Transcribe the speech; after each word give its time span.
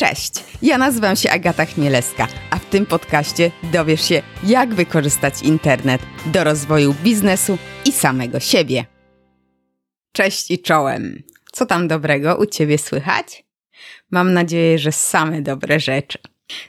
Cześć, 0.00 0.32
ja 0.62 0.78
nazywam 0.78 1.16
się 1.16 1.30
Agata 1.30 1.64
Chmielewska, 1.64 2.28
a 2.50 2.58
w 2.58 2.64
tym 2.64 2.86
podcaście 2.86 3.50
dowiesz 3.72 4.08
się, 4.08 4.22
jak 4.44 4.74
wykorzystać 4.74 5.42
internet 5.42 6.02
do 6.26 6.44
rozwoju 6.44 6.94
biznesu 6.94 7.58
i 7.84 7.92
samego 7.92 8.40
siebie. 8.40 8.84
Cześć 10.12 10.50
i 10.50 10.58
czołem. 10.58 11.22
Co 11.52 11.66
tam 11.66 11.88
dobrego 11.88 12.36
u 12.36 12.46
Ciebie 12.46 12.78
słychać? 12.78 13.44
Mam 14.10 14.32
nadzieję, 14.32 14.78
że 14.78 14.92
same 14.92 15.42
dobre 15.42 15.80
rzeczy. 15.80 16.18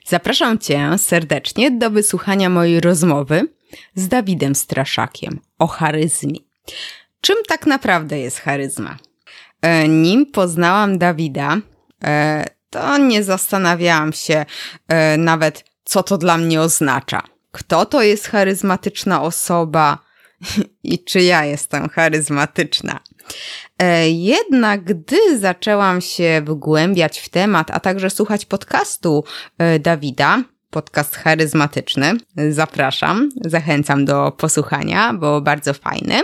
Zapraszam 0.06 0.60
Cię 0.60 0.98
serdecznie 0.98 1.72
do 1.72 1.90
wysłuchania 1.90 2.50
mojej 2.50 2.80
rozmowy 2.80 3.48
z 3.96 4.08
Dawidem 4.08 4.56
Straszakiem 4.56 5.40
o 5.60 5.68
charyzmie. 5.68 6.40
Czym 7.22 7.38
tak 7.48 7.66
naprawdę 7.68 8.20
jest 8.20 8.40
charyzma? 8.40 8.98
E, 9.62 9.88
nim 9.88 10.26
poznałam 10.26 10.98
Dawida, 10.98 11.58
e, 12.04 12.59
to 12.70 12.98
nie 12.98 13.24
zastanawiałam 13.24 14.14
się 14.14 14.46
e, 14.88 15.18
nawet, 15.18 15.64
co 15.84 16.04
to 16.04 16.18
dla 16.18 16.38
mnie 16.38 16.62
oznacza. 16.62 17.22
Kto 17.52 17.86
to 17.86 18.02
jest 18.02 18.28
charyzmatyczna 18.28 19.22
osoba 19.22 19.98
i 20.84 21.04
czy 21.04 21.22
ja 21.22 21.46
jestem 21.46 21.90
charyzmatyczna. 21.90 23.00
E, 23.80 24.10
jednak 24.10 24.84
gdy 24.84 25.40
zaczęłam 25.40 26.02
się 26.02 26.42
wgłębiać 26.46 27.20
w 27.20 27.30
temat, 27.30 27.72
a 27.72 27.80
także 27.80 28.10
słuchać 28.10 28.46
podcastu 28.46 29.24
e, 29.58 29.80
Dawida, 29.80 30.44
podcast 30.70 31.16
charyzmatyczny, 31.16 32.14
zapraszam, 32.50 33.30
zachęcam 33.46 34.06
do 34.06 34.32
posłuchania, 34.32 35.14
bo 35.14 35.42
bardzo 35.42 35.74
fajny. 35.74 36.22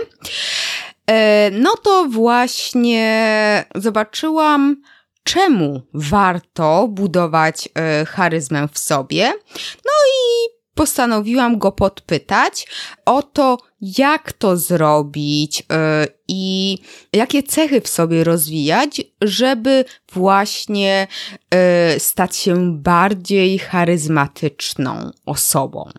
No 1.52 1.74
to 1.82 2.06
właśnie 2.10 3.64
zobaczyłam, 3.74 4.76
czemu 5.26 5.82
warto 5.94 6.88
budować 6.88 7.68
e, 7.74 8.04
charyzmę 8.04 8.68
w 8.72 8.78
sobie. 8.78 9.32
No 9.84 9.92
i 10.08 10.48
postanowiłam 10.74 11.58
go 11.58 11.72
podpytać 11.72 12.66
o 13.04 13.22
to, 13.22 13.58
jak 13.80 14.32
to 14.32 14.56
zrobić 14.56 15.62
e, 15.72 16.06
i 16.28 16.78
jakie 17.12 17.42
cechy 17.42 17.80
w 17.80 17.88
sobie 17.88 18.24
rozwijać, 18.24 19.02
żeby 19.22 19.84
właśnie 20.12 21.06
stać 21.98 22.36
się 22.36 22.82
bardziej 22.82 23.58
charyzmatyczną 23.58 25.10
osobą. 25.26 25.90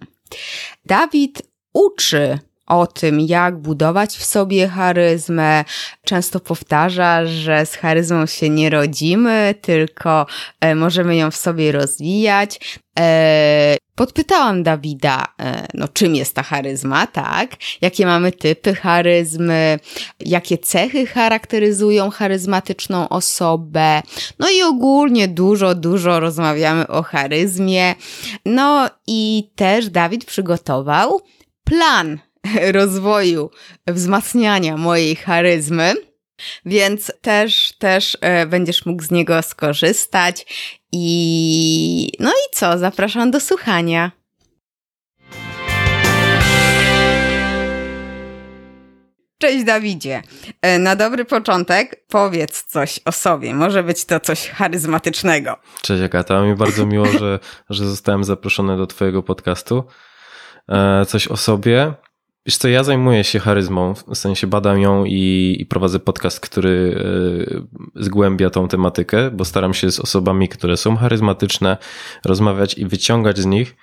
Dawid 0.86 1.42
uczy 1.74 2.40
o 2.68 2.88
tym, 2.88 3.20
jak 3.20 3.58
budować 3.58 4.18
w 4.18 4.26
sobie 4.26 4.68
charyzmę. 4.68 5.66
Często 6.06 6.40
powtarza, 6.40 7.26
że 7.26 7.66
z 7.66 7.76
charyzmą 7.76 8.26
się 8.26 8.50
nie 8.50 8.70
rodzimy, 8.70 9.56
tylko 9.62 10.26
e, 10.62 10.76
możemy 10.76 11.16
ją 11.16 11.32
w 11.32 11.36
sobie 11.36 11.72
rozwijać. 11.72 12.60
E, 13.00 13.78
podpytałam 13.96 14.64
Dawida, 14.64 15.26
e, 15.42 15.68
no 15.74 15.88
czym 15.88 16.16
jest 16.16 16.36
ta 16.36 16.44
charyzma, 16.44 17.08
tak? 17.08 17.56
Jakie 17.82 18.06
mamy 18.06 18.32
typy 18.32 18.76
charyzmy, 18.76 19.80
jakie 20.20 20.58
cechy 20.58 21.06
charakteryzują 21.06 22.10
charyzmatyczną 22.10 23.10
osobę. 23.10 24.02
No 24.40 24.50
i 24.50 24.64
ogólnie 24.64 25.28
dużo, 25.28 25.76
dużo 25.76 26.20
rozmawiamy 26.20 26.88
o 26.88 27.04
charyzmie. 27.04 27.96
No 28.46 28.90
i 29.08 29.50
też 29.56 29.90
Dawid 29.90 30.26
przygotował 30.26 31.22
plan 31.64 32.20
rozwoju, 32.72 33.52
wzmacniania 33.88 34.78
mojej 34.78 35.16
charyzmy. 35.16 35.94
Więc 36.66 37.12
też, 37.22 37.74
też 37.80 38.18
e, 38.22 38.46
będziesz 38.46 38.86
mógł 38.86 39.04
z 39.04 39.12
niego 39.12 39.42
skorzystać. 39.42 40.46
I 40.92 42.12
no 42.20 42.30
i 42.30 42.56
co? 42.56 42.78
Zapraszam 42.78 43.32
do 43.32 43.40
słuchania. 43.40 44.12
Cześć 49.38 49.64
Dawidzie. 49.64 50.22
E, 50.62 50.80
na 50.80 50.96
dobry 50.96 51.26
początek 51.26 52.06
powiedz 52.08 52.64
coś 52.64 53.00
o 53.06 53.12
sobie. 53.12 53.54
Może 53.54 53.84
być 53.84 54.06
to 54.06 54.20
coś 54.20 54.50
charyzmatycznego. 54.50 55.58
Cześć 55.82 56.04
Agata, 56.04 56.42
mi 56.42 56.56
bardzo 56.56 56.86
miło, 56.86 57.06
że, 57.06 57.40
że 57.70 57.86
zostałem 57.86 58.24
zaproszony 58.24 58.78
do 58.78 58.88
Twojego 58.88 59.24
podcastu. 59.24 59.84
E, 60.70 61.06
coś 61.06 61.28
o 61.28 61.38
sobie. 61.38 61.94
Wiesz 62.48 62.58
co, 62.58 62.68
ja 62.68 62.84
zajmuję 62.84 63.24
się 63.24 63.40
charyzmą, 63.40 63.94
w 63.94 64.16
sensie 64.16 64.48
badam 64.48 64.80
ją 64.80 65.06
i, 65.06 65.56
i 65.60 65.66
prowadzę 65.66 66.00
podcast, 66.00 66.40
który 66.40 66.70
y, 67.96 68.04
zgłębia 68.04 68.50
tą 68.50 68.68
tematykę, 68.68 69.32
bo 69.32 69.46
staram 69.46 69.74
się 69.74 69.92
z 69.92 70.00
osobami, 70.00 70.50
które 70.50 70.78
są 70.78 70.96
charyzmatyczne, 70.96 71.78
rozmawiać 72.26 72.78
i 72.78 72.86
wyciągać 72.86 73.38
z 73.38 73.46
nich 73.46 73.76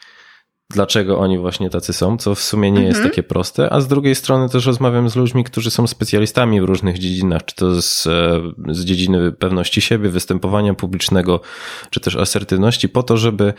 dlaczego 0.71 1.19
oni 1.19 1.39
właśnie 1.39 1.71
tacy 1.71 1.93
są, 1.93 2.17
co 2.17 2.35
w 2.35 2.41
sumie 2.41 2.71
nie 2.71 2.83
jest 2.83 2.97
mhm. 2.97 3.11
takie 3.11 3.23
proste, 3.23 3.73
a 3.73 3.81
z 3.81 3.89
drugiej 3.89 4.15
strony 4.15 4.49
też 4.49 4.67
rozmawiam 4.67 5.09
z 5.09 5.17
ludźmi, 5.17 5.45
którzy 5.45 5.71
są 5.71 5.87
specjalistami 5.87 6.61
w 6.61 6.65
różnych 6.65 6.99
dziedzinach, 6.99 7.45
czy 7.45 7.55
to 7.55 7.83
z, 7.83 8.07
e, 8.07 8.41
z 8.69 8.85
dziedziny 8.85 9.33
pewności 9.33 9.81
siebie, 9.81 10.09
występowania 10.09 10.75
publicznego, 10.75 11.41
czy 11.91 12.01
też 12.01 12.17
asertywności, 12.17 12.89
po 12.89 13.03
to, 13.03 13.17
żeby 13.17 13.55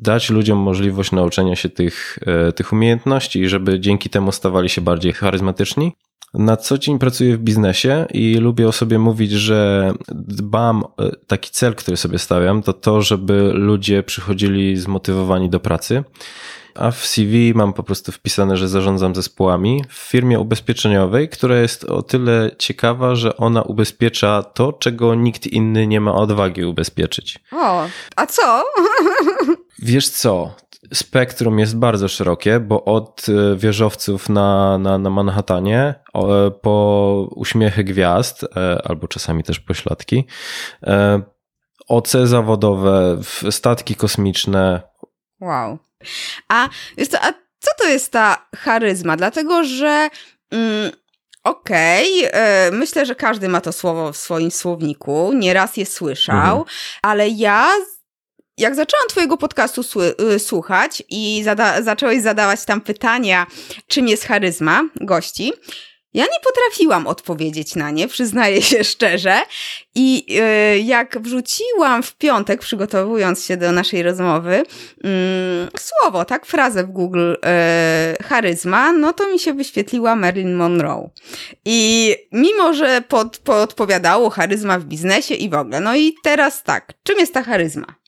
dać 0.00 0.30
ludziom 0.30 0.58
możliwość 0.58 1.12
nauczenia 1.12 1.56
się 1.56 1.68
tych, 1.68 2.18
e, 2.26 2.52
tych 2.52 2.72
umiejętności 2.72 3.48
żeby 3.48 3.80
dzięki 3.80 4.10
temu 4.10 4.32
stawali 4.32 4.68
się 4.68 4.80
bardziej 4.80 5.12
charyzmatyczni. 5.12 5.92
Na 6.34 6.56
co 6.56 6.78
dzień 6.78 6.98
pracuję 6.98 7.36
w 7.36 7.40
biznesie 7.40 8.06
i 8.14 8.34
lubię 8.34 8.68
o 8.68 8.72
sobie 8.72 8.98
mówić, 8.98 9.30
że 9.30 9.92
dbam, 10.08 10.84
e, 10.98 11.10
taki 11.26 11.50
cel, 11.50 11.74
który 11.74 11.96
sobie 11.96 12.18
stawiam, 12.18 12.62
to 12.62 12.72
to, 12.72 13.02
żeby 13.02 13.52
ludzie 13.54 14.02
przychodzili 14.02 14.76
zmotywowani 14.76 15.50
do 15.50 15.60
pracy. 15.60 16.04
A 16.74 16.90
w 16.90 17.06
CV 17.06 17.54
mam 17.54 17.72
po 17.72 17.82
prostu 17.82 18.12
wpisane, 18.12 18.56
że 18.56 18.68
zarządzam 18.68 19.14
zespołami 19.14 19.84
w 19.88 19.94
firmie 19.94 20.40
ubezpieczeniowej, 20.40 21.28
która 21.28 21.56
jest 21.56 21.84
o 21.84 22.02
tyle 22.02 22.50
ciekawa, 22.58 23.14
że 23.14 23.36
ona 23.36 23.62
ubezpiecza 23.62 24.42
to, 24.42 24.72
czego 24.72 25.14
nikt 25.14 25.46
inny 25.46 25.86
nie 25.86 26.00
ma 26.00 26.14
odwagi 26.14 26.64
ubezpieczyć. 26.64 27.38
O, 27.52 27.86
a 28.16 28.26
co? 28.26 28.64
Wiesz 29.82 30.08
co? 30.08 30.54
spektrum 30.94 31.58
jest 31.58 31.76
bardzo 31.76 32.08
szerokie, 32.08 32.60
bo 32.60 32.84
od 32.84 33.26
e, 33.28 33.56
wieżowców 33.56 34.28
na, 34.28 34.78
na, 34.78 34.98
na 34.98 35.10
Manhattanie 35.10 35.94
po 36.62 37.28
uśmiechy 37.36 37.84
gwiazd, 37.84 38.44
e, 38.56 38.82
albo 38.84 39.08
czasami 39.08 39.44
też 39.44 39.60
pośladki, 39.60 40.26
e, 40.82 41.22
OC 41.88 42.12
zawodowe, 42.24 43.18
statki 43.50 43.94
kosmiczne. 43.94 44.82
Wow. 45.40 45.78
A, 46.48 46.68
co, 47.10 47.18
a 47.22 47.32
co 47.58 47.70
to 47.78 47.88
jest 47.88 48.12
ta 48.12 48.46
charyzma? 48.56 49.16
Dlatego, 49.16 49.64
że 49.64 50.08
mm, 50.50 50.90
Okej, 51.44 52.28
okay. 52.28 52.70
myślę, 52.72 53.06
że 53.06 53.14
każdy 53.14 53.48
ma 53.48 53.60
to 53.60 53.72
słowo 53.72 54.12
w 54.12 54.16
swoim 54.16 54.50
słowniku, 54.50 55.32
nieraz 55.32 55.76
je 55.76 55.86
słyszał, 55.86 56.58
mhm. 56.58 56.64
ale 57.02 57.28
ja 57.28 57.70
jak 58.60 58.74
zaczęłam 58.74 59.08
Twojego 59.08 59.36
podcastu 59.36 59.82
y, 60.34 60.38
słuchać 60.38 61.02
i 61.08 61.42
zada 61.44 61.82
zacząłeś 61.82 62.22
zadawać 62.22 62.64
tam 62.64 62.80
pytania, 62.80 63.46
czym 63.86 64.08
jest 64.08 64.24
charyzma 64.24 64.82
gości, 65.00 65.52
ja 66.14 66.24
nie 66.24 66.40
potrafiłam 66.44 67.06
odpowiedzieć 67.06 67.74
na 67.74 67.90
nie, 67.90 68.08
przyznaję 68.08 68.62
się 68.62 68.84
szczerze. 68.94 69.40
I 69.94 70.34
yy, 70.34 70.78
jak 70.78 71.18
wrzuciłam 71.22 72.02
w 72.02 72.16
piątek, 72.16 72.60
przygotowując 72.60 73.44
się 73.44 73.56
do 73.56 73.72
naszej 73.72 74.02
rozmowy, 74.02 74.62
yy, 75.04 75.10
słowo, 75.78 76.24
tak, 76.24 76.46
frazę 76.46 76.84
w 76.84 76.90
Google 76.90 77.30
yy, 77.30 78.24
charyzma, 78.24 78.92
no 78.92 79.12
to 79.12 79.30
mi 79.32 79.38
się 79.38 79.52
wyświetliła 79.54 80.16
Marilyn 80.16 80.54
Monroe. 80.54 81.10
I 81.64 82.14
mimo, 82.32 82.74
że 82.74 83.02
pod, 83.08 83.38
podpowiadało 83.38 84.30
charyzma 84.30 84.78
w 84.78 84.84
biznesie 84.84 85.34
i 85.34 85.48
w 85.48 85.54
ogóle, 85.54 85.80
no 85.80 85.96
i 85.96 86.14
teraz 86.22 86.62
tak, 86.62 86.92
czym 87.02 87.18
jest 87.18 87.34
ta 87.34 87.42
charyzma? 87.42 87.99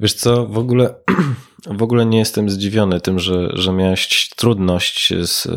Wiesz 0.00 0.14
co, 0.14 0.46
w 0.46 0.58
ogóle, 0.58 0.94
w 1.66 1.82
ogóle 1.82 2.06
nie 2.06 2.18
jestem 2.18 2.50
zdziwiony 2.50 3.00
tym, 3.00 3.18
że, 3.18 3.48
że 3.52 3.72
miałeś 3.72 4.30
trudność 4.36 5.12
z, 5.22 5.48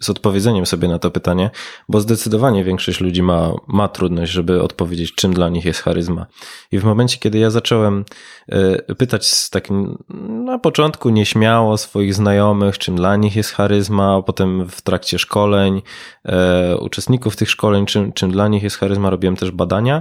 z 0.00 0.10
odpowiedzeniem 0.10 0.66
sobie 0.66 0.88
na 0.88 0.98
to 0.98 1.10
pytanie, 1.10 1.50
bo 1.88 2.00
zdecydowanie 2.00 2.64
większość 2.64 3.00
ludzi 3.00 3.22
ma, 3.22 3.52
ma 3.66 3.88
trudność, 3.88 4.32
żeby 4.32 4.62
odpowiedzieć, 4.62 5.14
czym 5.14 5.34
dla 5.34 5.48
nich 5.48 5.64
jest 5.64 5.80
charyzma. 5.80 6.26
I 6.72 6.78
w 6.78 6.84
momencie, 6.84 7.18
kiedy 7.18 7.38
ja 7.38 7.50
zacząłem 7.50 8.04
e, 8.48 8.94
pytać 8.94 9.26
z 9.26 9.50
takim 9.50 9.98
na 10.44 10.58
początku 10.58 11.10
nieśmiało 11.10 11.76
swoich 11.76 12.14
znajomych, 12.14 12.78
czym 12.78 12.96
dla 12.96 13.16
nich 13.16 13.36
jest 13.36 13.50
charyzma, 13.50 14.16
a 14.16 14.22
potem 14.22 14.68
w 14.68 14.82
trakcie 14.82 15.18
szkoleń, 15.18 15.82
e, 16.24 16.76
uczestników 16.76 17.36
tych 17.36 17.50
szkoleń, 17.50 17.86
czym, 17.86 18.12
czym 18.12 18.30
dla 18.30 18.48
nich 18.48 18.62
jest 18.62 18.76
charyzma, 18.76 19.10
robiłem 19.10 19.36
też 19.36 19.50
badania 19.50 20.00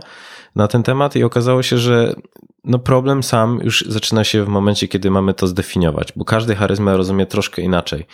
na 0.56 0.68
ten 0.68 0.84
temat 0.84 1.16
i 1.16 1.24
okazało 1.24 1.64
się, 1.64 1.78
że 1.78 2.16
no 2.64 2.80
problem 2.80 3.24
sam 3.24 3.60
już 3.64 3.86
zaczyna 3.88 4.24
się 4.24 4.44
w 4.44 4.48
momencie, 4.48 4.88
kiedy 4.88 5.12
mamy 5.12 5.34
to 5.40 5.48
zdefiniować, 5.48 6.14
bo 6.16 6.26
każdy 6.26 6.56
charyzmę 6.56 6.98
rozumie 6.98 7.26
troszkę 7.26 7.62
inaczej. 7.62 8.06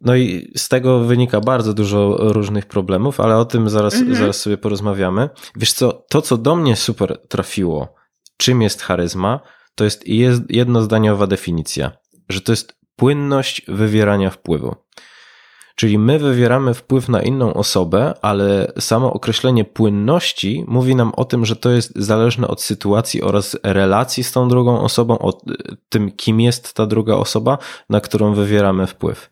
No 0.00 0.16
i 0.16 0.52
z 0.56 0.68
tego 0.68 1.00
wynika 1.00 1.40
bardzo 1.40 1.74
dużo 1.74 2.16
różnych 2.18 2.66
problemów, 2.66 3.20
ale 3.20 3.36
o 3.36 3.44
tym 3.44 3.70
zaraz, 3.70 3.94
mhm. 3.94 4.16
zaraz 4.16 4.40
sobie 4.40 4.58
porozmawiamy. 4.58 5.30
Wiesz 5.56 5.72
co, 5.72 6.04
to 6.08 6.22
co 6.22 6.36
do 6.38 6.56
mnie 6.56 6.76
super 6.76 7.18
trafiło, 7.28 7.94
czym 8.36 8.62
jest 8.62 8.82
charyzma, 8.82 9.40
to 9.74 9.84
jest 9.84 10.04
jednozdaniowa 10.48 11.26
definicja, 11.26 11.92
że 12.28 12.40
to 12.40 12.52
jest 12.52 12.76
płynność 12.96 13.62
wywierania 13.68 14.30
wpływu. 14.30 14.74
Czyli 15.82 15.98
my 15.98 16.18
wywieramy 16.18 16.74
wpływ 16.74 17.08
na 17.08 17.22
inną 17.22 17.54
osobę, 17.54 18.14
ale 18.22 18.72
samo 18.78 19.12
określenie 19.12 19.64
płynności 19.64 20.64
mówi 20.68 20.96
nam 20.96 21.12
o 21.16 21.24
tym, 21.24 21.46
że 21.46 21.56
to 21.56 21.70
jest 21.70 21.92
zależne 21.96 22.48
od 22.48 22.62
sytuacji 22.62 23.22
oraz 23.22 23.56
relacji 23.62 24.24
z 24.24 24.32
tą 24.32 24.48
drugą 24.48 24.80
osobą, 24.80 25.18
o 25.18 25.40
tym, 25.88 26.10
kim 26.10 26.40
jest 26.40 26.74
ta 26.74 26.86
druga 26.86 27.14
osoba, 27.14 27.58
na 27.90 28.00
którą 28.00 28.34
wywieramy 28.34 28.86
wpływ. 28.86 29.30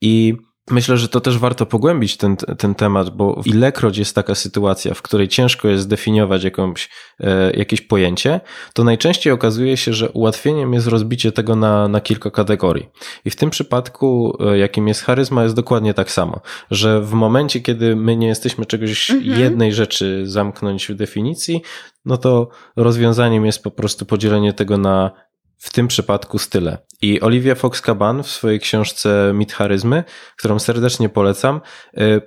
I 0.00 0.36
Myślę, 0.70 0.96
że 0.96 1.08
to 1.08 1.20
też 1.20 1.38
warto 1.38 1.66
pogłębić 1.66 2.16
ten, 2.16 2.36
ten 2.36 2.74
temat, 2.74 3.10
bo 3.10 3.42
ilekroć 3.44 3.98
jest 3.98 4.14
taka 4.14 4.34
sytuacja, 4.34 4.94
w 4.94 5.02
której 5.02 5.28
ciężko 5.28 5.68
jest 5.68 5.82
zdefiniować 5.82 6.44
jakąś, 6.44 6.88
e, 7.20 7.50
jakieś 7.50 7.80
pojęcie, 7.80 8.40
to 8.74 8.84
najczęściej 8.84 9.32
okazuje 9.32 9.76
się, 9.76 9.92
że 9.92 10.10
ułatwieniem 10.10 10.74
jest 10.74 10.86
rozbicie 10.86 11.32
tego 11.32 11.56
na, 11.56 11.88
na 11.88 12.00
kilka 12.00 12.30
kategorii. 12.30 12.88
I 13.24 13.30
w 13.30 13.36
tym 13.36 13.50
przypadku, 13.50 14.38
e, 14.40 14.58
jakim 14.58 14.88
jest 14.88 15.02
charyzma, 15.02 15.42
jest 15.42 15.54
dokładnie 15.54 15.94
tak 15.94 16.10
samo, 16.10 16.40
że 16.70 17.00
w 17.00 17.12
momencie, 17.12 17.60
kiedy 17.60 17.96
my 17.96 18.16
nie 18.16 18.26
jesteśmy 18.26 18.66
czegoś 18.66 19.10
mhm. 19.10 19.40
jednej 19.40 19.72
rzeczy 19.72 20.22
zamknąć 20.26 20.86
w 20.86 20.94
definicji, 20.94 21.62
no 22.04 22.16
to 22.16 22.48
rozwiązaniem 22.76 23.46
jest 23.46 23.62
po 23.62 23.70
prostu 23.70 24.06
podzielenie 24.06 24.52
tego 24.52 24.78
na 24.78 25.10
w 25.58 25.72
tym 25.72 25.88
przypadku 25.88 26.38
style. 26.38 26.78
I 27.02 27.20
Olivia 27.20 27.54
Fox-Caban 27.54 28.22
w 28.22 28.30
swojej 28.30 28.60
książce 28.60 29.32
Mit 29.34 29.52
charyzmy, 29.52 30.04
którą 30.36 30.58
serdecznie 30.58 31.08
polecam, 31.08 31.60
y, 31.98 32.20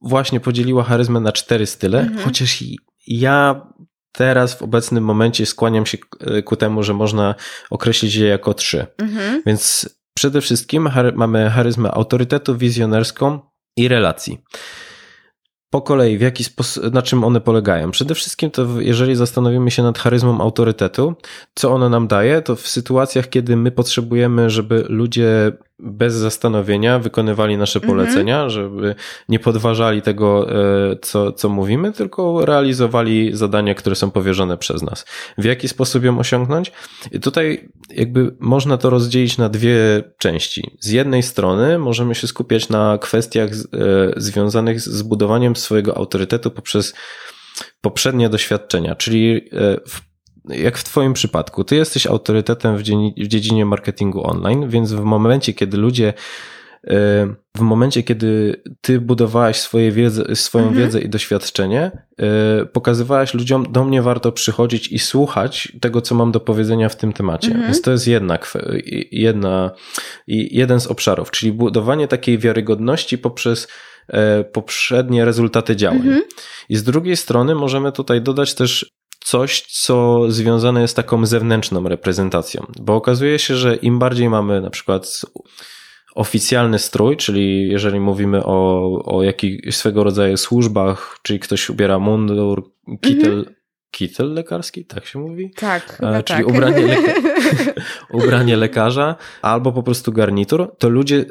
właśnie 0.00 0.40
podzieliła 0.40 0.84
charyzmę 0.84 1.20
na 1.20 1.32
cztery 1.32 1.66
style, 1.66 2.00
mhm. 2.00 2.24
chociaż 2.24 2.64
ja 3.06 3.66
teraz 4.12 4.54
w 4.54 4.62
obecnym 4.62 5.04
momencie 5.04 5.46
skłaniam 5.46 5.86
się 5.86 5.98
y, 6.38 6.42
ku 6.42 6.56
temu, 6.56 6.82
że 6.82 6.94
można 6.94 7.34
określić 7.70 8.14
je 8.14 8.28
jako 8.28 8.54
trzy. 8.54 8.86
Mhm. 8.98 9.42
Więc 9.46 9.88
przede 10.14 10.40
wszystkim 10.40 10.88
mamy 11.14 11.50
charyzmę 11.50 11.90
autorytetu, 11.90 12.56
wizjonerską 12.56 13.40
i 13.76 13.88
relacji 13.88 14.38
po 15.72 15.82
kolei, 15.82 16.18
w 16.18 16.20
jaki 16.20 16.44
sposób, 16.44 16.92
na 16.92 17.02
czym 17.02 17.24
one 17.24 17.40
polegają? 17.40 17.90
Przede 17.90 18.14
wszystkim 18.14 18.50
to, 18.50 18.80
jeżeli 18.80 19.16
zastanowimy 19.16 19.70
się 19.70 19.82
nad 19.82 19.98
charyzmą 19.98 20.40
autorytetu, 20.40 21.14
co 21.54 21.72
ono 21.72 21.88
nam 21.88 22.08
daje, 22.08 22.42
to 22.42 22.56
w 22.56 22.68
sytuacjach, 22.68 23.28
kiedy 23.28 23.56
my 23.56 23.70
potrzebujemy, 23.70 24.50
żeby 24.50 24.84
ludzie 24.88 25.52
bez 25.82 26.14
zastanowienia 26.14 26.98
wykonywali 26.98 27.56
nasze 27.56 27.78
mhm. 27.78 27.92
polecenia, 27.92 28.36
mm 28.36 28.48
-hmm. 28.48 28.52
żeby 28.52 28.94
nie 29.28 29.38
podważali 29.38 30.02
tego, 30.02 30.50
e, 30.50 30.96
co, 31.02 31.32
co 31.32 31.48
mówimy, 31.48 31.92
tylko 31.92 32.46
realizowali 32.46 33.36
zadania, 33.36 33.74
które 33.74 33.96
są 33.96 34.10
powierzone 34.10 34.58
przez 34.58 34.82
nas. 34.82 35.04
W 35.38 35.44
jaki 35.44 35.68
sposób 35.68 36.04
ją 36.04 36.18
osiągnąć? 36.18 36.72
I 37.12 37.20
tutaj 37.20 37.68
jakby 37.90 38.34
można 38.40 38.76
to 38.76 38.90
rozdzielić 38.90 39.38
na 39.38 39.48
dwie 39.48 40.02
części. 40.18 40.70
Z 40.80 40.90
jednej 40.90 41.22
strony 41.22 41.78
możemy 41.78 42.14
się 42.14 42.26
skupiać 42.26 42.68
na 42.68 42.98
kwestiach 42.98 43.50
e, 43.50 43.56
związanych 44.16 44.80
z 44.80 45.02
budowaniem 45.02 45.56
swojego 45.56 45.96
autorytetu 45.96 46.50
poprzez 46.50 46.94
poprzednie 47.80 48.28
doświadczenia, 48.28 48.94
czyli 48.94 49.36
e, 49.36 49.40
w 49.88 50.11
jak 50.48 50.78
w 50.78 50.84
Twoim 50.84 51.12
przypadku, 51.12 51.64
Ty 51.64 51.76
jesteś 51.76 52.06
autorytetem 52.06 52.76
w, 52.76 52.80
w 53.16 53.26
dziedzinie 53.26 53.66
marketingu 53.66 54.26
online, 54.26 54.68
więc 54.68 54.92
w 54.92 55.02
momencie, 55.02 55.54
kiedy 55.54 55.76
ludzie 55.76 56.14
e, 56.86 57.34
w 57.56 57.60
momencie, 57.60 58.02
kiedy 58.02 58.62
ty 58.80 59.00
budowałeś 59.00 59.56
swoje 59.56 59.92
wiedzę, 59.92 60.36
swoją 60.36 60.64
mhm. 60.64 60.84
wiedzę 60.84 61.00
i 61.00 61.08
doświadczenie, 61.08 61.90
e, 62.18 62.66
pokazywałeś 62.66 63.34
ludziom, 63.34 63.72
do 63.72 63.84
mnie 63.84 64.02
warto 64.02 64.32
przychodzić 64.32 64.88
i 64.88 64.98
słuchać 64.98 65.72
tego, 65.80 66.00
co 66.00 66.14
mam 66.14 66.32
do 66.32 66.40
powiedzenia 66.40 66.88
w 66.88 66.96
tym 66.96 67.12
temacie. 67.12 67.48
Mhm. 67.48 67.66
Więc 67.66 67.82
to 67.82 67.90
jest 67.90 68.08
jedna, 68.08 68.38
jedna, 69.12 69.70
jeden 70.26 70.80
z 70.80 70.86
obszarów, 70.86 71.30
czyli 71.30 71.52
budowanie 71.52 72.08
takiej 72.08 72.38
wiarygodności 72.38 73.18
poprzez 73.18 73.68
e, 74.08 74.44
poprzednie 74.44 75.24
rezultaty 75.24 75.76
działań. 75.76 75.98
Mhm. 75.98 76.22
I 76.68 76.76
z 76.76 76.82
drugiej 76.82 77.16
strony 77.16 77.54
możemy 77.54 77.92
tutaj 77.92 78.22
dodać 78.22 78.54
też 78.54 78.92
coś, 79.24 79.62
co 79.62 80.24
związane 80.28 80.80
jest 80.80 80.96
taką 80.96 81.26
zewnętrzną 81.26 81.88
reprezentacją, 81.88 82.66
bo 82.80 82.94
okazuje 82.94 83.38
się, 83.38 83.56
że 83.56 83.76
im 83.76 83.98
bardziej 83.98 84.28
mamy 84.28 84.60
na 84.60 84.70
przykład 84.70 85.20
oficjalny 86.14 86.78
strój, 86.78 87.16
czyli 87.16 87.68
jeżeli 87.68 88.00
mówimy 88.00 88.44
o, 88.44 88.90
o 89.04 89.22
jakichś 89.22 89.76
swego 89.76 90.04
rodzaju 90.04 90.36
służbach, 90.36 91.18
czyli 91.22 91.40
ktoś 91.40 91.70
ubiera 91.70 91.98
mundur, 91.98 92.70
kitel, 93.00 93.44
-hmm. 93.44 93.61
Kitel 93.92 94.34
lekarski, 94.34 94.84
tak 94.84 95.06
się 95.06 95.18
mówi? 95.18 95.50
Tak, 95.56 95.96
chyba 95.96 96.22
Czyli 96.22 96.44
tak. 96.44 96.48
Ubranie, 96.48 96.86
leka 96.86 97.12
ubranie 98.18 98.56
lekarza 98.56 99.16
albo 99.42 99.72
po 99.72 99.82
prostu 99.82 100.12
garnitur, 100.12 100.74
to 100.78 100.88
ludzie 100.88 101.16
e, 101.16 101.24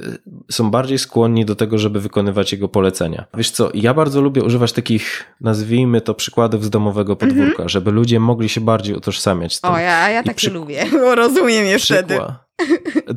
są 0.52 0.72
bardziej 0.72 0.98
skłonni 0.98 1.46
do 1.46 1.56
tego, 1.56 1.78
żeby 1.78 2.02
wykonywać 2.02 2.52
jego 2.52 2.68
polecenia. 2.68 3.25
Wiesz 3.34 3.52
co, 3.52 3.69
ja 3.74 3.94
bardzo 3.94 4.22
lubię 4.22 4.44
używać 4.44 4.74
takich, 4.74 5.24
nazwijmy 5.42 6.02
to, 6.02 6.13
przykładów 6.13 6.66
z 6.66 6.69
domowego 6.69 7.16
podwórka, 7.16 7.56
mm 7.56 7.68
-hmm. 7.68 7.69
żeby 7.69 7.92
ludzie 7.92 8.19
mogli 8.19 8.50
się 8.50 8.62
bardziej 8.62 8.96
utożsamiać 8.96 9.56
z 9.56 9.62
tym. 9.62 9.72
O, 9.72 9.78
ja, 9.78 10.10
ja 10.10 10.24
takie 10.24 10.50
lubię, 10.50 10.86
bo 10.92 11.16
rozumiem 11.16 11.66
je 11.66 11.80
wtedy. 11.80 12.19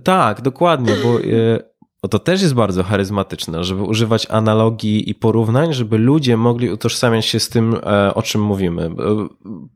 Tak, 0.04 0.40
dokładnie, 0.40 0.92
bo 1.02 1.20
e, 1.20 1.73
bo 2.04 2.08
to 2.08 2.18
też 2.18 2.42
jest 2.42 2.54
bardzo 2.54 2.82
charyzmatyczne, 2.82 3.64
żeby 3.64 3.82
używać 3.82 4.26
analogii 4.30 5.10
i 5.10 5.14
porównań, 5.14 5.72
żeby 5.72 5.98
ludzie 5.98 6.36
mogli 6.36 6.70
utożsamiać 6.70 7.26
się 7.26 7.40
z 7.40 7.48
tym, 7.48 7.74
e, 7.74 8.14
o 8.14 8.22
czym 8.22 8.42
mówimy. 8.42 8.82
E, 8.82 8.90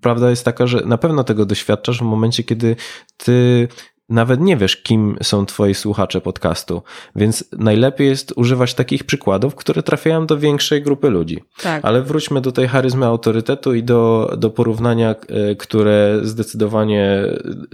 prawda 0.00 0.30
jest 0.30 0.44
taka, 0.44 0.66
że 0.66 0.82
na 0.86 0.98
pewno 0.98 1.24
tego 1.24 1.46
doświadczasz 1.46 1.98
w 1.98 2.02
momencie, 2.02 2.44
kiedy 2.44 2.76
ty 3.16 3.68
nawet 4.08 4.40
nie 4.40 4.56
wiesz, 4.56 4.76
kim 4.76 5.16
są 5.22 5.46
twoi 5.46 5.74
słuchacze 5.74 6.20
podcastu, 6.20 6.82
więc 7.16 7.44
najlepiej 7.58 8.08
jest 8.08 8.32
używać 8.36 8.74
takich 8.74 9.04
przykładów, 9.04 9.54
które 9.54 9.82
trafiają 9.82 10.26
do 10.26 10.38
większej 10.38 10.82
grupy 10.82 11.10
ludzi. 11.10 11.44
Tak. 11.62 11.84
Ale 11.84 12.02
wróćmy 12.02 12.40
do 12.40 12.52
tej 12.52 12.68
charyzmy 12.68 13.06
autorytetu 13.06 13.74
i 13.74 13.82
do, 13.82 14.34
do 14.38 14.50
porównania, 14.50 15.10
e, 15.10 15.54
które 15.54 16.20
zdecydowanie 16.22 17.24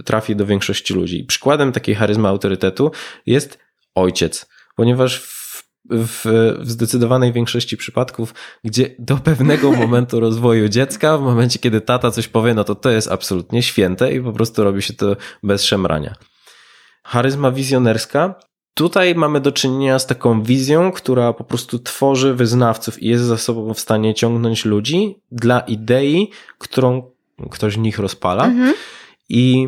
trafi 0.05 0.35
do 0.35 0.45
większości 0.45 0.93
ludzi. 0.93 1.23
Przykładem 1.23 1.71
takiej 1.71 1.95
charyzmy 1.95 2.27
autorytetu 2.27 2.91
jest 3.25 3.65
ojciec, 3.95 4.45
ponieważ 4.75 5.21
w, 5.21 5.63
w, 5.89 6.25
w, 6.59 6.71
zdecydowanej 6.71 7.33
większości 7.33 7.77
przypadków, 7.77 8.33
gdzie 8.63 8.95
do 8.99 9.17
pewnego 9.17 9.71
momentu 9.83 10.19
rozwoju 10.19 10.69
dziecka, 10.69 11.17
w 11.17 11.21
momencie 11.21 11.59
kiedy 11.59 11.81
tata 11.81 12.11
coś 12.11 12.27
powie, 12.27 12.53
no 12.53 12.63
to 12.63 12.75
to 12.75 12.89
jest 12.89 13.11
absolutnie 13.11 13.63
święte 13.63 14.13
i 14.13 14.21
po 14.21 14.33
prostu 14.33 14.63
robi 14.63 14.81
się 14.81 14.93
to 14.93 15.15
bez 15.43 15.63
szemrania. 15.63 16.15
Charyzma 17.03 17.51
wizjonerska. 17.51 18.35
Tutaj 18.73 19.15
mamy 19.15 19.41
do 19.41 19.51
czynienia 19.51 19.99
z 19.99 20.07
taką 20.07 20.43
wizją, 20.43 20.91
która 20.91 21.33
po 21.33 21.43
prostu 21.43 21.79
tworzy 21.79 22.33
wyznawców 22.33 23.03
i 23.03 23.07
jest 23.07 23.23
za 23.23 23.37
sobą 23.37 23.73
w 23.73 23.79
stanie 23.79 24.13
ciągnąć 24.13 24.65
ludzi 24.65 25.15
dla 25.31 25.59
idei, 25.59 26.31
którą 26.57 27.11
ktoś 27.51 27.73
z 27.73 27.77
nich 27.77 27.99
rozpala. 27.99 28.45
Mhm. 28.45 28.73
I 29.29 29.67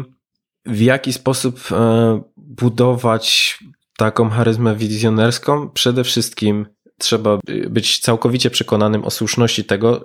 w 0.66 0.82
jaki 0.82 1.13
sposób 1.13 1.60
e, 1.72 2.22
budować 2.38 3.60
taką 3.98 4.30
charyzmę 4.30 4.75
wizjonerską, 4.75 5.70
przede 5.70 6.04
wszystkim 6.04 6.66
trzeba 6.98 7.39
być 7.70 8.00
całkowicie 8.00 8.50
przekonanym 8.50 9.06
o 9.06 9.10
słuszności 9.10 9.63
tego, 9.63 10.04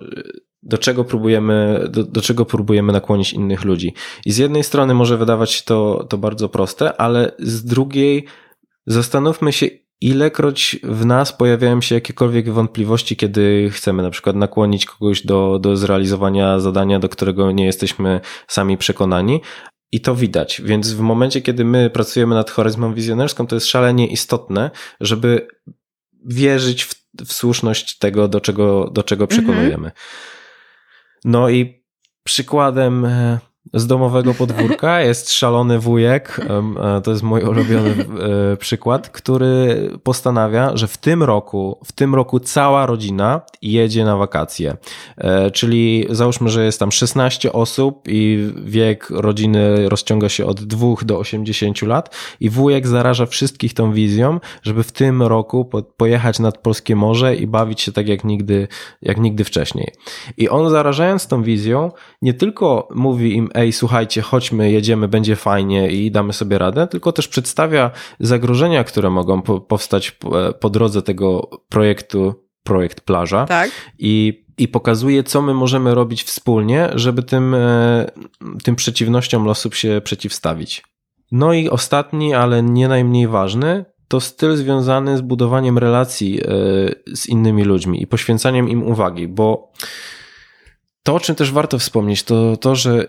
do 0.63 0.79
czego 0.79 1.05
próbujemy, 1.05 1.85
do, 1.91 2.05
do, 2.05 2.21
czego 2.21 2.45
próbujemy 2.45 2.93
nakłonić 2.93 3.33
innych 3.33 3.65
ludzi. 3.65 3.95
I 4.27 4.33
z 4.33 4.37
jednej 4.37 4.65
strony 4.65 4.95
może 4.95 5.17
wydawać 5.17 5.51
się 5.51 5.65
to, 5.65 6.07
to 6.09 6.19
bardzo 6.19 6.49
proste, 6.49 7.01
ale 7.01 7.33
z 7.39 7.65
drugiej 7.65 8.27
zastanówmy 8.87 9.53
się, 9.53 9.67
ilekroć 10.01 10.77
w 10.83 11.07
nas 11.07 11.33
pojawiają 11.33 11.81
się 11.81 11.95
jakiekolwiek 11.95 12.51
wątpliwości, 12.51 13.17
kiedy 13.17 13.71
chcemy 13.71 14.03
na 14.03 14.11
przykład 14.11 14.37
nakłonić 14.37 14.87
kogoś 14.87 15.27
do, 15.27 15.59
do 15.59 15.77
zrealizowania 15.77 16.61
zadania, 16.61 16.99
do 16.99 17.09
którego 17.09 17.53
nie 17.53 17.65
jesteśmy 17.67 18.21
sami 18.49 18.79
przekonani, 18.79 19.41
i 19.93 20.01
to 20.01 20.15
widać. 20.15 20.63
Więc 20.65 20.93
w 20.93 21.01
momencie, 21.01 21.41
kiedy 21.41 21.65
my 21.65 21.91
pracujemy 21.91 22.35
nad 22.35 22.51
charyzmą 22.51 22.95
wizjonerską, 22.95 23.47
to 23.47 23.57
jest 23.57 23.67
szalenie 23.67 24.07
istotne, 24.07 24.71
żeby 25.01 25.49
wierzyć 26.27 26.85
w, 26.85 26.95
w 27.27 27.33
słuszność 27.33 27.99
tego, 27.99 28.29
do 28.29 28.41
czego, 28.41 28.91
do 28.91 29.03
czego 29.03 29.25
mhm. 29.25 29.41
przekonujemy. 29.41 29.91
No 31.25 31.49
i 31.49 31.85
przykładem 32.25 33.05
e, 33.05 33.39
z 33.75 33.87
domowego 33.87 34.35
podwórka 34.35 35.01
jest 35.09 35.33
szalony 35.33 35.79
wujek, 35.79 36.41
e, 36.81 37.01
to 37.01 37.11
jest 37.11 37.23
mój 37.23 37.43
ulubiony 37.43 37.91
e, 38.53 38.57
przykład, 38.57 39.09
który 39.09 39.91
postanawia, 40.03 40.77
że 40.77 40.89
w 40.89 40.97
tym 40.97 41.23
roku, 41.23 41.79
w 41.85 41.93
tym 41.93 42.15
roku 42.15 42.41
cała 42.41 42.87
rodzina 42.87 43.41
jedzie 43.63 44.05
na 44.05 44.17
wakacje. 44.17 44.77
E, 45.19 45.51
czyli 45.51 46.07
załóżmy, 46.11 46.51
że 46.51 46.65
jest 46.65 46.81
tam 46.81 46.93
16 46.93 47.53
osób 47.53 48.03
i 48.09 48.53
wiek 48.65 49.11
rodziny 49.11 49.89
rozciąga 49.89 50.29
się 50.29 50.47
od 50.47 50.65
2 50.65 50.87
do 51.03 51.19
80 51.19 51.83
lat 51.83 52.17
i 52.41 52.51
wujek 52.51 52.87
zaraża 52.87 53.27
wszystkich 53.27 53.75
tą 53.75 53.93
wizją, 53.93 54.41
żeby 54.63 54.83
w 54.83 54.93
tym 54.93 55.23
roku 55.23 55.71
pojechać 55.97 56.39
nad 56.39 56.59
Polskie 56.59 56.97
Morze 56.97 57.37
i 57.37 57.47
bawić 57.47 57.81
się 57.81 57.93
tak 57.93 58.09
jak 58.09 58.25
nigdy, 58.25 58.69
jak 59.03 59.19
nigdy 59.19 59.45
wcześniej. 59.45 59.93
I 60.37 60.49
on 60.49 60.71
zarażając 60.71 61.27
tą 61.27 61.43
wizją, 61.43 61.91
nie 62.23 62.35
tylko 62.35 62.89
mówi 62.95 63.37
im, 63.37 63.52
ej, 63.55 63.73
słuchajcie, 63.73 64.23
chodźmy, 64.23 64.71
jedziemy, 64.71 65.09
będzie 65.09 65.37
fajnie 65.37 65.91
i 65.91 66.11
damy 66.11 66.33
sobie 66.33 66.59
radę, 66.59 66.87
tylko 66.87 67.13
też 67.13 67.29
przedstawia 67.29 67.91
zagrożenia, 68.21 68.85
które 68.85 69.11
mogą 69.11 69.43
po, 69.43 69.61
powstać 69.61 70.11
po, 70.11 70.53
po 70.61 70.71
drodze 70.71 71.03
tego 71.03 71.51
projektu, 71.69 72.35
projekt 72.65 73.01
plaża. 73.01 73.47
Tak. 73.47 73.71
I 73.99 74.43
i 74.59 74.69
pokazuje, 74.69 75.25
co 75.25 75.43
my 75.43 75.55
możemy 75.55 75.95
robić 75.95 76.23
wspólnie, 76.23 76.91
żeby 76.95 77.23
tym, 77.23 77.55
e, 77.55 78.11
tym 78.65 78.77
przeciwnościom 78.77 79.45
losów 79.45 79.77
się 79.77 80.01
przeciwstawić. 80.05 80.83
No 81.33 81.53
i 81.53 81.69
ostatni, 81.69 82.35
ale 82.35 82.63
nie 82.63 82.89
najmniej 82.89 83.29
ważny, 83.29 83.85
to 84.09 84.21
styl 84.21 84.57
związany 84.57 85.17
z 85.17 85.21
budowaniem 85.21 85.79
relacji 85.79 86.41
e, 86.41 86.47
z 87.17 87.29
innymi 87.29 87.65
ludźmi 87.65 88.03
i 88.03 88.07
poświęcaniem 88.07 88.69
im 88.69 88.83
uwagi, 88.83 89.29
bo 89.29 89.73
to, 91.03 91.15
o 91.15 91.21
czym 91.21 91.35
też 91.35 91.53
warto 91.53 91.79
wspomnieć, 91.79 92.23
to 92.23 92.57
to, 92.57 92.75
że 92.75 93.09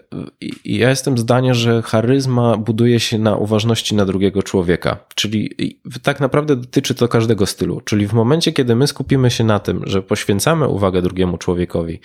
ja 0.66 0.90
jestem 0.90 1.18
zdania, 1.18 1.54
że 1.54 1.82
charyzma 1.82 2.58
buduje 2.58 3.00
się 3.00 3.20
na 3.20 3.36
uważności 3.36 3.96
na 3.96 4.06
drugiego 4.06 4.44
człowieka. 4.44 4.98
Czyli 5.16 5.56
tak 6.04 6.20
naprawdę 6.20 6.56
dotyczy 6.56 6.96
to 6.96 7.08
każdego 7.08 7.46
stylu. 7.46 7.82
Czyli 7.82 8.08
w 8.08 8.14
momencie, 8.14 8.52
kiedy 8.52 8.76
my 8.76 8.88
skupimy 8.88 9.32
się 9.32 9.44
na 9.44 9.60
tym, 9.60 9.82
że 9.86 10.02
poświęcamy 10.02 10.68
uwagę 10.68 11.02
drugiemu 11.02 11.38
człowiekowi, 11.38 12.00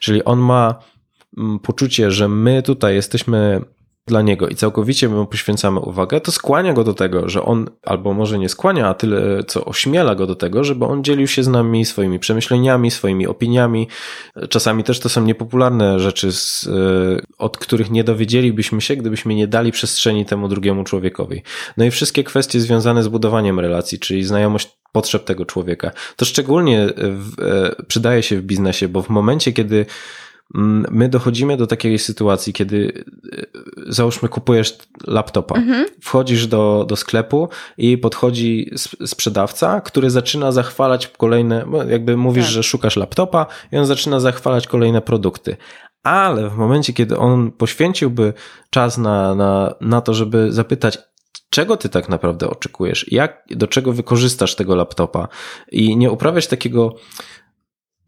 czyli 0.00 0.24
on 0.24 0.38
ma 0.38 0.74
mm, 1.38 1.58
poczucie, 1.58 2.10
że 2.10 2.28
my 2.28 2.62
tutaj 2.62 2.94
jesteśmy 2.94 3.60
dla 4.06 4.22
niego 4.22 4.48
i 4.48 4.54
całkowicie 4.54 5.08
mu 5.08 5.26
poświęcamy 5.26 5.80
uwagę, 5.80 6.20
to 6.20 6.32
skłania 6.32 6.72
go 6.72 6.84
do 6.84 6.94
tego, 6.94 7.28
że 7.28 7.42
on, 7.42 7.70
albo 7.82 8.14
może 8.14 8.38
nie 8.38 8.48
skłania, 8.48 8.88
a 8.88 8.94
tyle 8.94 9.44
co 9.44 9.64
ośmiela 9.64 10.14
go 10.14 10.26
do 10.26 10.34
tego, 10.34 10.64
żeby 10.64 10.84
on 10.84 11.04
dzielił 11.04 11.26
się 11.26 11.42
z 11.42 11.48
nami 11.48 11.84
swoimi 11.84 12.18
przemyśleniami, 12.18 12.90
swoimi 12.90 13.26
opiniami. 13.26 13.88
Czasami 14.48 14.84
też 14.84 15.00
to 15.00 15.08
są 15.08 15.24
niepopularne 15.24 16.00
rzeczy, 16.00 16.32
z, 16.32 16.66
e, 16.66 16.70
od 17.38 17.58
których 17.58 17.90
nie 17.90 18.04
dowiedzielibyśmy 18.04 18.80
się, 18.80 18.96
gdybyśmy 18.96 19.34
nie 19.34 19.46
dali 19.46 19.72
przestrzeni 19.72 20.24
temu 20.24 20.48
drugiemu 20.48 20.84
człowiekowi. 20.84 21.42
No 21.76 21.84
i 21.84 21.90
wszystkie 21.90 22.24
kwestie 22.24 22.60
związane 22.60 23.02
z 23.02 23.08
budowaniem 23.08 23.60
relacji, 23.60 23.98
czyli 23.98 24.24
znajomość 24.24 24.76
potrzeb 24.92 25.24
tego 25.24 25.44
człowieka. 25.44 25.90
To 26.16 26.24
szczególnie 26.24 26.86
w, 26.96 27.42
e, 27.42 27.82
przydaje 27.88 28.22
się 28.22 28.36
w 28.36 28.42
biznesie, 28.42 28.88
bo 28.88 29.02
w 29.02 29.08
momencie, 29.08 29.52
kiedy 29.52 29.86
my 30.90 31.08
dochodzimy 31.08 31.56
do 31.56 31.66
takiej 31.66 31.98
sytuacji, 31.98 32.52
kiedy 32.52 33.04
e, 33.32 33.42
załóżmy 33.86 34.28
kupujesz 34.28 34.78
laptopa, 35.06 35.54
mhm. 35.54 35.86
wchodzisz 36.00 36.46
do, 36.46 36.84
do 36.88 36.96
sklepu 36.96 37.48
i 37.78 37.98
podchodzi 37.98 38.70
sprzedawca, 39.06 39.80
który 39.80 40.10
zaczyna 40.10 40.52
zachwalać 40.52 41.08
kolejne, 41.08 41.66
jakby 41.88 42.16
mówisz, 42.16 42.44
tak. 42.44 42.52
że 42.52 42.62
szukasz 42.62 42.96
laptopa 42.96 43.46
i 43.72 43.76
on 43.76 43.86
zaczyna 43.86 44.20
zachwalać 44.20 44.66
kolejne 44.66 45.02
produkty. 45.02 45.56
Ale 46.02 46.50
w 46.50 46.56
momencie, 46.56 46.92
kiedy 46.92 47.18
on 47.18 47.52
poświęciłby 47.52 48.32
czas 48.70 48.98
na, 48.98 49.34
na, 49.34 49.74
na 49.80 50.00
to, 50.00 50.14
żeby 50.14 50.52
zapytać, 50.52 50.98
czego 51.50 51.76
ty 51.76 51.88
tak 51.88 52.08
naprawdę 52.08 52.50
oczekujesz, 52.50 53.12
jak, 53.12 53.44
do 53.50 53.66
czego 53.66 53.92
wykorzystasz 53.92 54.54
tego 54.54 54.74
laptopa 54.74 55.28
i 55.72 55.96
nie 55.96 56.10
uprawiać 56.10 56.46
takiego 56.46 56.94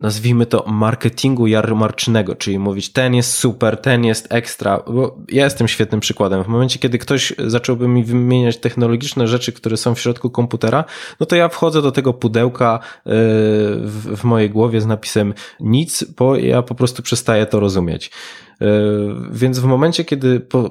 nazwijmy 0.00 0.47
to 0.47 0.65
marketingu 0.67 1.47
jarmarcznego, 1.47 2.35
czyli 2.35 2.59
mówić 2.59 2.93
ten 2.93 3.15
jest 3.15 3.33
super, 3.33 3.76
ten 3.76 4.05
jest 4.05 4.26
ekstra, 4.31 4.83
bo 4.87 5.17
ja 5.29 5.45
jestem 5.45 5.69
świetnym 5.69 6.00
przykładem. 6.00 6.45
W 6.45 6.49
momencie, 6.49 6.79
kiedy 6.79 6.99
ktoś 6.99 7.33
zacząłby 7.47 7.88
mi 7.88 8.05
wymieniać 8.05 8.57
technologiczne 8.57 9.29
rzeczy, 9.29 9.53
które 9.53 9.76
są 9.76 9.95
w 9.95 10.00
środku 10.00 10.31
komputera, 10.31 10.85
no 11.21 11.26
to 11.26 11.37
ja 11.37 11.49
wchodzę 11.49 11.83
do 11.83 11.93
tego 11.93 12.12
pudełka 12.12 12.79
yy, 13.07 13.12
w, 13.83 14.17
w 14.17 14.25
mojej 14.25 14.50
głowie 14.50 14.81
z 14.81 14.87
napisem 14.87 15.35
nic, 15.61 16.05
bo 16.05 16.37
ja 16.37 16.62
po 16.62 16.75
prostu 16.75 17.03
przestaję 17.03 17.47
to 17.47 17.61
rozumieć. 17.61 18.11
Yy, 18.61 18.69
więc 19.31 19.59
w 19.59 19.65
momencie, 19.65 20.05
kiedy 20.05 20.41
po, 20.41 20.71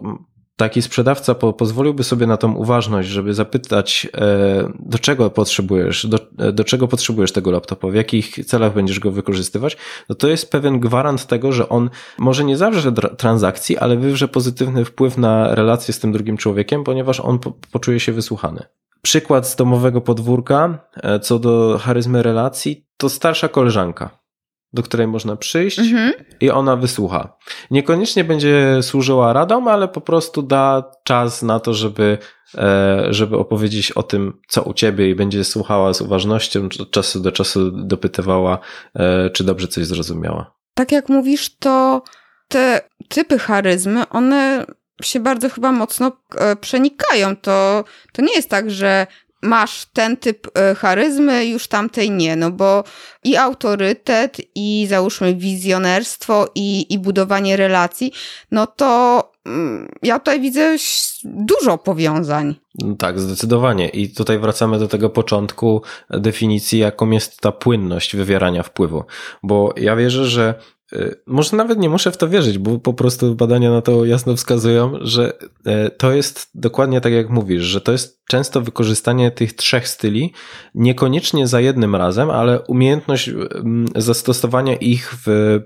taki 0.56 0.82
sprzedawca 0.82 1.36
po, 1.36 1.54
pozwoliłby 1.54 2.04
sobie 2.04 2.28
na 2.28 2.38
tą 2.38 2.54
uważność, 2.54 3.10
żeby 3.10 3.34
zapytać, 3.34 4.08
e, 4.14 4.72
do 4.80 5.00
czego 5.00 5.30
potrzebujesz, 5.30 6.06
do, 6.06 6.18
e, 6.38 6.52
do 6.52 6.64
czego 6.64 6.88
potrzebujesz 6.88 7.32
tego 7.32 7.52
laptopa, 7.52 7.88
w 7.88 7.94
jakich 7.94 8.46
celach 8.46 8.74
będziesz 8.74 9.00
go 9.00 9.12
wykorzystywać, 9.12 9.78
no 10.10 10.16
to 10.16 10.28
jest 10.28 10.52
pewien 10.52 10.80
gwarant 10.80 11.26
tego, 11.26 11.52
że 11.52 11.70
on 11.70 11.90
może 12.18 12.44
nie 12.44 12.58
zawrze 12.58 12.92
transakcji, 13.18 13.78
ale 13.78 13.98
wywrze 13.98 14.28
pozytywny 14.28 14.86
wpływ 14.86 15.18
na 15.18 15.56
relację 15.56 15.94
z 15.94 16.00
tym 16.00 16.12
drugim 16.12 16.38
człowiekiem, 16.38 16.84
ponieważ 16.84 17.20
on 17.20 17.40
po, 17.40 17.54
poczuje 17.72 18.00
się 18.00 18.12
wysłuchany. 18.12 18.64
Przykład 19.02 19.48
z 19.48 19.56
domowego 19.56 20.02
podwórka 20.02 20.80
e, 20.94 21.20
co 21.20 21.40
do 21.40 21.80
charyzmy 21.82 22.24
relacji 22.24 22.86
to 22.98 23.10
starsza 23.10 23.48
koleżanka 23.48 24.25
do 24.74 24.84
której 24.84 25.08
można 25.08 25.36
przyjść 25.36 25.80
mhm. 25.80 26.14
i 26.42 26.52
ona 26.52 26.76
wysłucha. 26.76 27.38
Niekoniecznie 27.72 28.24
będzie 28.24 28.78
służyła 28.82 29.34
radą, 29.34 29.68
ale 29.68 29.88
po 29.88 30.02
prostu 30.02 30.42
da 30.42 30.92
czas 31.04 31.44
na 31.44 31.60
to, 31.60 31.74
żeby, 31.74 32.18
e, 32.58 33.06
żeby 33.10 33.38
opowiedzieć 33.38 33.92
o 33.92 34.04
tym, 34.04 34.34
co 34.48 34.64
u 34.64 34.74
ciebie 34.74 35.10
i 35.10 35.16
będzie 35.16 35.44
słuchała 35.44 35.94
z 35.94 36.02
uważnością, 36.02 36.70
od 36.80 36.92
czasu 36.92 37.20
do 37.20 37.32
czasu 37.32 37.72
dopytywała, 37.72 38.60
e, 38.96 39.30
czy 39.30 39.44
dobrze 39.44 39.68
coś 39.68 39.86
zrozumiała. 39.86 40.56
Tak 40.74 40.92
jak 40.92 41.10
mówisz, 41.10 41.58
to 41.58 42.02
te 42.48 42.82
typy 43.10 43.40
charyzmy, 43.40 44.10
one 44.10 44.66
się 45.04 45.20
bardzo 45.20 45.50
chyba 45.50 45.72
mocno 45.72 46.12
e, 46.38 46.56
przenikają. 46.56 47.36
To, 47.36 47.84
to 48.14 48.22
nie 48.22 48.36
jest 48.36 48.50
tak, 48.50 48.72
że 48.72 49.08
masz 49.46 49.86
ten 49.94 50.18
typ 50.18 50.48
e, 50.58 50.76
charyzmy, 50.76 51.46
już 51.46 51.68
tamtej 51.68 52.12
nie, 52.12 52.36
no 52.36 52.52
bo 52.52 52.84
i 53.24 53.36
autorytet, 53.36 54.38
i 54.56 54.88
załóżmy 54.90 55.36
wizjonerstwo, 55.36 56.48
i, 56.56 56.94
i 56.94 57.00
budowanie 57.00 57.58
relacji, 57.58 58.12
no 58.52 58.68
to 58.68 59.22
mm, 59.46 59.92
ja 60.04 60.20
tutaj 60.20 60.42
widzę 60.42 60.76
dużo 61.24 61.78
powiązań. 61.78 62.56
No 62.80 62.96
tak, 62.96 63.20
zdecydowanie. 63.20 63.90
I 63.90 64.10
tutaj 64.10 64.40
wracamy 64.40 64.80
do 64.80 64.88
tego 64.88 65.10
początku 65.10 65.82
definicji, 66.10 66.80
jaką 66.80 67.10
jest 67.10 67.42
ta 67.42 67.52
płynność 67.52 68.16
wywierania 68.16 68.64
wpływu. 68.64 69.04
Bo 69.44 69.74
ja 69.78 69.96
wierzę, 69.96 70.26
że 70.26 70.56
y, 70.94 71.16
może 71.28 71.58
nawet 71.58 71.80
nie 71.80 71.90
muszę 71.90 72.12
w 72.12 72.18
to 72.18 72.30
wierzyć, 72.30 72.58
bo 72.58 72.80
po 72.80 72.94
prostu 72.94 73.36
badania 73.36 73.72
na 73.72 73.82
to 73.82 74.06
jasno 74.06 74.36
wskazują, 74.36 74.94
że 75.02 75.34
e, 75.66 75.90
to 75.90 76.12
jest 76.12 76.50
dokładnie 76.56 77.02
tak 77.02 77.14
jak 77.14 77.30
mówisz, 77.30 77.64
że 77.64 77.82
to 77.82 77.92
jest 77.92 78.15
często 78.28 78.62
wykorzystanie 78.62 79.32
tych 79.32 79.54
trzech 79.54 79.88
styli, 79.88 80.34
niekoniecznie 80.76 81.48
za 81.48 81.62
jednym 81.62 81.96
razem, 81.96 82.30
ale 82.30 82.62
umiejętność 82.62 83.30
mm, 83.30 83.86
zastosowania 83.96 84.76
ich 84.76 85.14
w, 85.26 85.60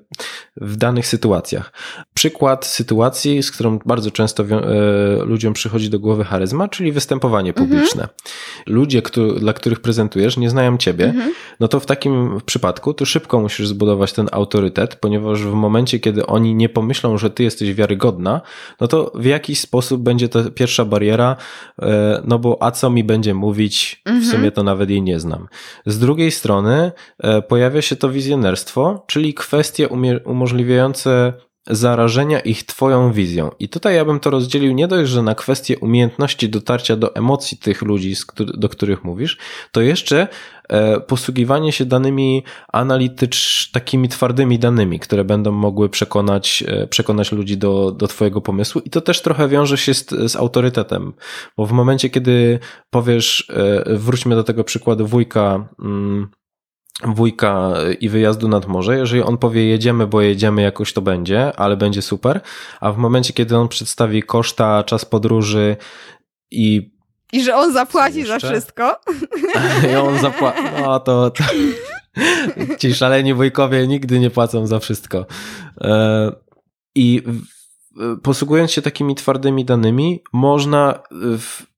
w 0.58 0.76
danych 0.76 1.08
sytuacjach. 1.08 1.74
Przykład 2.14 2.66
sytuacji, 2.66 3.44
z 3.44 3.52
którą 3.52 3.80
bardzo 3.86 4.12
często 4.12 4.44
e, 4.44 5.26
ludziom 5.26 5.54
przychodzi 5.54 5.90
do 5.90 6.00
głowy 6.00 6.24
charyzma, 6.24 6.68
czyli 6.68 6.92
występowanie 6.92 7.50
mhm. 7.50 7.68
publiczne. 7.68 8.02
Mhm. 8.02 8.20
Ludzie, 8.68 9.02
dla 9.38 9.54
których 9.54 9.80
prezentujesz, 9.80 10.38
nie 10.38 10.50
znają 10.50 10.78
ciebie, 10.78 11.06
mhm. 11.06 11.34
no 11.60 11.68
to 11.68 11.80
w 11.80 11.86
takim 11.86 12.42
przypadku 12.46 12.94
to 12.94 13.06
szybko 13.06 13.40
musisz 13.40 13.68
zbudować 13.68 14.14
ten 14.14 14.30
autorytet, 14.32 14.96
ponieważ 14.96 15.44
w 15.44 15.54
momencie, 15.54 16.00
kiedy 16.00 16.26
oni 16.26 16.56
nie 16.56 16.70
pomyślą, 16.70 17.18
że 17.18 17.30
ty 17.30 17.44
jesteś 17.44 17.74
wiarygodna, 17.74 18.42
no 18.80 18.88
to 18.88 19.12
w 19.16 19.26
jakiś 19.26 19.60
sposób 19.60 20.02
będzie 20.02 20.30
to 20.30 20.52
pierwsza 20.52 20.86
bariera, 20.86 21.36
e, 21.82 22.22
no 22.26 22.40
bo 22.40 22.49
bo 22.50 22.64
a 22.64 22.72
co 22.72 22.90
mi 22.90 23.04
będzie 23.04 23.34
mówić, 23.34 24.02
w 24.06 24.10
mhm. 24.10 24.32
sumie 24.32 24.52
to 24.52 24.64
nawet 24.64 24.90
jej 24.90 25.02
nie 25.02 25.20
znam. 25.20 25.48
Z 25.86 26.00
drugiej 26.00 26.32
strony 26.32 26.92
e, 27.20 27.42
pojawia 27.42 27.82
się 27.82 27.96
to 27.96 28.10
wizjonerstwo, 28.10 29.06
czyli 29.08 29.34
kwestie 29.34 29.90
umożliwiające 30.26 31.34
zarażenia 31.68 32.40
ich 32.40 32.66
twoją 32.66 33.12
wizją. 33.12 33.52
I 33.60 33.70
tutaj 33.70 33.96
ja 33.96 34.06
bym 34.06 34.20
to 34.20 34.30
rozdzielił 34.30 34.74
nie 34.74 34.88
dość, 34.88 35.12
że 35.12 35.22
na 35.24 35.36
kwestię 35.36 35.80
umiejętności 35.80 36.50
dotarcia 36.50 36.96
do 36.96 37.16
emocji 37.16 37.58
tych 37.58 37.82
ludzi, 37.82 38.16
do 38.36 38.70
których 38.70 39.04
mówisz, 39.04 39.38
to 39.72 39.82
jeszcze 39.82 40.28
posługiwanie 41.08 41.72
się 41.72 41.86
danymi 41.86 42.44
analitycz, 42.74 43.70
takimi 43.72 44.10
twardymi 44.10 44.60
danymi, 44.60 45.00
które 45.00 45.24
będą 45.24 45.52
mogły 45.52 45.90
przekonać, 45.90 46.64
e, 46.68 46.88
przekonać 46.88 47.32
ludzi 47.32 47.58
do, 47.58 47.92
do 47.92 48.08
twojego 48.08 48.42
pomysłu. 48.42 48.82
I 48.86 48.90
to 48.90 49.02
też 49.02 49.22
trochę 49.22 49.48
wiąże 49.48 49.78
się 49.78 49.94
z, 49.94 50.10
z 50.10 50.36
autorytetem, 50.36 51.14
bo 51.58 51.66
w 51.66 51.72
momencie, 51.72 52.10
kiedy 52.10 52.60
powiesz, 52.90 53.52
e, 53.88 53.98
wróćmy 53.98 54.36
do 54.36 54.44
tego 54.44 54.64
przykładu 54.64 55.08
wujka, 55.08 55.70
mm, 55.80 56.28
wujka 57.06 57.74
i 58.00 58.10
wyjazdu 58.10 58.48
nad 58.48 58.68
morze, 58.68 58.98
jeżeli 58.98 59.22
on 59.22 59.38
powie 59.38 59.66
jedziemy, 59.66 60.08
bo 60.08 60.22
jedziemy, 60.22 60.62
jakoś 60.62 60.94
to 60.94 61.02
będzie, 61.02 61.60
ale 61.60 61.78
będzie 61.78 62.02
super, 62.02 62.42
a 62.80 62.92
w 62.92 62.98
momencie, 62.98 63.34
kiedy 63.34 63.58
on 63.58 63.68
przedstawi 63.68 64.24
koszta, 64.24 64.84
czas 64.84 65.06
podróży 65.06 65.78
i 66.52 66.99
i 67.34 67.44
że 67.44 67.56
on 67.56 67.74
zapłaci 67.74 68.26
za 68.26 68.40
wszystko. 68.40 69.00
I 69.94 69.96
on 69.96 70.20
zapłaci. 70.20 70.64
No 70.82 71.00
to, 71.00 71.32
to. 71.32 71.44
Ci 72.78 72.94
szaleni 72.94 73.34
wujkowie 73.34 73.88
nigdy 73.88 74.20
nie 74.20 74.30
płacą 74.30 74.68
za 74.68 74.80
wszystko. 74.80 75.26
E, 75.82 76.32
I 76.96 77.24
posługując 78.24 78.72
się 78.72 78.82
takimi 78.82 79.16
twardymi 79.16 79.66
danymi, 79.66 80.24
można 80.34 81.00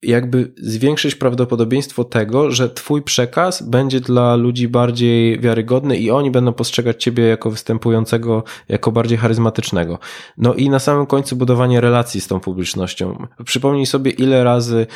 jakby 0.03 0.53
zwiększyć 0.57 1.15
prawdopodobieństwo 1.15 2.03
tego, 2.03 2.51
że 2.51 2.69
twój 2.69 3.01
przekaz 3.01 3.63
będzie 3.63 3.99
dla 3.99 4.35
ludzi 4.35 4.67
bardziej 4.67 5.39
wiarygodny 5.39 5.97
i 5.97 6.11
oni 6.11 6.31
będą 6.31 6.53
postrzegać 6.53 7.03
ciebie 7.03 7.23
jako 7.23 7.51
występującego, 7.51 8.43
jako 8.69 8.91
bardziej 8.91 9.17
charyzmatycznego. 9.17 9.99
No 10.37 10.53
i 10.53 10.69
na 10.69 10.79
samym 10.79 11.05
końcu 11.05 11.35
budowanie 11.35 11.81
relacji 11.81 12.21
z 12.21 12.27
tą 12.27 12.39
publicznością. 12.39 13.27
Przypomnij 13.45 13.85
sobie, 13.85 14.11
ile 14.11 14.43
razy 14.43 14.87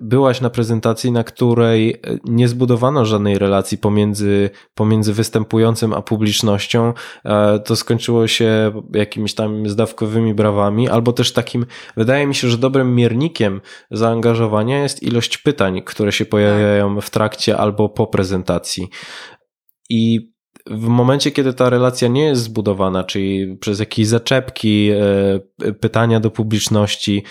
byłaś 0.00 0.40
na 0.40 0.50
prezentacji, 0.50 1.12
na 1.12 1.24
której 1.24 1.90
y, 1.90 2.18
nie 2.24 2.48
zbudowano 2.48 3.04
żadnej 3.04 3.38
relacji 3.38 3.78
pomiędzy, 3.78 4.50
pomiędzy 4.74 5.12
występującym 5.12 5.92
a 5.92 6.02
publicznością. 6.02 6.92
E, 7.24 7.58
to 7.58 7.76
skończyło 7.76 8.26
się 8.26 8.72
jakimiś 8.94 9.34
tam 9.34 9.68
zdawkowymi 9.68 10.34
brawami, 10.34 10.88
albo 10.88 11.12
też 11.12 11.32
takim, 11.32 11.66
wydaje 11.96 12.26
mi 12.26 12.34
się, 12.34 12.48
że 12.48 12.58
dobrym 12.58 12.94
miernikiem 12.94 13.60
zaangażowania 13.90 14.82
jest 14.82 15.02
ilość 15.02 15.38
pytań, 15.38 15.82
które 15.82 16.12
się 16.12 16.24
pojawiają 16.24 17.00
w 17.00 17.10
trakcie 17.10 17.56
albo 17.56 17.88
po 17.88 18.06
prezentacji. 18.06 18.88
I 19.90 20.30
w 20.66 20.86
momencie, 20.86 21.30
kiedy 21.30 21.54
ta 21.54 21.70
relacja 21.70 22.08
nie 22.08 22.24
jest 22.24 22.42
zbudowana, 22.42 23.04
czyli 23.04 23.56
przez 23.56 23.80
jakieś 23.80 24.06
zaczepki, 24.06 24.90
e, 24.90 25.72
pytania 25.72 26.20
do 26.20 26.30
publiczności, 26.30 27.24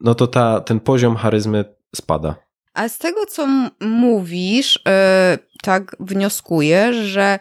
no 0.00 0.14
to 0.14 0.26
ta, 0.26 0.60
ten 0.60 0.80
poziom 0.80 1.16
charyzmy 1.16 1.64
spada. 1.96 2.34
A 2.74 2.88
z 2.88 2.98
tego, 2.98 3.26
co 3.26 3.48
mówisz, 3.80 4.80
yy, 4.86 5.38
tak 5.62 5.96
wnioskuję, 6.00 7.04
że 7.04 7.38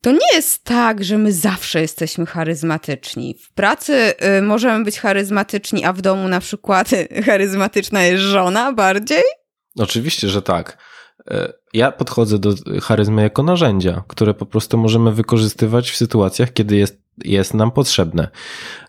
to 0.00 0.12
nie 0.12 0.34
jest 0.34 0.64
tak, 0.64 1.04
że 1.04 1.18
my 1.18 1.32
zawsze 1.32 1.80
jesteśmy 1.80 2.26
charyzmatyczni. 2.26 3.34
W 3.34 3.52
pracy 3.52 4.14
yy, 4.20 4.42
możemy 4.42 4.84
być 4.84 5.00
charyzmatyczni, 5.00 5.84
a 5.84 5.92
w 5.92 6.00
domu 6.00 6.28
na 6.28 6.40
przykład 6.40 6.90
charyzmatyczna 7.26 8.02
jest 8.02 8.22
żona 8.22 8.72
bardziej? 8.72 9.22
Oczywiście, 9.78 10.28
że 10.28 10.42
tak. 10.42 10.78
E, 11.30 11.52
ja 11.72 11.92
podchodzę 11.92 12.38
do 12.38 12.54
charyzmy 12.82 13.22
jako 13.22 13.42
narzędzia, 13.42 14.04
które 14.08 14.34
po 14.34 14.46
prostu 14.46 14.78
możemy 14.78 15.12
wykorzystywać 15.12 15.90
w 15.90 15.96
sytuacjach, 15.96 16.52
kiedy 16.52 16.76
jest 16.76 17.07
jest 17.24 17.54
nam 17.54 17.70
potrzebne. 17.70 18.28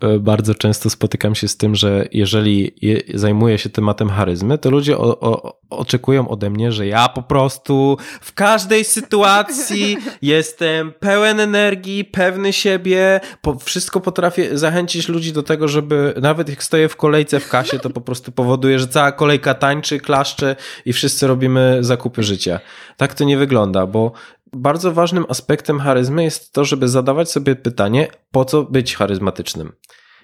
E, 0.01 0.19
bardzo 0.19 0.55
często 0.55 0.89
spotykam 0.89 1.36
się 1.36 1.48
z 1.48 1.57
tym, 1.57 1.75
że 1.75 2.07
jeżeli 2.12 2.74
zajmuję 3.13 3.57
się 3.57 3.69
tematem 3.69 4.09
charyzmy, 4.09 4.57
to 4.57 4.69
ludzie 4.69 4.98
o, 4.98 5.19
o, 5.19 5.59
oczekują 5.69 6.29
ode 6.29 6.50
mnie, 6.50 6.71
że 6.71 6.88
ja 6.88 7.09
po 7.09 7.21
prostu 7.21 7.98
w 8.21 8.33
każdej 8.33 8.83
sytuacji 8.83 9.98
jestem 10.21 10.93
pełen 11.00 11.39
energii, 11.39 12.05
pewny 12.05 12.53
siebie, 12.53 13.19
po, 13.41 13.55
wszystko 13.55 14.00
potrafię 14.00 14.57
zachęcić 14.57 15.07
ludzi 15.09 15.33
do 15.33 15.43
tego, 15.43 15.67
żeby 15.67 16.13
nawet 16.21 16.50
jak 16.50 16.63
stoję 16.63 16.89
w 16.89 16.95
kolejce 16.95 17.39
w 17.39 17.50
kasie, 17.50 17.79
to 17.79 17.89
po 17.89 18.01
prostu 18.01 18.31
powoduje, 18.31 18.79
że 18.79 18.88
cała 18.88 19.12
kolejka 19.12 19.53
tańczy, 19.53 20.00
klaszcze 20.00 20.55
i 20.86 20.93
wszyscy 20.93 21.27
robimy 21.27 21.77
zakupy 21.81 22.24
życia. 22.24 22.59
Tak 22.98 23.13
to 23.13 23.24
nie 23.24 23.38
wygląda, 23.38 23.88
bo 23.88 24.12
bardzo 24.53 24.91
ważnym 24.91 25.25
aspektem 25.29 25.79
charyzmy 25.79 26.24
jest 26.24 26.53
to, 26.53 26.65
żeby 26.65 26.88
zadawać 26.88 27.32
sobie 27.32 27.56
pytanie, 27.56 28.08
po 28.32 28.46
co 28.46 28.63
być 28.63 28.96
charyzmatycznym? 28.96 29.72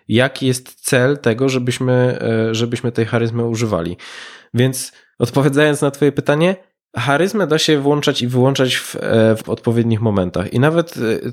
Jaki 0.07 0.47
jest 0.47 0.75
cel 0.81 1.17
tego, 1.17 1.49
żebyśmy, 1.49 2.19
e, 2.21 2.55
żebyśmy 2.55 2.91
tej 2.91 3.05
charyzmy 3.05 3.45
używali? 3.45 3.97
Więc 4.53 4.91
odpowiadając 5.19 5.81
na 5.81 5.91
Twoje 5.91 6.11
pytanie, 6.11 6.55
charyzmę 6.97 7.47
da 7.47 7.57
się 7.57 7.79
włączać 7.79 8.21
i 8.21 8.27
wyłączać 8.27 8.75
w, 8.75 8.95
e, 8.95 9.35
w 9.35 9.49
odpowiednich 9.49 10.01
momentach. 10.01 10.53
I 10.53 10.59
nawet 10.59 10.97
e, 10.97 11.31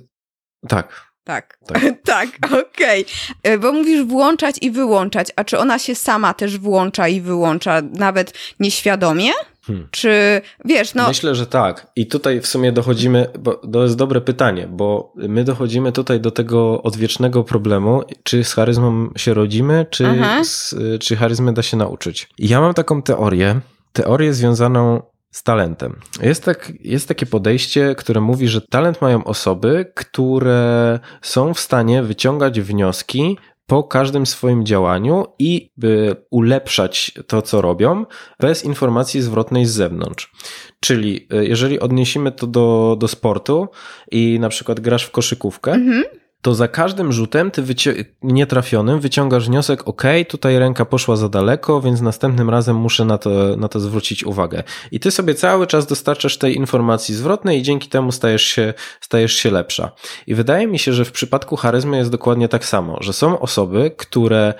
tak. 0.69 1.13
Tak, 1.25 1.59
tak, 1.67 1.83
tak 2.05 2.29
okej. 2.47 3.07
Okay. 3.41 3.59
Bo 3.59 3.73
mówisz 3.73 4.05
włączać 4.05 4.57
i 4.61 4.71
wyłączać, 4.71 5.33
a 5.37 5.45
czy 5.45 5.59
ona 5.59 5.79
się 5.79 5.95
sama 5.95 6.35
też 6.35 6.59
włącza 6.59 7.09
i 7.09 7.21
wyłącza, 7.21 7.83
nawet 7.93 8.39
nieświadomie? 8.61 9.31
Hmm. 9.67 9.89
Czy 9.91 10.41
wiesz, 10.65 10.95
no. 10.95 11.09
Myślę, 11.09 11.35
że 11.35 11.47
tak. 11.47 11.87
I 11.97 12.07
tutaj 12.07 12.41
w 12.41 12.47
sumie 12.47 12.73
dochodzimy, 12.73 13.27
bo 13.39 13.55
to 13.55 13.83
jest 13.83 13.97
dobre 13.97 14.21
pytanie, 14.21 14.67
bo 14.67 15.13
my 15.17 15.45
dochodzimy 15.45 15.93
tutaj 15.93 16.21
do 16.21 16.31
tego 16.31 16.83
odwiecznego 16.83 17.45
problemu, 17.45 18.03
czy 18.23 18.45
z 18.45 18.53
charyzmą 18.53 19.11
się 19.17 19.35
rodzimy, 19.35 19.87
czy, 19.91 20.07
z, 20.43 20.75
czy 21.01 21.17
charyzmy 21.17 21.53
da 21.53 21.63
się 21.63 21.77
nauczyć. 21.77 22.29
ja 22.39 22.61
mam 22.61 22.75
taką 22.75 23.03
teorię, 23.03 23.61
teorię 23.93 24.35
związaną 24.35 25.03
z 25.33 25.43
talentem. 25.43 26.01
Jest, 26.23 26.45
tak, 26.45 26.73
jest 26.81 27.09
takie 27.09 27.27
podejście, 27.27 27.95
które 27.95 28.21
mówi, 28.21 28.49
że 28.49 28.61
talent 28.61 29.03
mają 29.03 29.25
osoby, 29.25 29.93
które 29.95 31.01
są 31.23 31.55
w 31.55 31.61
stanie 31.61 32.03
wyciągać 32.03 32.61
wnioski 32.61 33.39
po 33.67 33.85
każdym 33.85 34.27
swoim 34.27 34.67
działaniu 34.67 35.25
i 35.39 35.71
by 35.77 36.17
ulepszać 36.31 37.13
to, 37.27 37.43
co 37.43 37.61
robią, 37.61 38.07
bez 38.41 38.65
informacji 38.65 39.23
zwrotnej 39.23 39.67
z 39.67 39.71
zewnątrz. 39.71 40.33
Czyli 40.81 41.29
e, 41.31 41.45
jeżeli 41.45 41.81
odniesiemy 41.81 42.33
to 42.33 42.47
do, 42.47 42.97
do 43.01 43.09
sportu 43.09 43.69
i 44.11 44.39
na 44.41 44.49
przykład 44.49 44.81
grasz 44.81 45.05
w 45.05 45.11
koszykówkę, 45.11 45.73
mhm 45.73 46.22
to 46.43 46.55
za 46.55 46.69
każdym 46.69 47.13
rzutem, 47.13 47.51
ty 47.51 47.63
wyci- 47.63 48.05
nietrafionym, 48.23 49.01
wyciągasz 49.01 49.47
wniosek, 49.47 49.89
ok, 49.89 50.03
tutaj 50.29 50.59
ręka 50.59 50.85
poszła 50.85 51.17
za 51.17 51.29
daleko, 51.29 51.81
więc 51.81 52.01
następnym 52.01 52.51
razem 52.51 52.77
muszę 52.77 53.05
na 53.05 53.19
to, 53.19 53.57
na 53.57 53.69
to 53.69 53.81
zwrócić 53.81 54.25
uwagę. 54.25 54.63
I 54.91 55.01
ty 55.01 55.11
sobie 55.11 55.35
cały 55.35 55.67
czas 55.67 55.87
dostarczasz 55.87 56.39
tej 56.39 56.57
informacji 56.57 57.15
zwrotnej 57.15 57.59
i 57.59 57.63
dzięki 57.63 57.89
temu 57.89 58.13
stajesz 58.13 58.43
się, 58.43 58.75
stajesz 59.01 59.35
się 59.35 59.51
lepsza. 59.51 59.93
I 60.27 60.35
wydaje 60.35 60.67
mi 60.67 60.79
się, 60.79 60.93
że 60.93 61.05
w 61.05 61.13
przypadku 61.13 61.57
charyzmy 61.57 61.97
jest 61.97 62.11
dokładnie 62.11 62.49
tak 62.49 62.65
samo, 62.65 62.99
że 63.01 63.13
są 63.13 63.39
osoby, 63.39 63.91
które 63.97 64.55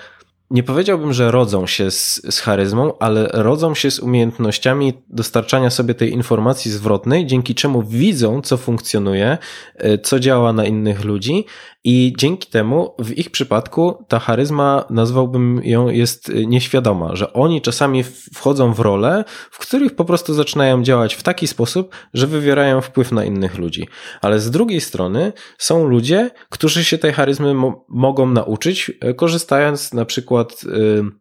nie 0.53 0.63
powiedziałbym, 0.63 1.13
że 1.13 1.31
rodzą 1.31 1.67
się 1.67 1.91
z, 1.91 2.21
z 2.29 2.39
charyzmą, 2.39 2.97
ale 2.99 3.29
rodzą 3.33 3.75
się 3.75 3.91
z 3.91 3.99
umiejętnościami 3.99 4.93
dostarczania 5.09 5.69
sobie 5.69 5.93
tej 5.93 6.13
informacji 6.13 6.71
zwrotnej, 6.71 7.25
dzięki 7.25 7.55
czemu 7.55 7.83
widzą, 7.83 8.41
co 8.41 8.57
funkcjonuje, 8.57 9.37
e, 9.75 9.97
co 9.97 10.19
działa 10.19 10.53
na 10.53 10.65
innych 10.65 11.03
ludzi 11.03 11.45
i 11.83 12.13
dzięki 12.17 12.49
temu 12.49 12.95
w 12.99 13.17
ich 13.17 13.29
przypadku 13.29 14.05
ta 14.07 14.19
charyzma, 14.19 14.85
nazwałbym 14.89 15.61
ją, 15.63 15.89
jest 15.89 16.31
nieświadoma, 16.45 17.15
że 17.15 17.33
oni 17.33 17.61
czasami 17.61 18.03
wchodzą 18.33 18.73
w 18.73 18.79
role, 18.79 19.23
w 19.51 19.59
których 19.59 19.95
po 19.95 20.05
prostu 20.05 20.33
zaczynają 20.33 20.83
działać 20.83 21.13
w 21.13 21.23
taki 21.23 21.47
sposób, 21.47 21.95
że 22.13 22.27
wywierają 22.27 22.81
wpływ 22.81 23.11
na 23.11 23.25
innych 23.25 23.57
ludzi. 23.57 23.87
Ale 24.21 24.39
z 24.39 24.51
drugiej 24.51 24.81
strony 24.81 25.33
są 25.57 25.87
ludzie, 25.87 26.31
którzy 26.49 26.83
się 26.83 26.97
tej 26.97 27.13
charyzmy 27.13 27.53
mo 27.53 27.85
mogą 27.89 28.25
nauczyć, 28.25 28.91
e, 29.01 29.13
korzystając 29.13 29.93
na 29.93 30.05
przykład 30.05 30.42
yy, 30.63 31.11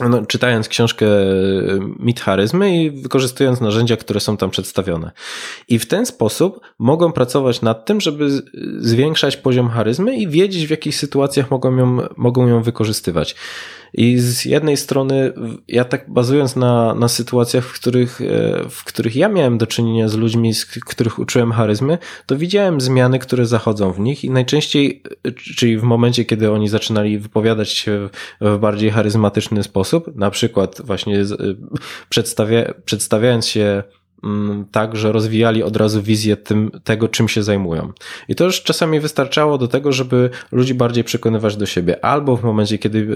no, 0.00 0.26
czytając 0.26 0.68
książkę 0.68 1.06
e, 1.06 1.22
Mit 1.98 2.20
Charyzmy 2.20 2.84
i 2.84 2.90
wykorzystując 2.90 3.60
narzędzia, 3.60 3.96
które 3.96 4.20
są 4.20 4.36
tam 4.36 4.50
przedstawione. 4.50 5.10
I 5.68 5.78
w 5.78 5.88
ten 5.88 6.06
sposób 6.06 6.60
mogą 6.78 7.12
pracować 7.12 7.62
nad 7.62 7.86
tym, 7.86 8.00
żeby 8.00 8.42
zwiększać 8.78 9.36
poziom 9.36 9.68
charyzmy 9.68 10.16
i 10.16 10.28
wiedzieć, 10.28 10.66
w 10.66 10.70
jakich 10.70 10.96
sytuacjach 10.96 11.50
mogą 11.50 11.76
ją, 11.76 11.98
mogą 12.16 12.48
ją 12.48 12.62
wykorzystywać. 12.62 13.36
I 13.94 14.18
z 14.18 14.44
jednej 14.44 14.76
strony, 14.76 15.32
ja 15.68 15.84
tak 15.84 16.10
bazując 16.10 16.56
na, 16.56 16.94
na 16.94 17.08
sytuacjach, 17.08 17.64
w 17.64 17.80
których, 17.80 18.20
e, 18.20 18.24
w 18.70 18.84
których 18.84 19.16
ja 19.16 19.28
miałem 19.28 19.58
do 19.58 19.66
czynienia 19.66 20.08
z 20.08 20.14
ludźmi, 20.14 20.54
z 20.54 20.66
których 20.66 21.18
uczyłem 21.18 21.52
charyzmy, 21.52 21.98
to 22.26 22.36
widziałem 22.36 22.80
zmiany, 22.80 23.18
które 23.18 23.46
zachodzą 23.46 23.92
w 23.92 24.00
nich 24.00 24.24
i 24.24 24.30
najczęściej, 24.30 25.02
e, 25.24 25.32
czyli 25.32 25.78
w 25.78 25.82
momencie, 25.82 26.24
kiedy 26.24 26.52
oni 26.52 26.68
zaczynali 26.68 27.18
wypowiadać 27.18 27.70
się 27.70 28.08
w 28.40 28.58
bardziej 28.58 28.90
charyzmatyczny 28.90 29.62
sposób, 29.62 30.16
na 30.16 30.30
przykład 30.30 30.80
właśnie 30.84 31.20
e, 31.20 31.24
przedstawia, 32.08 32.74
przedstawiając 32.84 33.46
się 33.46 33.82
tak, 34.72 34.96
że 34.96 35.12
rozwijali 35.12 35.62
od 35.62 35.76
razu 35.76 36.02
wizję 36.02 36.36
tym, 36.36 36.70
tego, 36.84 37.08
czym 37.08 37.28
się 37.28 37.42
zajmują. 37.42 37.92
I 38.28 38.34
to 38.34 38.44
już 38.44 38.62
czasami 38.62 39.00
wystarczało 39.00 39.58
do 39.58 39.68
tego, 39.68 39.92
żeby 39.92 40.30
ludzi 40.52 40.74
bardziej 40.74 41.04
przekonywać 41.04 41.56
do 41.56 41.66
siebie. 41.66 42.04
Albo 42.04 42.36
w 42.36 42.44
momencie, 42.44 42.78
kiedy, 42.78 43.08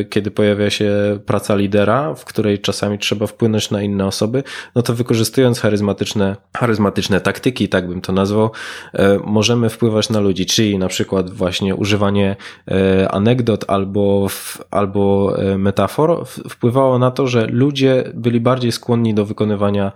e, 0.00 0.04
kiedy 0.04 0.30
pojawia 0.30 0.70
się 0.70 1.18
praca 1.26 1.54
lidera, 1.54 2.14
w 2.14 2.24
której 2.24 2.58
czasami 2.58 2.98
trzeba 2.98 3.26
wpłynąć 3.26 3.70
na 3.70 3.82
inne 3.82 4.06
osoby, 4.06 4.42
no 4.74 4.82
to 4.82 4.94
wykorzystując 4.94 5.60
charyzmatyczne, 5.60 6.36
charyzmatyczne 6.56 7.20
taktyki, 7.20 7.68
tak 7.68 7.88
bym 7.88 8.00
to 8.00 8.12
nazwał, 8.12 8.50
e, 8.94 9.18
możemy 9.24 9.70
wpływać 9.70 10.10
na 10.10 10.20
ludzi, 10.20 10.46
czyli 10.46 10.78
na 10.78 10.88
przykład 10.88 11.30
właśnie 11.30 11.74
używanie 11.74 12.36
e, 12.70 13.08
anegdot 13.08 13.64
albo, 13.68 14.26
albo 14.70 15.36
metafor 15.58 16.26
wpływało 16.48 16.98
na 16.98 17.10
to, 17.10 17.26
że 17.26 17.46
ludzie 17.46 18.04
byli 18.14 18.40
bardziej 18.40 18.72
skłonni 18.72 19.14
do 19.14 19.24
wykonywania 19.24 19.92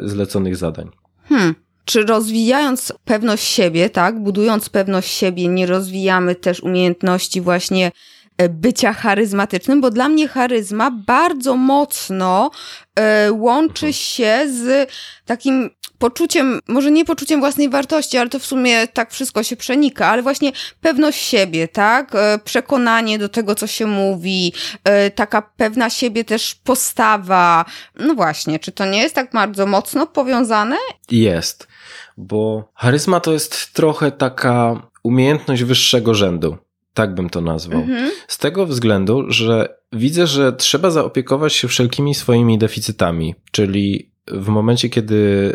zleconych 0.00 0.56
zadań. 0.56 0.90
Hmm. 1.28 1.54
Czy 1.84 2.02
rozwijając 2.02 2.92
pewność 3.04 3.44
siebie, 3.44 3.90
tak, 3.90 4.20
budując 4.20 4.68
pewność 4.68 5.10
siebie, 5.10 5.48
nie 5.48 5.66
rozwijamy 5.66 6.34
też 6.34 6.60
umiejętności 6.60 7.40
właśnie 7.40 7.92
e, 8.38 8.48
bycia 8.48 8.92
charyzmatycznym, 8.92 9.80
bo 9.80 9.90
dla 9.90 10.08
mnie 10.08 10.28
charyzma 10.28 10.90
bardzo 10.90 11.56
mocno 11.56 12.50
e, 12.98 13.32
łączy 13.32 13.86
mhm. 13.86 13.92
się 13.92 14.44
z 14.48 14.90
takim 15.26 15.70
poczuciem, 16.02 16.60
może 16.68 16.90
nie 16.90 17.04
poczuciem 17.04 17.40
własnej 17.40 17.68
wartości, 17.68 18.18
ale 18.18 18.30
to 18.30 18.38
w 18.38 18.46
sumie 18.46 18.86
tak 18.86 19.12
wszystko 19.12 19.42
się 19.42 19.56
przenika, 19.56 20.06
ale 20.06 20.22
właśnie 20.22 20.52
pewność 20.80 21.22
siebie, 21.22 21.68
tak? 21.68 22.14
E, 22.14 22.38
przekonanie 22.44 23.18
do 23.18 23.28
tego, 23.28 23.54
co 23.54 23.66
się 23.66 23.86
mówi, 23.86 24.52
e, 24.84 25.10
taka 25.10 25.42
pewna 25.42 25.90
siebie 25.90 26.24
też 26.24 26.54
postawa. 26.54 27.64
No 27.98 28.14
właśnie, 28.14 28.58
czy 28.58 28.72
to 28.72 28.86
nie 28.86 28.98
jest 28.98 29.14
tak 29.14 29.32
bardzo 29.32 29.66
mocno 29.66 30.06
powiązane? 30.06 30.76
Jest, 31.10 31.68
bo 32.16 32.68
charyzma 32.74 33.20
to 33.20 33.32
jest 33.32 33.72
trochę 33.72 34.10
taka 34.10 34.82
umiejętność 35.02 35.62
wyższego 35.62 36.14
rzędu. 36.14 36.56
Tak 36.94 37.14
bym 37.14 37.30
to 37.30 37.40
nazwał. 37.40 37.80
Mhm. 37.80 38.10
Z 38.28 38.38
tego 38.38 38.66
względu, 38.66 39.24
że 39.28 39.76
widzę, 39.92 40.26
że 40.26 40.52
trzeba 40.52 40.90
zaopiekować 40.90 41.52
się 41.52 41.68
wszelkimi 41.68 42.14
swoimi 42.14 42.58
deficytami, 42.58 43.34
czyli 43.50 44.11
w 44.26 44.48
momencie, 44.48 44.88
kiedy 44.88 45.14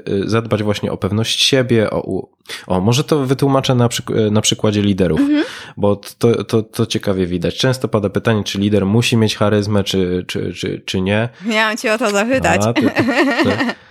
y, 0.10 0.30
zadbać 0.30 0.64
właśnie 0.64 0.92
o 0.92 0.98
pewność 0.98 1.44
siebie, 1.44 1.90
o, 1.90 2.30
o 2.68 2.82
może 2.82 3.04
to 3.04 3.26
wytłumaczę 3.26 3.76
na, 3.76 3.90
przyk 3.90 4.10
na 4.32 4.42
przykładzie 4.42 4.82
liderów, 4.82 5.20
mhm. 5.20 5.44
bo 5.78 5.96
to, 5.96 6.44
to, 6.44 6.64
to 6.64 6.86
ciekawie 6.86 7.28
widać. 7.28 7.58
Często 7.58 7.88
pada 7.88 8.10
pytanie, 8.10 8.44
czy 8.44 8.60
lider 8.60 8.86
musi 8.86 9.18
mieć 9.18 9.38
charyzmę, 9.38 9.84
czy, 9.84 10.26
czy, 10.28 10.54
czy, 10.54 10.82
czy 10.86 11.02
nie. 11.02 11.30
Miałam 11.46 11.78
cię 11.78 11.94
o 11.94 11.98
to 11.98 12.12
zapytać. 12.12 12.62
A, 12.66 12.74
to, 12.74 12.82
to, 12.82 13.50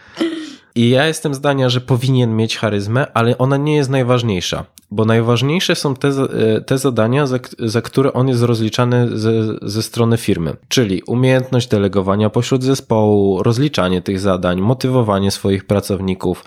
I 0.76 0.90
ja 0.90 1.06
jestem 1.06 1.34
zdania, 1.34 1.68
że 1.68 1.80
powinien 1.80 2.36
mieć 2.36 2.56
charyzmę, 2.56 3.12
ale 3.12 3.38
ona 3.38 3.56
nie 3.56 3.76
jest 3.76 3.90
najważniejsza, 3.90 4.64
bo 4.90 5.04
najważniejsze 5.04 5.74
są 5.74 5.94
te, 5.94 6.08
e, 6.08 6.60
te 6.60 6.78
zadania, 6.78 7.26
za, 7.26 7.38
za 7.58 7.82
które 7.82 8.12
on 8.12 8.28
jest 8.28 8.42
rozliczany 8.42 9.18
ze, 9.18 9.32
ze 9.62 9.82
strony 9.82 10.16
firmy, 10.16 10.56
czyli 10.68 11.02
umiejętność 11.02 11.68
delegowania 11.68 12.30
pośród 12.30 12.64
zespołu, 12.64 13.42
rozliczanie 13.42 14.02
tych 14.02 14.20
zadań, 14.20 14.60
motywowanie 14.60 15.30
swoich 15.30 15.66
pracowników, 15.66 16.44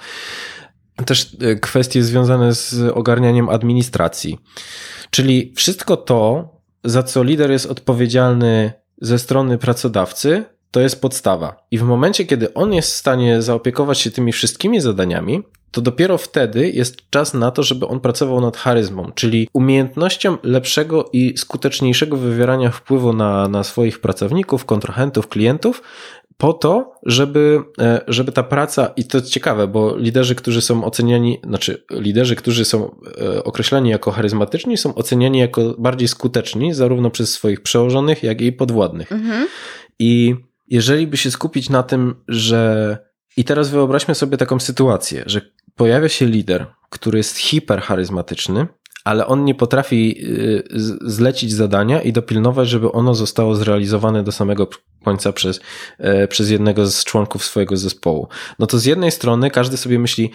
też 1.05 1.37
e, 1.41 1.55
kwestie 1.55 2.03
związane 2.03 2.53
z 2.53 2.91
ogarnianiem 2.93 3.49
administracji. 3.49 4.37
Czyli 5.09 5.53
wszystko 5.55 5.97
to, 5.97 6.49
za 6.83 7.03
co 7.03 7.23
lider 7.23 7.51
jest 7.51 7.65
odpowiedzialny 7.65 8.73
ze 9.01 9.19
strony 9.19 9.57
pracodawcy, 9.57 10.45
to 10.71 10.79
jest 10.79 11.01
podstawa. 11.01 11.63
I 11.71 11.77
w 11.77 11.83
momencie, 11.83 12.25
kiedy 12.25 12.53
on 12.53 12.73
jest 12.73 12.91
w 12.91 12.95
stanie 12.95 13.41
zaopiekować 13.41 13.99
się 13.99 14.11
tymi 14.11 14.31
wszystkimi 14.31 14.81
zadaniami, 14.81 15.43
to 15.71 15.81
dopiero 15.81 16.17
wtedy 16.17 16.69
jest 16.69 17.09
czas 17.09 17.33
na 17.33 17.51
to, 17.51 17.63
żeby 17.63 17.87
on 17.87 17.99
pracował 17.99 18.41
nad 18.41 18.57
charyzmą, 18.57 19.11
czyli 19.15 19.49
umiejętnością 19.53 20.37
lepszego 20.43 21.09
i 21.13 21.37
skuteczniejszego 21.37 22.17
wywierania 22.17 22.71
wpływu 22.71 23.13
na, 23.13 23.47
na 23.47 23.63
swoich 23.63 24.01
pracowników, 24.01 24.65
kontrahentów, 24.65 25.27
klientów, 25.27 25.81
po 26.37 26.53
to, 26.53 26.93
żeby, 27.05 27.59
e, 27.81 28.01
żeby 28.07 28.31
ta 28.31 28.43
praca, 28.43 28.91
i 28.95 29.03
to 29.03 29.17
jest 29.17 29.29
ciekawe, 29.29 29.67
bo 29.67 29.97
liderzy, 29.97 30.35
którzy 30.35 30.61
są 30.61 30.85
oceniani, 30.85 31.39
znaczy 31.43 31.83
liderzy, 31.91 32.35
którzy 32.35 32.65
są 32.65 32.95
e, 33.21 33.43
określani 33.43 33.89
jako 33.89 34.11
charyzmatyczni, 34.11 34.77
są 34.77 34.95
oceniani 34.95 35.39
jako 35.39 35.75
bardziej 35.77 36.07
skuteczni, 36.07 36.73
zarówno 36.73 37.09
przez 37.09 37.31
swoich 37.31 37.61
przełożonych, 37.61 38.23
jak 38.23 38.41
i 38.41 38.51
podwładnych. 38.51 39.11
Mhm. 39.11 39.47
I 39.99 40.35
jeżeli 40.69 41.07
by 41.07 41.17
się 41.17 41.31
skupić 41.31 41.69
na 41.69 41.83
tym, 41.83 42.15
że. 42.27 43.09
I 43.37 43.43
teraz 43.43 43.69
wyobraźmy 43.69 44.15
sobie 44.15 44.37
taką 44.37 44.59
sytuację, 44.59 45.23
że 45.25 45.41
pojawia 45.75 46.09
się 46.09 46.25
lider, 46.25 46.65
który 46.89 47.17
jest 47.17 47.37
hipercharyzmatyczny, 47.37 48.67
ale 49.03 49.27
on 49.27 49.45
nie 49.45 49.55
potrafi 49.55 50.25
y, 50.25 50.63
zlecić 51.01 51.53
zadania 51.53 52.01
i 52.01 52.13
dopilnować, 52.13 52.69
żeby 52.69 52.91
ono 52.91 53.15
zostało 53.15 53.55
zrealizowane 53.55 54.23
do 54.23 54.31
samego 54.31 54.67
końca 55.03 55.33
przez, 55.33 55.59
e, 55.97 56.27
przez 56.27 56.49
jednego 56.49 56.87
z 56.87 57.03
członków 57.03 57.45
swojego 57.45 57.77
zespołu. 57.77 58.27
No 58.59 58.67
to 58.67 58.79
z 58.79 58.85
jednej 58.85 59.11
strony 59.11 59.51
każdy 59.51 59.77
sobie 59.77 59.99
myśli, 59.99 60.31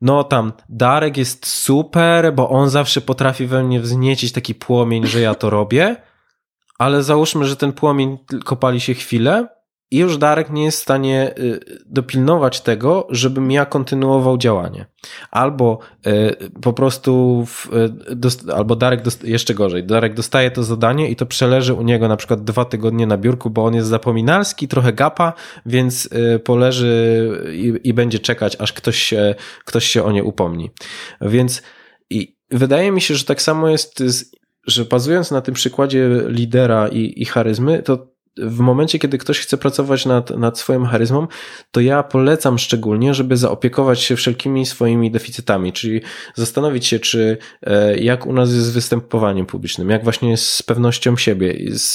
no 0.00 0.24
tam 0.24 0.52
Darek 0.68 1.16
jest 1.16 1.46
super, 1.46 2.34
bo 2.34 2.50
on 2.50 2.70
zawsze 2.70 3.00
potrafi 3.00 3.46
we 3.46 3.64
mnie 3.64 3.80
wzniecić 3.80 4.32
taki 4.32 4.54
płomień, 4.54 5.06
że 5.06 5.20
ja 5.20 5.34
to 5.34 5.50
robię, 5.50 5.96
ale 6.78 7.02
załóżmy, 7.02 7.44
że 7.44 7.56
ten 7.56 7.72
płomień 7.72 8.18
tylko 8.26 8.56
pali 8.56 8.80
się 8.80 8.94
chwilę, 8.94 9.48
i 9.90 9.98
już 9.98 10.18
Darek 10.18 10.50
nie 10.50 10.64
jest 10.64 10.78
w 10.78 10.82
stanie 10.82 11.34
y, 11.38 11.60
dopilnować 11.86 12.60
tego, 12.60 13.06
żebym 13.10 13.50
ja 13.50 13.66
kontynuował 13.66 14.38
działanie. 14.38 14.86
Albo 15.30 15.78
y, 16.06 16.50
po 16.62 16.72
prostu, 16.72 17.44
w, 17.46 17.68
y, 18.48 18.54
albo 18.54 18.76
Darek, 18.76 19.02
jeszcze 19.24 19.54
gorzej, 19.54 19.84
Darek 19.84 20.14
dostaje 20.14 20.50
to 20.50 20.62
zadanie 20.62 21.10
i 21.10 21.16
to 21.16 21.26
przeleży 21.26 21.74
u 21.74 21.82
niego 21.82 22.08
na 22.08 22.16
przykład 22.16 22.44
dwa 22.44 22.64
tygodnie 22.64 23.06
na 23.06 23.18
biurku, 23.18 23.50
bo 23.50 23.64
on 23.64 23.74
jest 23.74 23.88
zapominalski, 23.88 24.68
trochę 24.68 24.92
gapa, 24.92 25.32
więc 25.66 26.08
poleży 26.44 27.30
i, 27.52 27.88
i 27.88 27.94
będzie 27.94 28.18
czekać, 28.18 28.56
aż 28.58 28.72
ktoś 28.72 28.98
się, 28.98 29.34
ktoś 29.64 29.84
się 29.84 30.04
o 30.04 30.12
nie 30.12 30.24
upomni. 30.24 30.70
Więc 31.20 31.62
i 32.10 32.36
wydaje 32.50 32.92
mi 32.92 33.00
się, 33.00 33.14
że 33.14 33.24
tak 33.24 33.42
samo 33.42 33.68
jest, 33.68 34.02
że 34.66 34.84
bazując 34.84 35.30
na 35.30 35.40
tym 35.40 35.54
przykładzie 35.54 36.08
lidera 36.26 36.88
i, 36.88 37.22
i 37.22 37.24
charyzmy, 37.24 37.82
to 37.82 38.09
w 38.36 38.58
momencie, 38.58 38.98
kiedy 38.98 39.18
ktoś 39.18 39.38
chce 39.38 39.56
pracować 39.56 40.06
nad, 40.06 40.30
nad 40.30 40.58
swoją 40.58 40.84
charyzmą, 40.84 41.26
to 41.70 41.80
ja 41.80 42.02
polecam 42.02 42.58
szczególnie, 42.58 43.14
żeby 43.14 43.36
zaopiekować 43.36 44.00
się 44.00 44.16
wszelkimi 44.16 44.66
swoimi 44.66 45.10
deficytami, 45.10 45.72
czyli 45.72 46.00
zastanowić 46.34 46.86
się, 46.86 46.98
czy 46.98 47.38
e, 47.62 47.98
jak 47.98 48.26
u 48.26 48.32
nas 48.32 48.52
jest 48.52 48.66
z 48.66 48.70
występowaniem 48.70 49.46
publicznym, 49.46 49.90
jak 49.90 50.04
właśnie 50.04 50.30
jest 50.30 50.50
z 50.50 50.62
pewnością 50.62 51.16
siebie, 51.16 51.54
z, 51.70 51.94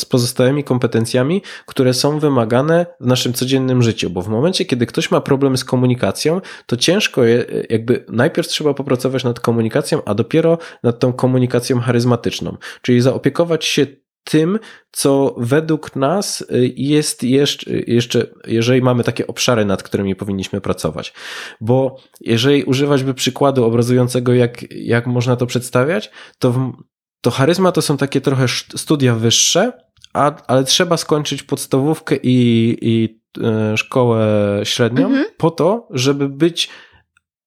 z 0.00 0.04
pozostałymi 0.04 0.64
kompetencjami, 0.64 1.42
które 1.66 1.94
są 1.94 2.18
wymagane 2.18 2.86
w 3.00 3.06
naszym 3.06 3.32
codziennym 3.32 3.82
życiu, 3.82 4.10
bo 4.10 4.22
w 4.22 4.28
momencie, 4.28 4.64
kiedy 4.64 4.86
ktoś 4.86 5.10
ma 5.10 5.20
problem 5.20 5.56
z 5.56 5.64
komunikacją, 5.64 6.40
to 6.66 6.76
ciężko 6.76 7.24
je, 7.24 7.44
jakby 7.70 8.04
najpierw 8.08 8.48
trzeba 8.48 8.74
popracować 8.74 9.24
nad 9.24 9.40
komunikacją, 9.40 10.04
a 10.04 10.14
dopiero 10.14 10.58
nad 10.82 10.98
tą 10.98 11.12
komunikacją 11.12 11.80
charyzmatyczną, 11.80 12.56
czyli 12.82 13.00
zaopiekować 13.00 13.64
się 13.64 13.86
tym, 14.30 14.58
co 14.92 15.34
według 15.38 15.96
nas 15.96 16.40
y, 16.40 16.72
jest 16.76 17.22
jeszcze, 17.22 17.70
jeszcze, 17.70 18.26
jeżeli 18.46 18.82
mamy 18.82 19.04
takie 19.04 19.26
obszary, 19.26 19.64
nad 19.64 19.82
którymi 19.82 20.16
powinniśmy 20.16 20.60
pracować. 20.60 21.12
Bo 21.60 21.96
jeżeli 22.20 22.64
używać 22.64 23.04
by 23.04 23.14
przykładu 23.14 23.64
obrazującego, 23.64 24.34
jak, 24.34 24.72
jak 24.72 25.06
można 25.06 25.36
to 25.36 25.46
przedstawiać, 25.46 26.10
to, 26.38 26.72
to 27.20 27.30
charyzma 27.30 27.72
to 27.72 27.82
są 27.82 27.96
takie 27.96 28.20
trochę 28.20 28.48
studia 28.76 29.14
wyższe, 29.14 29.72
a, 30.12 30.46
ale 30.46 30.64
trzeba 30.64 30.96
skończyć 30.96 31.42
podstawówkę 31.42 32.16
i, 32.22 32.78
i 32.80 33.20
y, 33.38 33.76
szkołę 33.76 34.26
średnią 34.64 35.06
mhm. 35.06 35.26
po 35.36 35.50
to, 35.50 35.88
żeby 35.90 36.28
być 36.28 36.70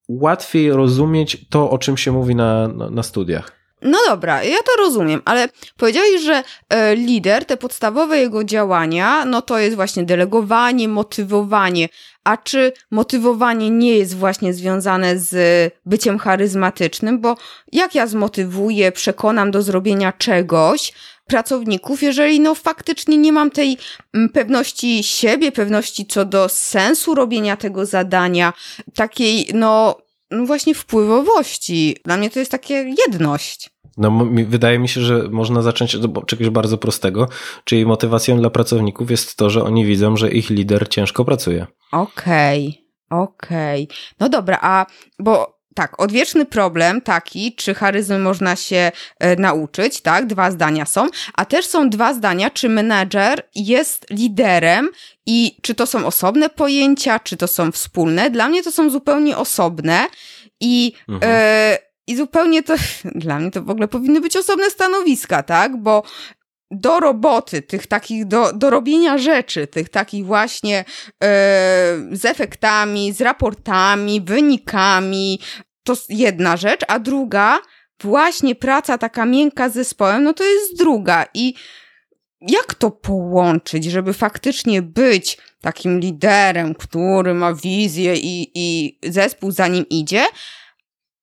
łatwiej 0.07 0.71
rozumieć 0.71 1.45
to, 1.49 1.69
o 1.69 1.77
czym 1.77 1.97
się 1.97 2.11
mówi 2.11 2.35
na, 2.35 2.67
na, 2.67 2.89
na 2.89 3.03
studiach. 3.03 3.62
No 3.83 3.97
dobra, 4.07 4.43
ja 4.43 4.57
to 4.57 4.83
rozumiem, 4.83 5.21
ale 5.25 5.49
powiedziałeś, 5.77 6.21
że 6.21 6.43
e, 6.69 6.95
lider, 6.95 7.45
te 7.45 7.57
podstawowe 7.57 8.17
jego 8.17 8.43
działania, 8.43 9.25
no 9.25 9.41
to 9.41 9.59
jest 9.59 9.75
właśnie 9.75 10.03
delegowanie, 10.03 10.87
motywowanie. 10.87 11.89
A 12.23 12.37
czy 12.37 12.73
motywowanie 12.91 13.69
nie 13.69 13.97
jest 13.97 14.17
właśnie 14.17 14.53
związane 14.53 15.19
z 15.19 15.73
byciem 15.85 16.19
charyzmatycznym? 16.19 17.19
Bo 17.19 17.35
jak 17.71 17.95
ja 17.95 18.07
zmotywuję, 18.07 18.91
przekonam 18.91 19.51
do 19.51 19.61
zrobienia 19.61 20.11
czegoś, 20.11 20.93
pracowników, 21.25 22.03
jeżeli 22.03 22.39
no 22.39 22.55
faktycznie 22.55 23.17
nie 23.17 23.31
mam 23.31 23.51
tej 23.51 23.77
mm, 24.13 24.29
pewności 24.29 25.03
siebie, 25.03 25.51
pewności 25.51 26.05
co 26.05 26.25
do 26.25 26.49
sensu 26.49 27.15
robienia 27.15 27.57
tego 27.57 27.85
zadania, 27.85 28.53
takiej 28.95 29.47
no, 29.53 29.97
no 30.31 30.45
właśnie 30.45 30.75
wpływowości. 30.75 31.97
Dla 32.05 32.17
mnie 32.17 32.29
to 32.29 32.39
jest 32.39 32.51
taka 32.51 32.73
jedność. 33.07 33.72
No, 33.97 34.27
wydaje 34.47 34.79
mi 34.79 34.89
się, 34.89 35.01
że 35.01 35.29
można 35.29 35.61
zacząć 35.61 35.95
od 35.95 36.27
czegoś 36.27 36.49
bardzo 36.49 36.77
prostego, 36.77 37.27
czyli 37.63 37.85
motywacją 37.85 38.37
dla 38.37 38.49
pracowników 38.49 39.11
jest 39.11 39.35
to, 39.35 39.49
że 39.49 39.63
oni 39.63 39.85
widzą, 39.85 40.17
że 40.17 40.31
ich 40.31 40.49
lider 40.49 40.89
ciężko 40.89 41.25
pracuje. 41.25 41.67
Okej, 41.91 42.85
okay, 43.09 43.21
okej. 43.21 43.83
Okay. 43.83 43.97
No 44.19 44.29
dobra, 44.29 44.59
a 44.61 44.85
bo 45.19 45.63
tak, 45.75 46.01
odwieczny 46.01 46.45
problem 46.45 47.01
taki, 47.01 47.55
czy 47.55 47.73
charyzmy 47.73 48.19
można 48.19 48.55
się 48.55 48.91
e, 49.19 49.35
nauczyć, 49.35 50.01
tak? 50.01 50.27
Dwa 50.27 50.51
zdania 50.51 50.85
są, 50.85 51.07
a 51.33 51.45
też 51.45 51.65
są 51.65 51.89
dwa 51.89 52.13
zdania, 52.13 52.49
czy 52.49 52.69
menedżer 52.69 53.49
jest 53.55 54.05
liderem 54.09 54.89
i 55.25 55.57
czy 55.61 55.75
to 55.75 55.85
są 55.85 56.05
osobne 56.05 56.49
pojęcia, 56.49 57.19
czy 57.19 57.37
to 57.37 57.47
są 57.47 57.71
wspólne. 57.71 58.29
Dla 58.29 58.47
mnie 58.47 58.63
to 58.63 58.71
są 58.71 58.89
zupełnie 58.89 59.37
osobne 59.37 60.07
i 60.59 60.93
mhm. 61.09 61.31
e, 61.35 61.77
i 62.07 62.15
zupełnie 62.15 62.63
to, 62.63 62.75
dla 63.15 63.39
mnie 63.39 63.51
to 63.51 63.61
w 63.61 63.69
ogóle 63.69 63.87
powinny 63.87 64.21
być 64.21 64.37
osobne 64.37 64.69
stanowiska, 64.69 65.43
tak? 65.43 65.77
Bo 65.77 66.03
do 66.71 66.99
roboty, 66.99 67.61
tych 67.61 67.87
takich, 67.87 68.25
do, 68.25 68.53
do 68.53 68.69
robienia 68.69 69.17
rzeczy, 69.17 69.67
tych 69.67 69.89
takich 69.89 70.25
właśnie 70.25 70.77
yy, 70.77 71.27
z 72.17 72.25
efektami, 72.25 73.13
z 73.13 73.21
raportami, 73.21 74.21
wynikami, 74.21 75.39
to 75.83 75.93
jedna 76.09 76.57
rzecz, 76.57 76.81
a 76.87 76.99
druga, 76.99 77.59
właśnie 78.01 78.55
praca 78.55 78.97
taka 78.97 79.25
miękka 79.25 79.69
z 79.69 79.73
zespołem, 79.73 80.23
no 80.23 80.33
to 80.33 80.43
jest 80.43 80.77
druga. 80.77 81.25
I 81.33 81.53
jak 82.41 82.73
to 82.73 82.91
połączyć, 82.91 83.85
żeby 83.85 84.13
faktycznie 84.13 84.81
być 84.81 85.37
takim 85.61 85.99
liderem, 85.99 86.75
który 86.75 87.33
ma 87.33 87.53
wizję 87.53 88.15
i, 88.15 88.51
i 88.55 88.99
zespół 89.11 89.51
za 89.51 89.67
nim 89.67 89.85
idzie, 89.89 90.25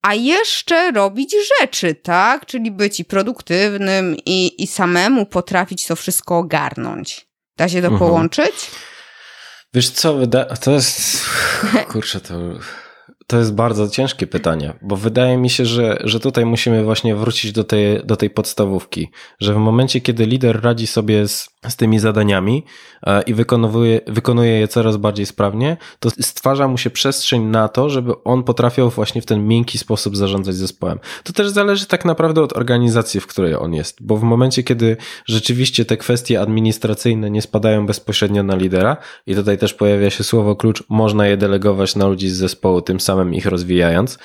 a 0.02 0.14
jeszcze 0.14 0.92
robić 0.92 1.34
rzeczy, 1.60 1.94
tak? 1.94 2.46
Czyli 2.46 2.70
być 2.70 3.00
i 3.00 3.04
produktywnym, 3.04 4.16
i, 4.26 4.62
i 4.62 4.66
samemu 4.66 5.26
potrafić 5.26 5.86
to 5.86 5.96
wszystko 5.96 6.38
ogarnąć. 6.38 7.28
Da 7.56 7.68
się 7.68 7.80
to 7.80 7.88
mhm. 7.88 7.98
połączyć? 7.98 8.70
Wiesz 9.74 9.90
co, 9.90 10.18
to 10.60 10.70
jest, 10.70 11.24
kurczę, 11.92 12.20
to 12.20 12.34
to 13.30 13.38
jest 13.38 13.54
bardzo 13.54 13.88
ciężkie 13.88 14.26
pytanie, 14.26 14.74
bo 14.82 14.96
wydaje 14.96 15.36
mi 15.36 15.50
się, 15.50 15.66
że, 15.66 15.98
że 16.04 16.20
tutaj 16.20 16.46
musimy 16.46 16.84
właśnie 16.84 17.16
wrócić 17.16 17.52
do 17.52 17.64
tej, 17.64 18.04
do 18.04 18.16
tej 18.16 18.30
podstawówki, 18.30 19.10
że 19.40 19.54
w 19.54 19.56
momencie, 19.56 20.00
kiedy 20.00 20.26
lider 20.26 20.62
radzi 20.62 20.86
sobie 20.86 21.28
z, 21.28 21.50
z 21.68 21.76
tymi 21.76 21.98
zadaniami 21.98 22.64
e, 23.06 23.22
i 23.22 23.34
wykonuje, 23.34 24.00
wykonuje 24.06 24.52
je 24.52 24.68
coraz 24.68 24.96
bardziej 24.96 25.26
sprawnie, 25.26 25.76
to 26.00 26.10
stwarza 26.10 26.68
mu 26.68 26.78
się 26.78 26.90
przestrzeń 26.90 27.42
na 27.42 27.68
to, 27.68 27.90
żeby 27.90 28.24
on 28.24 28.42
potrafił 28.42 28.90
właśnie 28.90 29.22
w 29.22 29.26
ten 29.26 29.46
miękki 29.46 29.78
sposób 29.78 30.16
zarządzać 30.16 30.54
zespołem. 30.54 30.98
To 31.24 31.32
też 31.32 31.48
zależy 31.48 31.86
tak 31.86 32.04
naprawdę 32.04 32.42
od 32.42 32.56
organizacji, 32.56 33.20
w 33.20 33.26
której 33.26 33.54
on 33.54 33.74
jest, 33.74 34.02
bo 34.02 34.16
w 34.16 34.22
momencie, 34.22 34.62
kiedy 34.62 34.96
rzeczywiście 35.26 35.84
te 35.84 35.96
kwestie 35.96 36.40
administracyjne 36.40 37.30
nie 37.30 37.42
spadają 37.42 37.86
bezpośrednio 37.86 38.42
na 38.42 38.56
lidera 38.56 38.96
i 39.26 39.34
tutaj 39.34 39.58
też 39.58 39.74
pojawia 39.74 40.10
się 40.10 40.24
słowo 40.24 40.56
klucz, 40.56 40.84
można 40.88 41.26
je 41.26 41.36
delegować 41.36 41.96
na 41.96 42.06
ludzi 42.06 42.28
z 42.28 42.36
zespołu, 42.36 42.82
tym 42.82 43.00
samym 43.00 43.19
samym 43.20 43.34
ich 43.34 43.46
rozwijając. 43.46 44.18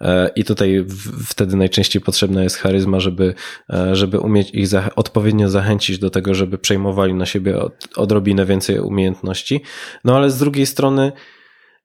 E, 0.00 0.30
I 0.36 0.44
tutaj 0.44 0.84
wtedy 1.26 1.56
najczęściej 1.56 2.02
potrzebna 2.02 2.42
jest 2.42 2.56
charyzma, 2.56 3.00
żeby, 3.00 3.34
e, 3.72 3.96
żeby 3.96 4.18
umieć 4.18 4.50
ich 4.50 4.68
odpowiednio 4.96 5.48
zachęcić 5.48 5.98
do 5.98 6.10
tego, 6.10 6.34
żeby 6.34 6.58
przejmowali 6.58 7.14
na 7.14 7.26
siebie 7.26 7.58
od, 7.58 7.88
odrobinę 7.96 8.46
więcej 8.46 8.80
umiejętności. 8.80 9.62
No 10.04 10.16
ale 10.16 10.30
z 10.30 10.38
drugiej 10.38 10.66
strony, 10.66 11.12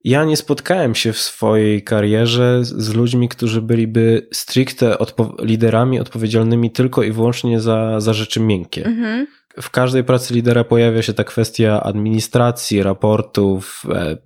ja 0.03 0.25
nie 0.25 0.37
spotkałem 0.37 0.95
się 0.95 1.13
w 1.13 1.19
swojej 1.19 1.83
karierze 1.83 2.59
z 2.61 2.93
ludźmi, 2.93 3.29
którzy 3.29 3.61
byliby 3.61 4.27
stricte 4.33 4.97
odpo 4.99 5.35
liderami 5.41 5.99
odpowiedzialnymi 5.99 6.71
tylko 6.71 7.03
i 7.03 7.11
wyłącznie 7.11 7.59
za, 7.59 7.99
za 7.99 8.13
rzeczy 8.13 8.39
miękkie. 8.39 8.85
Mhm. 8.85 9.27
W 9.61 9.69
każdej 9.69 10.03
pracy 10.03 10.33
lidera 10.33 10.63
pojawia 10.63 11.01
się 11.01 11.13
ta 11.13 11.23
kwestia 11.23 11.83
administracji, 11.83 12.83
raportów, 12.83 13.83
e, 13.93 14.17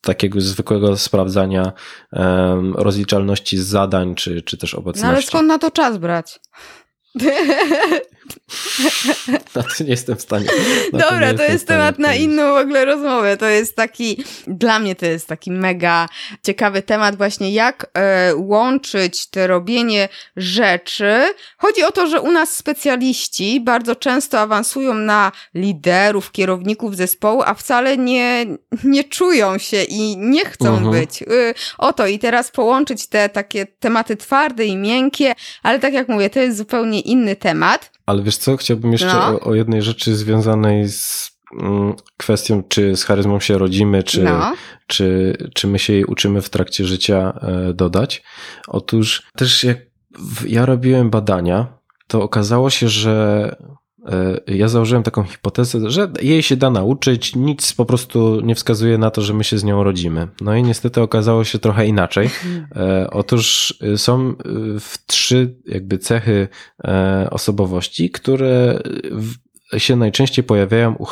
takiego 0.00 0.40
zwykłego 0.40 0.96
sprawdzania 0.96 1.72
rozliczalności 2.74 3.58
z 3.58 3.66
zadań, 3.66 4.14
czy, 4.14 4.42
czy 4.42 4.56
też 4.56 4.74
obecności. 4.74 5.06
No 5.06 5.12
ale 5.12 5.22
skąd 5.22 5.48
na 5.48 5.58
to 5.58 5.70
czas 5.70 5.98
brać? 5.98 6.40
No 9.54 9.62
to 9.62 9.84
nie 9.84 9.90
jestem 9.90 10.16
w 10.16 10.22
stanie. 10.22 10.46
Dobra, 10.92 11.32
to, 11.32 11.38
to 11.38 11.42
jest 11.44 11.66
temat 11.66 11.98
na 11.98 12.14
inną 12.14 12.54
w 12.54 12.56
ogóle 12.56 12.84
rozmowę. 12.84 13.36
To 13.36 13.46
jest 13.46 13.76
taki, 13.76 14.24
dla 14.46 14.78
mnie 14.78 14.94
to 14.96 15.06
jest 15.06 15.26
taki 15.26 15.50
mega 15.50 16.08
ciekawy 16.42 16.82
temat 16.82 17.16
właśnie, 17.16 17.52
jak 17.52 17.86
e, 17.94 18.32
łączyć 18.36 19.26
te 19.26 19.46
robienie 19.46 20.08
rzeczy. 20.36 21.34
Chodzi 21.58 21.82
o 21.82 21.92
to, 21.92 22.06
że 22.06 22.20
u 22.20 22.32
nas 22.32 22.56
specjaliści 22.56 23.60
bardzo 23.60 23.96
często 23.96 24.40
awansują 24.40 24.94
na 24.94 25.32
liderów, 25.54 26.32
kierowników 26.32 26.96
zespołu, 26.96 27.42
a 27.46 27.54
wcale 27.54 27.96
nie, 27.96 28.46
nie 28.84 29.04
czują 29.04 29.58
się 29.58 29.82
i 29.82 30.16
nie 30.16 30.44
chcą 30.44 30.72
uh 30.72 30.78
mhm. 30.78 30.94
-huh. 30.94 31.00
być. 31.00 31.22
Y, 31.22 31.54
oto 31.78 32.06
i 32.06 32.18
teraz 32.18 32.50
połączyć 32.50 33.06
te 33.06 33.28
takie 33.28 33.66
tematy 33.66 34.16
twarde 34.16 34.64
i 34.64 34.76
miękkie, 34.76 35.34
ale 35.62 35.78
tak 35.78 35.92
jak 35.94 36.08
mówię, 36.08 36.30
to 36.30 36.40
jest 36.40 36.58
zupełnie 36.58 37.00
inny 37.00 37.36
temat. 37.36 37.96
Ale 38.06 38.22
wiesz 38.22 38.35
co, 38.38 38.56
chciałbym 38.56 38.92
jeszcze 38.92 39.06
no. 39.06 39.26
o, 39.26 39.40
o, 39.40 39.54
jednej 39.54 39.82
rzeczy 39.82 40.16
związanej 40.16 40.88
z 40.88 41.30
mm, 41.60 41.94
kwestią, 42.16 42.62
czy 42.68 42.96
z 42.96 43.04
charyzmą 43.04 43.40
się 43.40 43.58
rodzimy, 43.58 44.02
czy, 44.02 44.22
no. 44.22 44.52
czy, 44.86 45.36
czy 45.54 45.66
my 45.66 45.78
się 45.78 45.92
jej 45.92 46.04
uczymy 46.04 46.42
w 46.42 46.50
trakcie 46.50 46.84
życia 46.84 47.38
e, 47.42 47.74
dodać. 47.74 48.22
Otóż 48.68 49.22
też 49.36 49.64
jak 49.64 49.78
ja 50.46 50.66
robiłem 50.66 51.10
badania, 51.10 51.78
to 52.06 52.22
okazało 52.22 52.70
się, 52.70 52.88
że 52.88 53.56
ja 54.46 54.68
założyłem 54.68 55.02
taką 55.02 55.22
hipotezę, 55.22 55.90
że 55.90 56.10
jej 56.22 56.42
się 56.42 56.56
da 56.56 56.70
nauczyć, 56.70 57.36
nic 57.36 57.72
po 57.72 57.84
prostu 57.84 58.40
nie 58.40 58.54
wskazuje 58.54 58.98
na 58.98 59.10
to, 59.10 59.22
że 59.22 59.34
my 59.34 59.44
się 59.44 59.58
z 59.58 59.64
nią 59.64 59.84
rodzimy. 59.84 60.28
No 60.40 60.54
i 60.54 60.62
niestety 60.62 61.00
okazało 61.00 61.44
się 61.44 61.58
trochę 61.58 61.86
inaczej. 61.86 62.30
E, 62.76 63.10
otóż 63.10 63.74
są 63.96 64.34
w 64.80 65.06
trzy 65.06 65.56
jakby 65.66 65.98
cechy 65.98 66.48
osobowości, 67.30 68.10
które 68.10 68.82
się 69.78 69.96
najczęściej 69.96 70.44
pojawiają 70.44 70.94
u, 70.94 71.06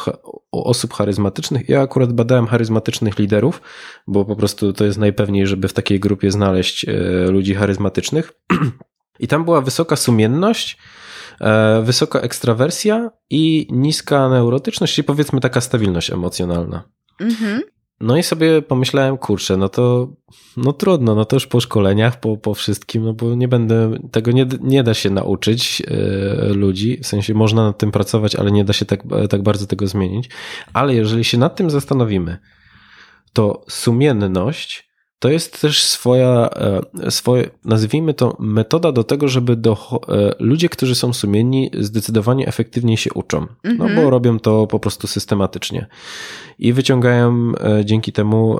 u, 0.53 0.63
osób 0.65 0.93
charyzmatycznych. 0.93 1.69
Ja 1.69 1.81
akurat 1.81 2.13
badałem 2.13 2.47
charyzmatycznych 2.47 3.19
liderów, 3.19 3.63
bo 4.07 4.25
po 4.25 4.37
prostu 4.37 4.73
to 4.73 4.85
jest 4.85 4.99
najpewniej, 4.99 5.47
żeby 5.47 5.69
w 5.69 5.73
takiej 5.73 6.01
grupie 6.01 6.31
znaleźć 6.31 6.87
ludzi 7.29 7.55
charyzmatycznych. 7.55 8.33
I 9.21 9.29
tam 9.29 9.45
była 9.45 9.61
wysoka 9.61 9.97
sumienność, 9.97 10.79
e, 10.79 11.04
wysoka 11.83 12.21
ekstrawersja 12.21 13.11
i 13.31 13.67
niska 13.71 14.29
neurotyczność, 14.29 14.95
czyli 14.95 15.05
powiedzmy 15.05 15.41
taka 15.41 15.61
stabilność 15.61 16.11
emocjonalna. 16.11 16.89
Mhm. 17.21 17.61
No 18.01 18.17
i 18.17 18.23
sobie 18.23 18.63
pomyślałem, 18.63 19.19
kurczę, 19.19 19.57
no 19.57 19.69
to 19.69 20.13
no 20.57 20.73
trudno, 20.73 21.15
no 21.15 21.25
to 21.25 21.37
już 21.37 21.47
po 21.47 21.61
szkoleniach, 21.61 22.21
po, 22.21 22.37
po 22.37 22.55
wszystkim, 22.55 23.05
no 23.05 23.13
bo 23.13 23.35
nie 23.35 23.49
będę, 23.49 23.93
tego 24.11 24.33
nie, 24.33 24.47
nie 24.61 24.83
da 24.83 24.95
się 24.95 25.11
nauczyć 25.11 25.83
e, 25.87 26.55
ludzi, 26.55 26.99
w 27.03 27.07
sensie 27.07 27.35
można 27.35 27.65
nad 27.65 27.79
tym 27.79 27.93
pracować, 27.93 28.37
ale 28.37 28.53
nie 28.53 28.65
da 28.65 28.73
się 28.73 28.85
tak, 28.85 29.03
tak 29.31 29.43
bardzo 29.43 29.67
tego 29.67 29.87
zmienić. 29.87 30.31
Ale 30.73 30.95
jeżeli 30.95 31.25
się 31.25 31.39
nad 31.39 31.57
tym 31.57 31.71
zastanowimy, 31.71 32.39
to 33.33 33.65
sumienność 33.69 34.94
to 35.25 35.31
jest 35.31 35.61
też 35.61 35.83
swoja, 35.83 36.51
e, 37.03 37.11
swoje, 37.11 37.51
nazwijmy 37.65 38.15
to, 38.15 38.37
metoda 38.39 38.93
do 38.93 39.05
tego, 39.05 39.29
żeby 39.29 39.57
do, 39.57 40.01
e, 40.09 40.35
ludzie, 40.39 40.69
którzy 40.69 40.95
są 40.95 41.13
sumienni, 41.13 41.71
zdecydowanie 41.79 42.49
efektywniej 42.49 42.97
się 42.97 43.13
uczą. 43.13 43.39
Mm 43.39 43.49
-hmm. 43.63 43.79
No 43.79 43.85
bo 43.85 43.91
mhm. 43.91 44.09
robią 44.09 44.39
to 44.39 44.67
po 44.67 44.81
prostu 44.81 45.07
systematycznie. 45.07 45.87
I 46.59 46.73
wyciągają 46.73 47.53
e, 47.61 47.85
dzięki 47.85 48.13
temu 48.13 48.59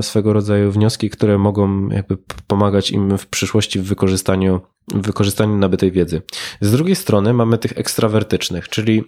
swego 0.00 0.32
rodzaju 0.32 0.72
wnioski, 0.72 1.10
które 1.10 1.38
mogą 1.38 1.88
jakby 1.88 2.16
pomagać 2.46 2.90
im 2.90 3.18
w 3.18 3.26
przyszłości 3.26 3.80
w 3.80 3.84
wykorzystaniu, 3.84 4.60
w 4.94 5.06
wykorzystaniu 5.06 5.56
nabytej 5.56 5.92
wiedzy. 5.92 6.22
Z 6.60 6.72
drugiej 6.72 6.96
strony 6.96 7.32
mamy 7.32 7.58
tych 7.58 7.78
ekstrawertycznych, 7.78 8.68
czyli 8.68 9.04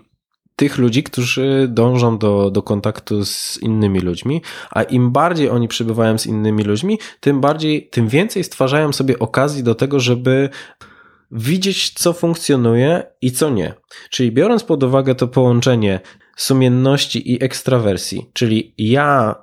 tych 0.58 0.78
ludzi, 0.78 1.02
którzy 1.02 1.66
dążą 1.68 2.18
do, 2.18 2.50
do 2.50 2.62
kontaktu 2.62 3.24
z 3.24 3.58
innymi 3.62 4.00
ludźmi, 4.00 4.42
a 4.70 4.82
im 4.82 5.10
bardziej 5.10 5.50
oni 5.50 5.68
przebywają 5.68 6.18
z 6.18 6.26
innymi 6.26 6.64
ludźmi, 6.64 6.98
tym 7.20 7.40
bardziej, 7.40 7.88
tym 7.88 8.08
więcej 8.08 8.44
stwarzają 8.44 8.92
sobie 8.92 9.18
okazji 9.18 9.62
do 9.62 9.74
tego, 9.74 10.00
żeby 10.00 10.48
widzieć, 11.30 11.90
co 11.90 12.12
funkcjonuje 12.12 13.02
i 13.22 13.32
co 13.32 13.50
nie. 13.50 13.74
Czyli 14.10 14.32
biorąc 14.32 14.64
pod 14.64 14.82
uwagę 14.82 15.14
to 15.14 15.28
połączenie 15.28 16.00
sumienności 16.36 17.32
i 17.32 17.44
ekstrawersji, 17.44 18.30
czyli 18.32 18.74
ja 18.78 19.34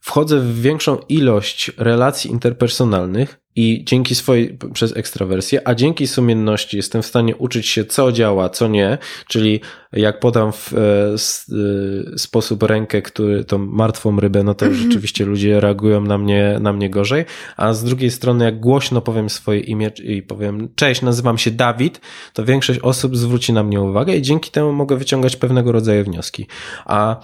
wchodzę 0.00 0.40
w 0.40 0.60
większą 0.60 0.98
ilość 1.08 1.70
relacji 1.76 2.30
interpersonalnych 2.30 3.40
i 3.56 3.84
dzięki 3.84 4.14
swojej, 4.14 4.58
przez 4.72 4.96
ekstrawersję, 4.96 5.68
a 5.68 5.74
dzięki 5.74 6.06
sumienności 6.06 6.76
jestem 6.76 7.02
w 7.02 7.06
stanie 7.06 7.36
uczyć 7.36 7.66
się, 7.68 7.84
co 7.84 8.12
działa, 8.12 8.48
co 8.48 8.68
nie, 8.68 8.98
czyli 9.28 9.60
jak 9.92 10.20
podam 10.20 10.52
w 10.52 10.74
e, 10.74 10.78
e, 10.78 12.18
sposób 12.18 12.62
rękę, 12.62 13.02
który 13.02 13.44
tą 13.44 13.58
martwą 13.58 14.20
rybę, 14.20 14.42
no 14.42 14.54
to 14.54 14.66
mhm. 14.66 14.84
rzeczywiście 14.84 15.24
ludzie 15.24 15.60
reagują 15.60 16.00
na 16.00 16.18
mnie, 16.18 16.58
na 16.60 16.72
mnie 16.72 16.90
gorzej, 16.90 17.24
a 17.56 17.72
z 17.72 17.84
drugiej 17.84 18.10
strony, 18.10 18.44
jak 18.44 18.60
głośno 18.60 19.00
powiem 19.00 19.30
swoje 19.30 19.60
imię 19.60 19.90
i 20.02 20.22
powiem, 20.22 20.68
cześć, 20.74 21.02
nazywam 21.02 21.38
się 21.38 21.50
Dawid, 21.50 22.00
to 22.32 22.44
większość 22.44 22.80
osób 22.80 23.16
zwróci 23.16 23.52
na 23.52 23.62
mnie 23.62 23.80
uwagę 23.80 24.16
i 24.16 24.22
dzięki 24.22 24.50
temu 24.50 24.72
mogę 24.72 24.96
wyciągać 24.96 25.36
pewnego 25.36 25.72
rodzaju 25.72 26.04
wnioski. 26.04 26.46
A 26.84 27.20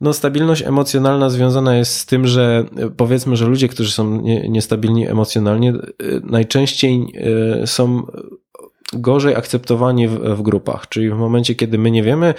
no, 0.00 0.12
stabilność 0.12 0.62
emocjonalna 0.62 1.30
związana 1.30 1.76
jest 1.76 1.98
z 1.98 2.06
tym, 2.06 2.26
że 2.26 2.64
e, 2.76 2.90
powiedzmy, 2.90 3.36
że 3.36 3.46
ludzie, 3.46 3.68
którzy 3.68 3.92
są 3.92 4.22
niestabilni 4.48 5.08
emocjonalnie, 5.08 5.72
najczęściej 6.22 7.06
są 7.66 8.06
gorzej 8.94 9.34
akceptowani 9.34 10.08
w, 10.08 10.18
w 10.18 10.42
grupach. 10.42 10.88
Czyli 10.88 11.10
w 11.10 11.16
momencie, 11.16 11.54
kiedy 11.54 11.78
my 11.78 11.90
nie 11.90 12.02
wiemy, 12.02 12.34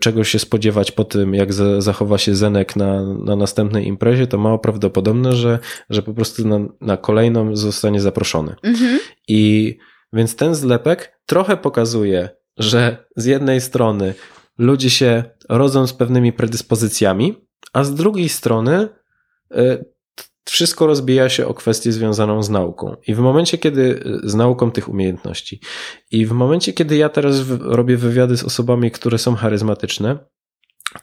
czego 0.00 0.24
się 0.24 0.38
spodziewać 0.38 0.92
po 0.92 1.04
tym, 1.04 1.34
jak 1.34 1.52
zachowa 1.78 2.18
się 2.18 2.34
Zenek 2.34 2.76
na, 2.76 3.14
na 3.14 3.36
następnej 3.36 3.86
imprezie, 3.86 4.26
to 4.26 4.38
mało 4.38 4.58
prawdopodobne, 4.58 5.32
że, 5.32 5.58
że 5.90 6.02
po 6.02 6.14
prostu 6.14 6.48
na, 6.48 6.58
na 6.80 6.96
kolejną 6.96 7.56
zostanie 7.56 8.00
zaproszony. 8.00 8.54
Mhm. 8.62 8.98
I 9.28 9.76
więc 10.12 10.36
ten 10.36 10.54
zlepek 10.54 11.20
trochę 11.26 11.56
pokazuje, 11.56 12.28
że 12.56 13.06
z 13.16 13.24
jednej 13.24 13.60
strony 13.60 14.14
ludzie 14.58 14.90
się 14.90 15.24
rodzą 15.48 15.86
z 15.86 15.92
pewnymi 15.92 16.32
predyspozycjami, 16.32 17.46
a 17.72 17.84
z 17.84 17.94
drugiej 17.94 18.28
strony 18.28 18.88
e, 19.50 19.84
wszystko 20.50 20.86
rozbija 20.86 21.28
się 21.28 21.46
o 21.46 21.54
kwestię 21.54 21.92
związaną 21.92 22.42
z 22.42 22.50
nauką. 22.50 22.96
I 23.06 23.14
w 23.14 23.18
momencie, 23.18 23.58
kiedy 23.58 24.02
z 24.24 24.34
nauką 24.34 24.70
tych 24.70 24.88
umiejętności, 24.88 25.60
i 26.10 26.26
w 26.26 26.32
momencie, 26.32 26.72
kiedy 26.72 26.96
ja 26.96 27.08
teraz 27.08 27.36
robię 27.60 27.96
wywiady 27.96 28.36
z 28.36 28.44
osobami, 28.44 28.90
które 28.90 29.18
są 29.18 29.34
charyzmatyczne, 29.34 30.18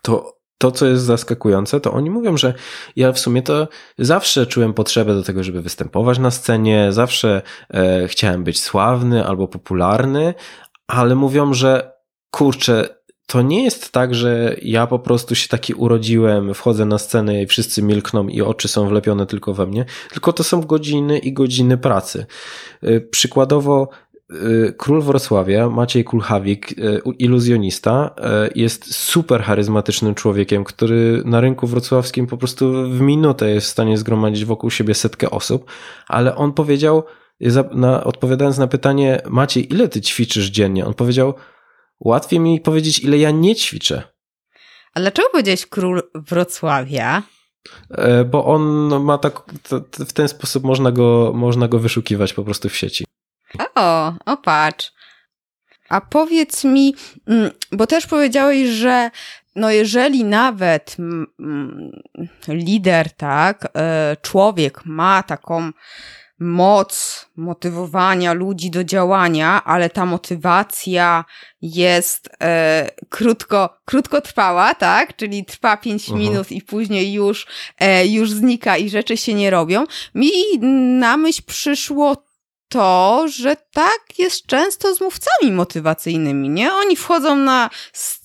to 0.01 0.43
to, 0.57 0.71
co 0.71 0.85
jest 0.85 1.03
zaskakujące, 1.03 1.79
to 1.79 1.91
oni 1.91 2.09
mówią, 2.09 2.37
że 2.37 2.53
ja 2.95 3.11
w 3.11 3.19
sumie 3.19 3.41
to 3.41 3.67
zawsze 3.97 4.45
czułem 4.45 4.73
potrzebę 4.73 5.13
do 5.13 5.23
tego, 5.23 5.43
żeby 5.43 5.61
występować 5.61 6.19
na 6.19 6.31
scenie, 6.31 6.91
zawsze 6.91 7.41
e, 7.69 8.07
chciałem 8.07 8.43
być 8.43 8.61
sławny 8.61 9.25
albo 9.25 9.47
popularny, 9.47 10.33
ale 10.87 11.15
mówią, 11.15 11.53
że 11.53 11.93
kurczę, 12.31 13.02
to 13.33 13.41
nie 13.41 13.63
jest 13.63 13.91
tak, 13.91 14.15
że 14.15 14.55
ja 14.61 14.87
po 14.87 14.99
prostu 14.99 15.35
się 15.35 15.47
taki 15.47 15.73
urodziłem, 15.73 16.53
wchodzę 16.53 16.85
na 16.85 16.97
scenę 16.97 17.41
i 17.41 17.47
wszyscy 17.47 17.83
milkną 17.83 18.27
i 18.27 18.41
oczy 18.41 18.67
są 18.67 18.87
wlepione 18.87 19.25
tylko 19.25 19.53
we 19.53 19.65
mnie, 19.65 19.85
tylko 20.11 20.33
to 20.33 20.43
są 20.43 20.61
godziny 20.61 21.19
i 21.19 21.33
godziny 21.33 21.77
pracy. 21.77 22.25
E, 22.81 22.99
przykładowo 22.99 23.89
Y, 24.31 24.73
król 24.77 25.01
Wrocławia, 25.01 25.69
Maciej 25.69 26.03
Kulchawik, 26.03 26.71
y, 26.71 27.01
iluzjonista, 27.19 28.15
y, 28.47 28.51
jest 28.55 28.95
super 28.95 29.43
charyzmatycznym 29.43 30.15
człowiekiem, 30.15 30.63
który 30.63 31.21
na 31.25 31.41
rynku 31.41 31.67
wrocławskim 31.67 32.27
po 32.27 32.37
prostu 32.37 32.89
w 32.89 33.01
minutę 33.01 33.49
jest 33.49 33.67
w 33.67 33.69
stanie 33.69 33.97
zgromadzić 33.97 34.45
wokół 34.45 34.69
siebie 34.69 34.93
setkę 34.93 35.29
osób, 35.29 35.71
ale 36.07 36.35
on 36.35 36.53
powiedział, 36.53 37.03
odpowiadając 38.03 38.57
na 38.57 38.67
pytanie, 38.67 39.21
Maciej, 39.29 39.73
ile 39.73 39.87
ty 39.87 40.01
ćwiczysz 40.01 40.49
dziennie? 40.49 40.85
On 40.85 40.93
powiedział, 40.93 41.33
łatwiej 42.03 42.39
mi 42.39 42.59
powiedzieć, 42.59 42.99
ile 42.99 43.17
ja 43.17 43.31
nie 43.31 43.55
ćwiczę. 43.55 44.03
A 44.93 44.99
dlaczego 44.99 45.29
powiedziałeś 45.29 45.65
król 45.65 46.03
Wrocławia? 46.15 47.23
Bo 48.25 48.45
on 48.45 48.89
ma 49.03 49.17
tak, 49.17 49.41
w 49.93 50.13
ten 50.13 50.27
sposób 50.27 50.63
można 50.63 50.91
go, 50.91 51.31
można 51.35 51.67
go 51.67 51.79
wyszukiwać 51.79 52.33
po 52.33 52.43
prostu 52.43 52.69
w 52.69 52.75
sieci. 52.75 53.05
O, 53.75 54.13
o 54.25 54.37
patrz. 54.37 54.91
A 55.89 56.01
powiedz 56.01 56.63
mi, 56.63 56.95
mm, 57.27 57.51
bo 57.71 57.87
też 57.87 58.07
powiedziałeś, 58.07 58.69
że 58.69 59.11
no 59.55 59.71
jeżeli 59.71 60.23
nawet 60.23 60.97
lider, 62.47 63.11
tak, 63.11 63.67
e, 63.75 64.17
człowiek 64.21 64.85
ma 64.85 65.23
taką 65.23 65.71
moc 66.39 67.25
motywowania 67.35 68.33
ludzi 68.33 68.71
do 68.71 68.83
działania, 68.83 69.63
ale 69.63 69.89
ta 69.89 70.05
motywacja 70.05 71.25
jest 71.61 72.29
e, 72.41 72.89
krótko, 73.09 73.69
krótkotrwała, 73.85 74.75
tak? 74.75 75.15
Czyli 75.15 75.45
trwa 75.45 75.77
pięć 75.77 76.09
mhm. 76.09 76.19
minut 76.21 76.51
i 76.51 76.61
później 76.61 77.13
już, 77.13 77.47
e, 77.79 78.07
już 78.07 78.31
znika 78.31 78.77
i 78.77 78.89
rzeczy 78.89 79.17
się 79.17 79.33
nie 79.33 79.49
robią. 79.49 79.85
Mi 80.15 80.31
na 80.99 81.17
myśl 81.17 81.41
przyszło 81.47 82.23
to, 82.73 83.25
że 83.27 83.55
tak 83.73 83.99
jest 84.17 84.45
często 84.45 84.95
z 84.95 85.01
mówcami 85.01 85.51
motywacyjnymi, 85.51 86.49
nie? 86.49 86.73
Oni 86.73 86.95
wchodzą 86.95 87.35
na 87.35 87.69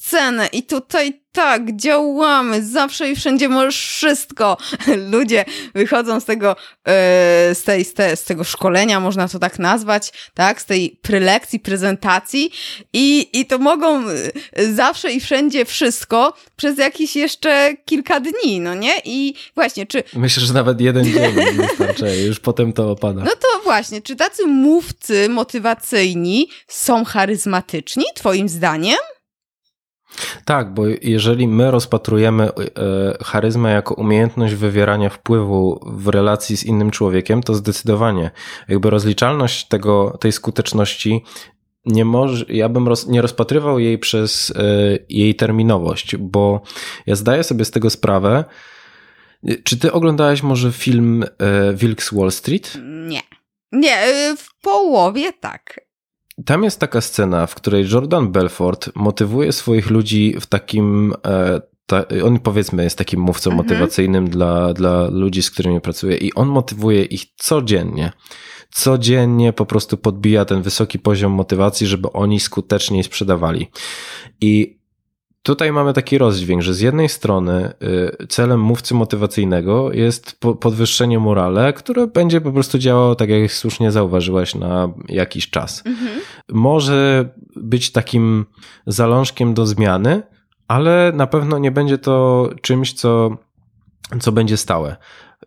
scenę 0.09 0.47
i 0.53 0.63
tutaj 0.63 1.21
tak, 1.33 1.77
działamy, 1.77 2.67
zawsze 2.67 3.11
i 3.11 3.17
wszędzie 3.17 3.49
możesz 3.49 3.77
wszystko. 3.77 4.57
Ludzie 5.13 5.45
wychodzą 5.75 6.21
z 6.21 6.25
tego, 6.25 6.57
e, 6.85 7.55
z, 7.55 7.63
tej, 7.63 7.85
z, 7.85 7.95
te, 7.95 8.17
z 8.17 8.25
tego 8.25 8.45
szkolenia, 8.45 9.01
można 9.01 9.29
to 9.29 9.39
tak 9.39 9.59
nazwać, 9.59 10.13
tak, 10.35 10.61
z 10.61 10.65
tej 10.65 10.99
prelekcji, 11.03 11.61
prezentacji 11.61 12.51
i, 12.93 13.29
i 13.41 13.47
to 13.47 13.59
mogą 13.59 14.09
e, 14.53 14.73
zawsze 14.73 15.13
i 15.13 15.21
wszędzie 15.21 15.65
wszystko 15.65 16.35
przez 16.57 16.79
jakieś 16.79 17.17
jeszcze 17.17 17.77
kilka 17.85 18.21
dni, 18.21 18.61
no 18.61 18.75
nie? 18.75 18.93
I 19.05 19.35
właśnie, 19.55 19.87
czy... 19.87 20.03
Myślę, 20.15 20.47
że 20.47 20.53
nawet 20.53 20.81
jeden 20.81 21.05
dzień 21.05 21.35
wystarczy, 21.69 22.17
już 22.27 22.41
potem 22.41 22.73
to 22.73 22.91
opada. 22.91 23.25
No 23.25 23.31
to 23.31 23.63
właśnie, 23.65 24.03
czy 24.03 24.17
tacy 24.17 24.47
mówcy 24.47 25.29
motywacyjni 25.29 26.49
są 26.69 27.05
charyzmatyczni, 27.05 28.05
twoim 28.15 28.49
zdaniem? 28.49 28.99
Tak, 30.45 30.75
bo 30.75 30.83
jeżeli 31.03 31.49
my 31.49 31.71
rozpatrujemy 31.71 32.45
e, 32.45 32.53
charyzmę 33.25 33.73
jako 33.73 33.95
umiejętność 33.95 34.55
wywierania 34.55 35.09
wpływu 35.09 35.81
w 35.87 36.09
relacji 36.09 36.57
z 36.57 36.65
innym 36.65 36.91
człowiekiem, 36.91 37.43
to 37.43 37.55
zdecydowanie 37.55 38.31
jakby 38.69 38.91
rozliczalność 38.91 39.69
tego, 39.69 40.19
tej 40.21 40.33
skuteczności 40.33 41.25
nie 41.85 42.05
może, 42.05 42.45
ja 42.49 42.69
bym 42.69 42.89
roz, 42.89 43.07
nie 43.07 43.23
rozpatrywał 43.23 43.79
jej 43.79 43.99
przez 43.99 44.51
e, 44.51 44.63
jej 45.09 45.35
terminowość, 45.35 46.17
bo 46.17 46.63
ja 47.07 47.15
zdaję 47.15 47.45
sobie 47.45 47.65
z 47.65 47.71
tego 47.71 47.91
sprawę. 47.91 48.45
Czy 49.65 49.79
ty 49.79 49.93
oglądałeś 49.93 50.43
może 50.43 50.73
film 50.73 51.23
e, 51.23 51.75
Wilk 51.75 52.03
z 52.03 52.15
Wall 52.15 52.33
Street? 52.33 52.79
Nie. 52.85 53.21
Nie, 53.73 53.99
w 54.39 54.61
połowie 54.63 55.33
tak. 55.33 55.81
Tam 56.45 56.65
jest 56.65 56.81
taka 56.81 57.01
scena, 57.01 57.47
w 57.47 57.55
której 57.55 57.89
Jordan 57.89 58.33
Belfort 58.33 58.91
motywuje 58.95 59.53
swoich 59.53 59.91
ludzi 59.91 60.37
w 60.41 60.47
takim. 60.47 61.15
E, 61.27 61.61
ta, 61.87 62.05
on 62.25 62.39
powiedzmy 62.39 62.83
jest 62.85 62.99
takim 62.99 63.21
mówcą 63.21 63.51
mhm. 63.51 63.67
motywacyjnym 63.69 64.29
dla, 64.29 64.75
dla 64.75 65.09
ludzi, 65.09 65.43
z 65.43 65.51
którymi 65.51 65.81
pracuje, 65.81 66.17
i 66.17 66.35
on 66.35 66.49
motywuje 66.49 67.05
ich 67.05 67.25
codziennie. 67.37 68.13
Codziennie 68.71 69.53
po 69.53 69.67
prostu 69.67 69.97
podbija 69.97 70.45
ten 70.45 70.63
wysoki 70.63 70.99
poziom 70.99 71.33
motywacji, 71.33 71.87
żeby 71.87 72.13
oni 72.13 72.41
skuteczniej 72.41 73.05
sprzedawali. 73.05 73.71
I 74.41 74.78
tutaj 75.43 75.73
mamy 75.73 75.93
taki 75.93 76.19
rozdźwięk, 76.19 76.63
że 76.63 76.75
z 76.75 76.81
jednej 76.81 77.09
strony 77.09 77.73
y, 78.23 78.27
celem 78.27 78.61
mówcy 78.61 78.95
motywacyjnego 78.95 79.93
jest 79.93 80.41
podwyższenie 80.61 81.19
morale, 81.19 81.73
które 81.73 82.07
będzie 82.07 82.41
po 82.41 82.53
prostu 82.53 82.79
działało, 82.79 83.15
tak 83.15 83.29
jak 83.29 83.53
słusznie 83.53 83.93
zauważyłaś, 83.93 84.55
na 84.55 84.93
jakiś 85.09 85.51
czas. 85.51 85.83
Mhm. 85.87 86.21
Może 86.49 87.29
być 87.57 87.93
takim 87.93 88.47
zalążkiem 88.87 89.55
do 89.55 89.67
zmiany, 89.67 90.23
ale 90.69 91.13
na 91.15 91.27
pewno 91.27 91.59
nie 91.59 91.71
będzie 91.71 91.99
to 91.99 92.49
czymś, 92.63 92.93
co, 92.93 93.37
co 94.21 94.33
będzie 94.33 94.57
stałe. 94.57 94.97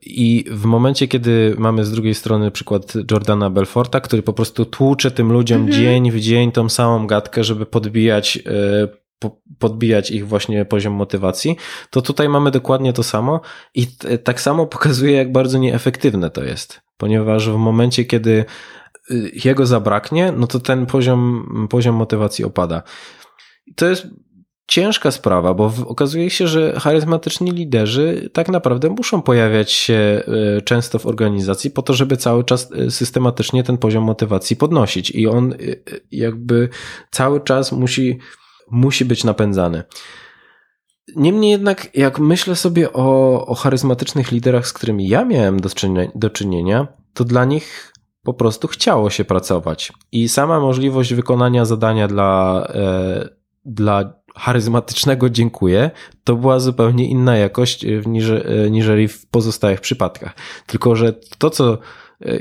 I 0.02 0.46
w 0.52 0.66
momencie, 0.66 1.08
kiedy 1.08 1.56
mamy 1.58 1.86
z 1.86 1.92
drugiej 1.92 2.16
strony 2.16 2.52
przykład 2.52 2.94
Jordana 3.12 3.50
Belforta, 3.50 4.02
który 4.02 4.24
po 4.24 4.34
prostu 4.34 4.66
tłucze 4.66 5.12
tym 5.12 5.32
ludziom 5.32 5.62
mhm. 5.62 5.82
dzień 5.82 6.12
w 6.12 6.20
dzień 6.20 6.52
tą 6.52 6.70
samą 6.70 7.08
gadkę, 7.08 7.44
żeby 7.44 7.66
podbijać 7.66 8.38
y, 8.38 9.01
podbijać 9.60 10.12
ich 10.12 10.28
właśnie 10.28 10.66
poziom 10.66 10.94
motywacji, 10.94 11.58
to 11.90 12.02
tutaj 12.02 12.30
mamy 12.30 12.52
dokładnie 12.52 12.94
to 12.94 13.04
samo 13.04 13.42
i 13.76 13.88
tak 14.24 14.42
samo 14.42 14.68
pokazuje, 14.68 15.12
jak 15.12 15.32
bardzo 15.32 15.58
nieefektywne 15.58 16.30
to 16.30 16.44
jest, 16.44 16.82
ponieważ 16.98 17.50
w 17.50 17.56
momencie, 17.56 18.06
kiedy 18.06 18.46
y, 19.12 19.32
jego 19.46 19.66
zabraknie, 19.66 20.32
no 20.38 20.48
to 20.48 20.60
ten 20.60 20.86
poziom, 20.86 21.68
poziom 21.70 21.96
motywacji 21.96 22.46
opada. 22.46 22.84
To 23.76 23.86
jest 23.86 24.08
ciężka 24.72 25.12
sprawa, 25.12 25.54
bo 25.54 25.74
okazuje 25.86 26.30
się, 26.30 26.48
że 26.48 26.80
charyzmatyczni 26.80 27.52
liderzy 27.52 28.30
tak 28.34 28.50
naprawdę 28.50 28.90
muszą 28.90 29.22
pojawiać 29.22 29.72
się 29.72 30.24
y, 30.58 30.62
często 30.62 31.00
w 31.00 31.06
organizacji 31.06 31.72
po 31.72 31.82
to, 31.82 31.94
żeby 31.94 32.18
cały 32.18 32.44
czas 32.44 32.72
y, 32.72 32.92
systematycznie 32.92 33.64
ten 33.64 33.78
poziom 33.78 34.04
motywacji 34.04 34.56
podnosić 34.56 35.10
i 35.10 35.28
on 35.28 35.54
jakby 36.12 36.70
cały 37.12 37.42
czas 37.42 37.72
musi 37.72 38.20
musi 38.72 39.06
być 39.06 39.24
napędzany. 39.24 39.84
Niemniej 41.16 41.52
jednak, 41.52 41.90
jak 41.94 42.20
myślę 42.20 42.56
sobie 42.56 42.94
o, 42.94 43.46
o 43.46 43.56
charyzmatycznych 43.56 44.32
liderach, 44.32 44.68
z 44.68 44.74
którymi 44.74 45.08
ja 45.08 45.26
miałem 45.26 45.60
do, 45.60 45.70
do 46.16 46.30
czynienia, 46.30 46.88
to 47.14 47.24
dla 47.24 47.46
nich 47.46 47.94
po 48.24 48.34
prostu 48.34 48.68
chciało 48.68 49.10
się 49.10 49.26
pracować. 49.26 49.94
I 50.12 50.30
sama 50.30 50.60
możliwość 50.60 51.14
wykonania 51.14 51.66
zadania 51.66 52.08
dla, 52.08 52.64
e, 52.76 53.30
dla 53.66 54.14
charyzmatycznego 54.36 55.30
dziękuję, 55.30 55.92
to 56.24 56.36
była 56.36 56.60
zupełnie 56.60 57.10
inna 57.10 57.38
jakość 57.38 57.86
e, 57.86 58.02
niż, 58.06 58.30
e, 58.30 58.44
niżeli 58.70 59.08
w 59.08 59.28
pozostałych 59.28 59.82
przypadkach. 59.82 60.36
Tylko, 60.68 60.96
że 60.96 61.14
to, 61.38 61.50
co 61.50 61.78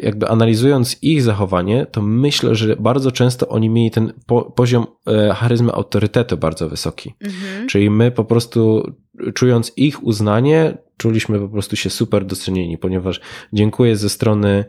jakby 0.03 0.29
analizując 0.29 0.97
ich 1.03 1.23
zachowanie, 1.23 1.87
to 1.87 2.03
myślę, 2.03 2.55
że 2.55 2.77
bardzo 2.77 3.13
często 3.13 3.49
oni 3.49 3.71
mieli 3.71 3.91
ten 3.91 4.13
po, 4.27 4.43
poziom 4.43 4.87
e, 5.07 5.35
charyzmy 5.35 5.73
autorytetu 5.73 6.37
bardzo 6.37 6.69
wysoki. 6.69 7.15
Mhm. 7.21 7.69
Czyli 7.69 7.91
my 7.91 8.11
po 8.11 8.25
prostu 8.25 8.93
czując 9.35 9.73
ich 9.77 10.05
uznanie, 10.05 10.79
czuliśmy 10.97 11.39
po 11.39 11.49
prostu 11.49 11.77
się 11.77 11.91
super 11.91 12.27
docenieni, 12.27 12.79
ponieważ 12.79 13.21
dziękuję 13.53 13.97
ze 13.97 14.09
strony 14.09 14.65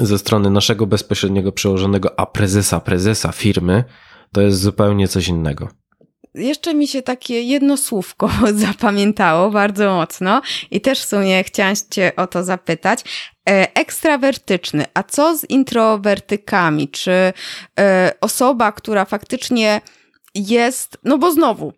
ze 0.00 0.18
strony 0.18 0.50
naszego 0.50 0.86
bezpośredniego 0.86 1.52
przełożonego, 1.52 2.20
a 2.20 2.26
prezesa, 2.26 2.80
prezesa 2.80 3.32
firmy, 3.32 3.84
to 4.32 4.40
jest 4.40 4.60
zupełnie 4.60 5.08
coś 5.08 5.28
innego 5.28 5.68
jeszcze 6.34 6.74
mi 6.74 6.88
się 6.88 7.02
takie 7.02 7.42
jedno 7.42 7.76
słówko 7.76 8.30
zapamiętało 8.66 9.50
bardzo 9.50 9.94
mocno 9.94 10.42
i 10.70 10.80
też 10.80 11.00
w 11.00 11.08
sumie 11.08 11.44
chciałam 11.44 11.74
Cię 11.90 12.12
o 12.16 12.26
to 12.26 12.44
zapytać. 12.44 13.04
E, 13.48 13.76
ekstrawertyczny, 13.76 14.84
a 14.94 15.02
co 15.02 15.36
z 15.36 15.50
introwertykami? 15.50 16.88
Czy 16.88 17.32
e, 17.80 18.12
osoba, 18.20 18.72
która 18.72 19.04
faktycznie 19.04 19.80
jest, 20.34 20.98
no 21.04 21.18
bo 21.18 21.32
znowu, 21.32 21.72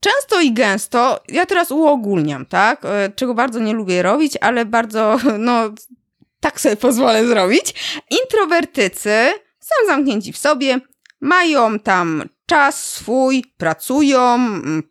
często 0.00 0.40
i 0.40 0.52
gęsto, 0.52 1.20
ja 1.28 1.46
teraz 1.46 1.70
uogólniam, 1.70 2.46
tak? 2.46 2.84
E, 2.84 3.12
czego 3.16 3.34
bardzo 3.34 3.60
nie 3.60 3.72
lubię 3.72 4.02
robić, 4.02 4.34
ale 4.40 4.64
bardzo, 4.64 5.18
no, 5.38 5.70
tak 6.40 6.60
sobie 6.60 6.76
pozwolę 6.76 7.26
zrobić. 7.26 7.74
Introwertycy 8.22 9.32
są 9.60 9.86
zamknięci 9.86 10.32
w 10.32 10.38
sobie, 10.38 10.80
mają 11.20 11.78
tam 11.78 12.24
czas 12.46 12.84
swój, 12.84 13.44
pracują, 13.56 14.38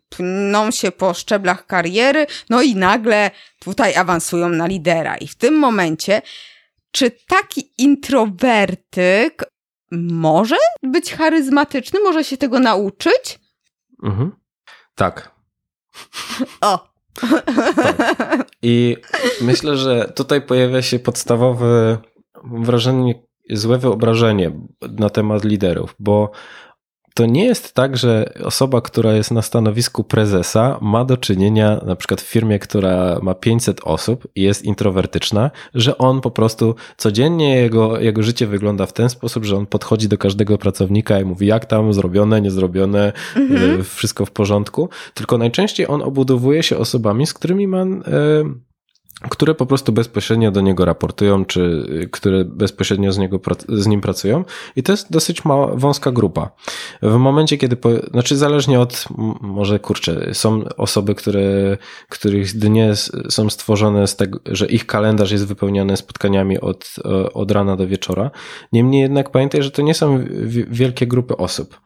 pną 0.08 0.70
się 0.70 0.92
po 0.92 1.14
szczeblach 1.14 1.66
kariery, 1.66 2.26
no 2.50 2.62
i 2.62 2.76
nagle 2.76 3.30
tutaj 3.58 3.94
awansują 3.94 4.48
na 4.48 4.66
lidera. 4.66 5.16
I 5.16 5.28
w 5.28 5.34
tym 5.34 5.58
momencie, 5.58 6.22
czy 6.90 7.10
taki 7.10 7.72
introwertyk 7.78 9.44
może 9.90 10.56
być 10.82 11.14
charyzmatyczny? 11.14 12.00
Może 12.00 12.24
się 12.24 12.36
tego 12.36 12.58
nauczyć? 12.58 13.40
Mhm. 14.02 14.32
Tak. 14.94 15.30
O. 16.60 16.88
tak. 17.14 17.44
I 18.62 18.96
myślę, 19.40 19.76
że 19.76 20.12
tutaj 20.14 20.42
pojawia 20.42 20.82
się 20.82 20.98
podstawowe 20.98 21.98
wrażenie, 22.44 23.22
złe 23.50 23.78
wyobrażenie 23.78 24.52
na 24.82 25.10
temat 25.10 25.44
liderów, 25.44 25.94
bo 25.98 26.30
to 27.16 27.26
nie 27.26 27.44
jest 27.44 27.72
tak, 27.72 27.96
że 27.96 28.32
osoba, 28.44 28.80
która 28.80 29.12
jest 29.12 29.30
na 29.30 29.42
stanowisku 29.42 30.04
prezesa, 30.04 30.78
ma 30.80 31.04
do 31.04 31.16
czynienia 31.16 31.80
na 31.86 31.96
przykład 31.96 32.20
w 32.20 32.24
firmie, 32.24 32.58
która 32.58 33.18
ma 33.22 33.34
500 33.34 33.80
osób 33.84 34.28
i 34.34 34.42
jest 34.42 34.64
introwertyczna, 34.64 35.50
że 35.74 35.98
on 35.98 36.20
po 36.20 36.30
prostu 36.30 36.74
codziennie 36.96 37.56
jego, 37.56 38.00
jego 38.00 38.22
życie 38.22 38.46
wygląda 38.46 38.86
w 38.86 38.92
ten 38.92 39.08
sposób, 39.08 39.44
że 39.44 39.56
on 39.56 39.66
podchodzi 39.66 40.08
do 40.08 40.18
każdego 40.18 40.58
pracownika 40.58 41.20
i 41.20 41.24
mówi, 41.24 41.46
jak 41.46 41.66
tam 41.66 41.92
zrobione, 41.92 42.40
niezrobione, 42.40 43.12
mhm. 43.36 43.80
Y, 43.80 43.84
wszystko 43.84 44.26
w 44.26 44.30
porządku. 44.30 44.88
Tylko 45.14 45.38
najczęściej 45.38 45.88
on 45.88 46.02
obudowuje 46.02 46.62
się 46.62 46.78
osobami, 46.78 47.26
z 47.26 47.34
którymi 47.34 47.68
ma. 47.68 47.84
Które 49.20 49.54
po 49.54 49.66
prostu 49.66 49.92
bezpośrednio 49.92 50.50
do 50.50 50.60
niego 50.60 50.84
raportują, 50.84 51.44
czy 51.44 51.60
y, 52.02 52.08
które 52.12 52.44
bezpośrednio 52.44 53.12
z, 53.12 53.18
niego, 53.18 53.40
z 53.68 53.86
nim 53.86 54.00
pracują. 54.00 54.44
I 54.76 54.82
to 54.82 54.92
jest 54.92 55.12
dosyć 55.12 55.44
mała, 55.44 55.74
wąska 55.74 56.12
grupa. 56.12 56.50
W 57.02 57.16
momencie, 57.16 57.58
kiedy, 57.58 57.76
po, 57.76 57.88
znaczy 58.10 58.36
zależnie 58.36 58.80
od, 58.80 59.04
może 59.40 59.78
kurczę, 59.78 60.34
są 60.34 60.64
osoby, 60.76 61.14
które, 61.14 61.76
których 62.08 62.58
dnie 62.58 62.92
są 63.28 63.50
stworzone 63.50 64.06
z 64.06 64.16
tego, 64.16 64.38
że 64.46 64.66
ich 64.66 64.86
kalendarz 64.86 65.30
jest 65.30 65.46
wypełniany 65.46 65.96
spotkaniami 65.96 66.60
od, 66.60 66.94
od 67.34 67.50
rana 67.50 67.76
do 67.76 67.86
wieczora. 67.86 68.30
Niemniej 68.72 69.02
jednak 69.02 69.30
pamiętaj, 69.30 69.62
że 69.62 69.70
to 69.70 69.82
nie 69.82 69.94
są 69.94 70.24
wielkie 70.68 71.06
grupy 71.06 71.36
osób. 71.36 71.80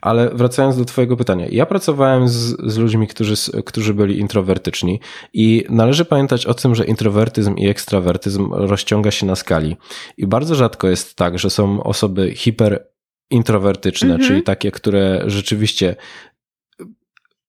Ale 0.00 0.30
wracając 0.30 0.76
do 0.76 0.84
Twojego 0.84 1.16
pytania, 1.16 1.46
ja 1.50 1.66
pracowałem 1.66 2.28
z, 2.28 2.56
z 2.72 2.78
ludźmi, 2.78 3.08
którzy, 3.08 3.34
którzy 3.64 3.94
byli 3.94 4.18
introwertyczni 4.18 5.00
i 5.32 5.64
należy 5.68 6.04
pamiętać 6.04 6.46
o 6.46 6.54
tym, 6.54 6.73
że 6.74 6.84
introwertyzm 6.84 7.54
i 7.56 7.68
ekstrawertyzm 7.68 8.52
rozciąga 8.52 9.10
się 9.10 9.26
na 9.26 9.36
skali. 9.36 9.76
I 10.16 10.26
bardzo 10.26 10.54
rzadko 10.54 10.88
jest 10.88 11.16
tak, 11.16 11.38
że 11.38 11.50
są 11.50 11.82
osoby 11.82 12.34
hiperintrowertyczne, 12.34 14.12
mhm. 14.12 14.28
czyli 14.28 14.42
takie, 14.42 14.70
które 14.70 15.22
rzeczywiście 15.26 15.96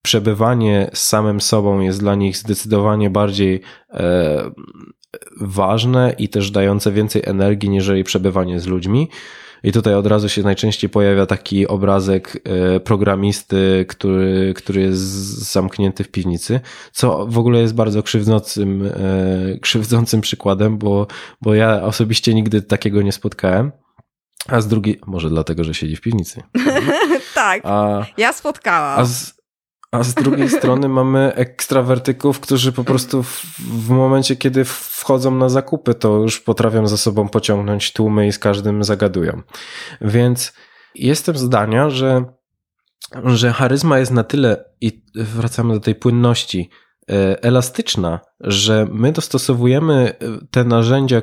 przebywanie 0.02 0.90
z 0.94 1.06
samym 1.06 1.40
sobą 1.40 1.80
jest 1.80 2.00
dla 2.00 2.14
nich 2.14 2.36
zdecydowanie 2.36 3.10
bardziej 3.10 3.60
e, 3.90 4.50
ważne 5.40 6.14
i 6.18 6.28
też 6.28 6.50
dające 6.50 6.92
więcej 6.92 7.22
energii, 7.24 7.70
niżeli 7.70 8.04
przebywanie 8.04 8.60
z 8.60 8.66
ludźmi. 8.66 9.08
I 9.66 9.72
tutaj 9.72 9.94
od 9.94 10.06
razu 10.06 10.28
się 10.28 10.42
najczęściej 10.42 10.90
pojawia 10.90 11.26
taki 11.26 11.66
obrazek 11.66 12.42
e, 12.44 12.80
programisty, 12.80 13.84
który, 13.88 14.54
który 14.56 14.80
jest 14.80 15.00
zamknięty 15.52 16.04
w 16.04 16.08
piwnicy, 16.08 16.60
co 16.92 17.26
w 17.26 17.38
ogóle 17.38 17.60
jest 17.60 17.74
bardzo 17.74 18.02
krzywdzącym, 18.02 18.86
e, 18.86 19.58
krzywdzącym 19.58 20.20
przykładem, 20.20 20.78
bo, 20.78 21.06
bo 21.42 21.54
ja 21.54 21.82
osobiście 21.82 22.34
nigdy 22.34 22.62
takiego 22.62 23.02
nie 23.02 23.12
spotkałem. 23.12 23.72
A 24.48 24.60
z 24.60 24.68
drugiej, 24.68 25.00
może 25.06 25.30
dlatego, 25.30 25.64
że 25.64 25.74
siedzi 25.74 25.96
w 25.96 26.00
piwnicy. 26.00 26.42
tak, 27.34 27.60
a, 27.64 28.06
ja 28.16 28.32
spotkałam. 28.32 29.00
A 29.00 29.04
z, 29.04 29.35
a 29.96 30.02
z 30.02 30.14
drugiej 30.14 30.48
strony 30.58 30.88
mamy 30.88 31.34
ekstrawertyków, 31.34 32.40
którzy 32.40 32.72
po 32.72 32.84
prostu 32.84 33.22
w, 33.22 33.42
w, 33.58 33.90
momencie, 33.90 34.36
kiedy 34.36 34.64
wchodzą 34.64 35.30
na 35.30 35.48
zakupy, 35.48 35.94
to 35.94 36.16
już 36.16 36.40
potrafią 36.40 36.86
za 36.86 36.96
sobą 36.96 37.28
pociągnąć 37.28 37.92
tłumy 37.92 38.26
i 38.26 38.32
z 38.32 38.38
każdym 38.38 38.84
zagadują. 38.84 39.42
Więc 40.00 40.52
jestem 40.94 41.36
zdania, 41.36 41.90
że, 41.90 42.24
że 43.24 43.52
charyzma 43.52 43.98
jest 43.98 44.12
na 44.12 44.24
tyle, 44.24 44.64
i 44.80 45.02
wracamy 45.14 45.74
do 45.74 45.80
tej 45.80 45.94
płynności, 45.94 46.70
elastyczna, 47.42 48.20
że 48.40 48.86
my 48.92 49.12
dostosowujemy 49.12 49.94
e, 49.94 50.16
te 50.50 50.64
narzędzia, 50.64 51.22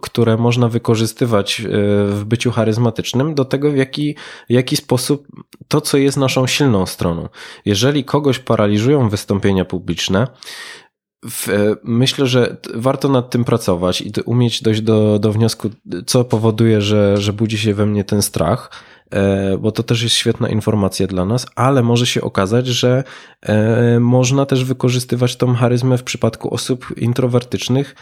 które 0.00 0.36
można 0.36 0.68
wykorzystywać 0.68 1.60
e, 1.60 1.64
w 2.06 2.24
byciu 2.24 2.50
charyzmatycznym 2.50 3.34
do 3.34 3.44
tego, 3.44 3.70
w 3.70 3.76
jaki, 3.76 4.16
w 4.48 4.52
jaki 4.52 4.76
sposób 4.76 5.26
to, 5.68 5.80
co 5.80 5.98
jest 5.98 6.16
naszą 6.16 6.46
silną 6.46 6.86
stroną. 6.86 7.28
Jeżeli 7.64 8.04
kogoś 8.04 8.38
paraliżują 8.38 9.08
wystąpienia 9.08 9.64
publiczne, 9.64 10.26
myślę, 11.84 12.26
że 12.26 12.56
warto 12.74 13.08
nad 13.08 13.30
tym 13.30 13.44
pracować 13.44 14.00
i 14.00 14.12
umieć 14.24 14.62
dojść 14.62 14.80
do, 14.80 15.18
do 15.18 15.32
wniosku, 15.32 15.70
co 16.06 16.24
powoduje, 16.24 16.80
że, 16.80 17.16
że 17.16 17.32
budzi 17.32 17.58
się 17.58 17.74
we 17.74 17.86
mnie 17.86 18.04
ten 18.04 18.22
strach 18.22 18.70
E, 18.99 18.99
bo 19.58 19.72
to 19.72 19.82
też 19.82 20.02
jest 20.02 20.14
świetna 20.14 20.48
informacja 20.48 21.06
dla 21.06 21.24
nas, 21.24 21.46
ale 21.56 21.82
może 21.82 22.06
się 22.06 22.20
okazać, 22.20 22.66
że 22.66 23.04
e, 23.42 24.00
można 24.00 24.46
też 24.46 24.64
wykorzystywać 24.64 25.36
tą 25.36 25.54
charyzmę 25.54 25.98
w 25.98 26.02
przypadku 26.02 26.54
osób 26.54 26.86
introwertycznych 26.96 27.94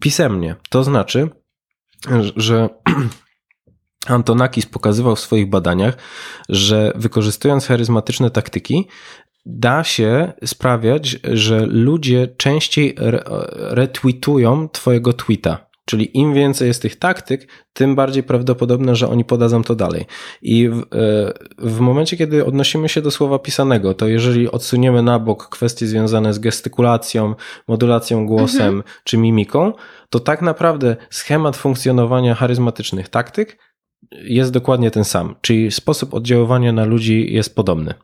pisemnie. 0.00 0.56
To 0.70 0.84
znaczy, 0.84 1.30
że 2.36 2.68
Antonakis 4.06 4.66
pokazywał 4.66 5.16
w 5.16 5.20
swoich 5.20 5.50
badaniach, 5.50 5.96
że 6.48 6.92
wykorzystując 6.94 7.66
charyzmatyczne 7.66 8.30
taktyki, 8.30 8.88
da 9.46 9.84
się 9.84 10.32
sprawiać, 10.44 11.16
że 11.32 11.66
ludzie 11.66 12.28
częściej 12.36 12.94
retweetują 13.52 14.68
Twojego 14.68 15.12
tweeta. 15.12 15.65
Czyli 15.88 16.18
im 16.18 16.34
więcej 16.34 16.68
jest 16.68 16.82
tych 16.82 16.96
taktyk, 16.96 17.48
tym 17.72 17.94
bardziej 17.94 18.22
prawdopodobne, 18.22 18.96
że 18.96 19.08
oni 19.08 19.24
podadzą 19.24 19.62
to 19.62 19.74
dalej. 19.74 20.04
I 20.42 20.68
w, 20.68 20.80
e, 20.80 20.84
w, 21.58 21.80
momencie, 21.80 22.16
kiedy 22.16 22.44
odnosimy 22.44 22.88
się 22.88 23.02
do 23.02 23.10
słowa 23.10 23.38
pisanego, 23.38 23.94
to 23.94 24.08
jeżeli 24.08 24.50
odsuniemy 24.50 25.02
na 25.02 25.18
bok 25.18 25.48
kwestie 25.48 25.86
związane 25.86 26.34
z 26.34 26.38
gestykulacją, 26.38 27.34
modulacją 27.68 28.26
głosem 28.26 28.66
mhm. 28.66 28.82
czy 29.04 29.18
mimiką, 29.18 29.72
to 30.10 30.20
tak 30.20 30.42
naprawdę 30.42 30.96
schemat 31.10 31.56
funkcjonowania 31.56 32.34
charyzmatycznych 32.34 33.08
taktyk 33.08 33.58
jest 34.12 34.52
dokładnie 34.52 34.90
ten 34.90 35.04
sam. 35.04 35.34
Czyli 35.40 35.70
sposób 35.70 36.14
oddziaływania 36.14 36.72
na 36.72 36.84
ludzi 36.84 37.32
jest 37.32 37.54
podobny. 37.54 37.94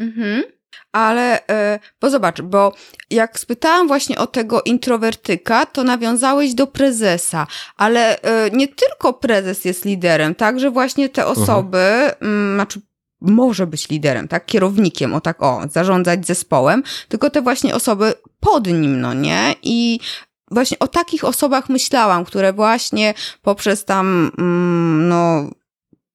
Mhm 0.00 0.59
ale 0.92 1.46
e, 1.48 1.78
bo 2.00 2.10
zobacz, 2.10 2.42
bo 2.42 2.72
jak 3.10 3.38
spytałam 3.38 3.88
właśnie 3.88 4.18
o 4.18 4.26
tego 4.26 4.62
introwertyka, 4.62 5.66
to 5.66 5.84
nawiązałeś 5.84 6.54
do 6.54 6.66
prezesa, 6.66 7.46
ale 7.76 8.22
e, 8.22 8.50
nie 8.50 8.68
tylko 8.68 9.12
prezes 9.12 9.64
jest 9.64 9.84
liderem, 9.84 10.34
także 10.34 10.70
właśnie 10.70 11.08
te 11.08 11.22
mhm. 11.22 11.42
osoby, 11.42 11.78
m, 12.20 12.52
znaczy 12.54 12.80
może 13.20 13.66
być 13.66 13.88
liderem, 13.88 14.28
tak, 14.28 14.46
kierownikiem, 14.46 15.14
o 15.14 15.20
tak, 15.20 15.42
o, 15.42 15.62
zarządzać 15.72 16.26
zespołem, 16.26 16.82
tylko 17.08 17.30
te 17.30 17.42
właśnie 17.42 17.74
osoby 17.74 18.12
pod 18.40 18.66
nim, 18.66 19.00
no 19.00 19.14
nie? 19.14 19.54
I 19.62 20.00
właśnie 20.50 20.78
o 20.78 20.88
takich 20.88 21.24
osobach 21.24 21.68
myślałam, 21.68 22.24
które 22.24 22.52
właśnie 22.52 23.14
poprzez 23.42 23.84
tam, 23.84 24.30
mm, 24.38 25.08
no, 25.08 25.50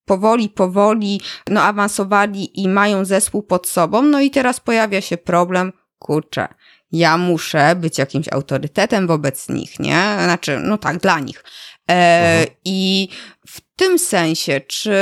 powoli, 0.06 0.49
powoli 0.49 1.22
no, 1.49 1.62
awansowali 1.62 2.62
i 2.62 2.68
mają 2.68 3.06
zespół 3.06 3.43
pod 3.43 3.68
sobą. 3.68 4.01
No 4.01 4.22
i 4.22 4.32
teraz 4.32 4.60
pojawia 4.60 5.01
się 5.01 5.18
problem, 5.18 5.74
kurczę, 5.99 6.47
ja 6.91 7.18
muszę 7.18 7.76
być 7.76 7.97
jakimś 7.97 8.28
autorytetem 8.34 9.08
wobec 9.08 9.49
nich, 9.49 9.80
nie? 9.80 10.18
Znaczy, 10.24 10.60
no 10.64 10.78
tak, 10.78 10.97
dla 10.97 11.20
nich. 11.20 11.43
E. 11.91 12.45
I 12.66 13.10
w 13.47 13.62
tym 13.76 13.99
sensie, 13.99 14.62
czy 14.62 14.95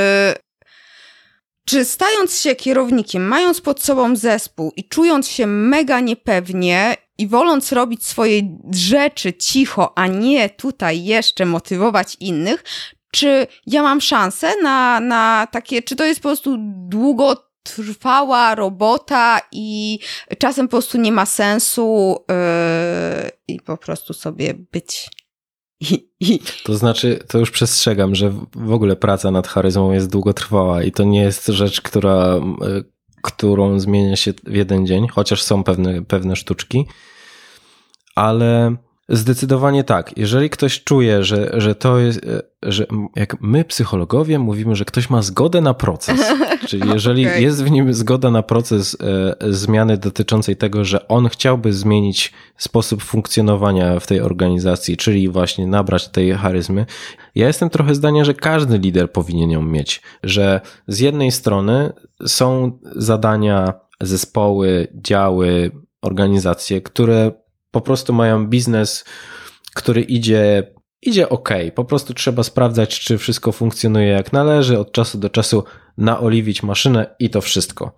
czy 1.66 1.84
stając 1.84 2.40
się 2.40 2.54
kierownikiem, 2.54 3.26
mając 3.28 3.60
pod 3.60 3.82
sobą 3.82 4.16
zespół 4.16 4.72
i 4.76 4.88
czując 4.88 5.28
się 5.28 5.46
mega 5.46 6.00
niepewnie 6.00 6.96
i 7.18 7.28
woląc 7.28 7.72
robić 7.72 8.06
swoje 8.06 8.58
rzeczy 8.72 9.32
cicho, 9.32 9.98
a 9.98 10.06
nie 10.06 10.50
tutaj 10.50 11.04
jeszcze 11.04 11.46
motywować 11.46 12.16
innych, 12.20 12.64
czy 13.14 13.46
ja 13.66 13.82
mam 13.82 14.00
szansę 14.00 14.52
na, 14.62 15.00
na 15.00 15.46
takie, 15.52 15.82
czy 15.82 15.96
to 15.96 16.04
jest 16.04 16.20
po 16.20 16.28
prostu 16.28 16.56
długotrwała 16.88 18.54
robota 18.54 19.40
i 19.52 19.98
czasem 20.38 20.68
po 20.68 20.70
prostu 20.70 20.98
nie 20.98 21.12
ma 21.12 21.26
sensu 21.26 22.16
yy, 22.28 23.30
i 23.48 23.60
po 23.60 23.76
prostu 23.76 24.14
sobie 24.14 24.54
być. 24.72 25.10
To 26.64 26.74
znaczy, 26.74 27.24
to 27.28 27.38
już 27.38 27.50
przestrzegam, 27.50 28.14
że 28.14 28.32
w 28.52 28.72
ogóle 28.72 28.96
praca 28.96 29.30
nad 29.30 29.48
charyzmą 29.48 29.92
jest 29.92 30.10
długotrwała 30.10 30.82
i 30.82 30.92
to 30.92 31.04
nie 31.04 31.20
jest 31.20 31.46
rzecz, 31.46 31.80
która 31.80 32.40
yy, 32.60 32.84
którą 33.22 33.80
zmienia 33.80 34.16
się 34.16 34.32
w 34.44 34.54
jeden 34.54 34.86
dzień, 34.86 35.08
chociaż 35.08 35.42
są 35.42 35.64
pewne, 35.64 36.04
pewne 36.04 36.36
sztuczki, 36.36 36.86
ale 38.14 38.76
Zdecydowanie 39.08 39.84
tak. 39.84 40.18
Jeżeli 40.18 40.50
ktoś 40.50 40.84
czuje, 40.84 41.24
że, 41.24 41.50
że 41.52 41.74
to 41.74 41.98
jest, 41.98 42.20
e, 42.26 42.42
że 42.62 42.86
jak 43.16 43.40
my 43.40 43.64
psychologowie 43.64 44.38
mówimy, 44.38 44.76
że 44.76 44.84
ktoś 44.84 45.10
ma 45.10 45.22
zgodę 45.22 45.60
na 45.60 45.74
proces, 45.74 46.20
czyli 46.68 46.88
jeżeli 46.88 47.26
okay. 47.26 47.42
jest 47.42 47.64
w 47.64 47.70
nim 47.70 47.94
zgoda 47.94 48.30
na 48.30 48.42
proces 48.42 48.96
e, 49.40 49.52
zmiany 49.52 49.96
dotyczącej 49.96 50.56
tego, 50.56 50.84
że 50.84 51.08
on 51.08 51.28
chciałby 51.28 51.72
zmienić 51.72 52.32
sposób 52.56 53.02
funkcjonowania 53.02 54.00
w 54.00 54.06
tej 54.06 54.20
organizacji, 54.20 54.96
czyli 54.96 55.28
właśnie 55.28 55.66
nabrać 55.66 56.08
tej 56.08 56.32
charyzmy, 56.32 56.86
ja 57.34 57.46
jestem 57.46 57.70
trochę 57.70 57.94
zdania, 57.94 58.24
że 58.24 58.34
każdy 58.34 58.78
lider 58.78 59.12
powinien 59.12 59.50
ją 59.50 59.62
mieć, 59.62 60.02
że 60.22 60.60
z 60.88 61.00
jednej 61.00 61.30
strony 61.30 61.92
są 62.26 62.78
zadania, 62.96 63.72
zespoły, 64.00 64.88
działy, 64.94 65.70
organizacje, 66.02 66.80
które 66.80 67.32
po 67.74 67.80
prostu 67.80 68.12
mają 68.12 68.46
biznes, 68.46 69.04
który 69.74 70.02
idzie, 70.02 70.72
idzie 71.02 71.28
ok. 71.28 71.48
Po 71.74 71.84
prostu 71.84 72.14
trzeba 72.14 72.42
sprawdzać, 72.42 73.00
czy 73.00 73.18
wszystko 73.18 73.52
funkcjonuje 73.52 74.08
jak 74.08 74.32
należy, 74.32 74.78
od 74.78 74.92
czasu 74.92 75.18
do 75.18 75.30
czasu 75.30 75.64
naoliwić 75.98 76.62
maszynę 76.62 77.14
i 77.18 77.30
to 77.30 77.40
wszystko. 77.40 77.96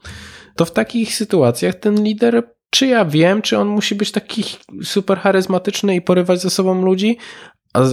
To 0.56 0.64
w 0.64 0.70
takich 0.70 1.14
sytuacjach 1.14 1.74
ten 1.74 2.02
lider, 2.02 2.42
czy 2.70 2.86
ja 2.86 3.04
wiem, 3.04 3.42
czy 3.42 3.58
on 3.58 3.68
musi 3.68 3.94
być 3.94 4.12
taki 4.12 4.44
super 4.82 5.18
charyzmatyczny 5.18 5.96
i 5.96 6.02
porywać 6.02 6.40
ze 6.40 6.50
sobą 6.50 6.82
ludzi, 6.82 7.18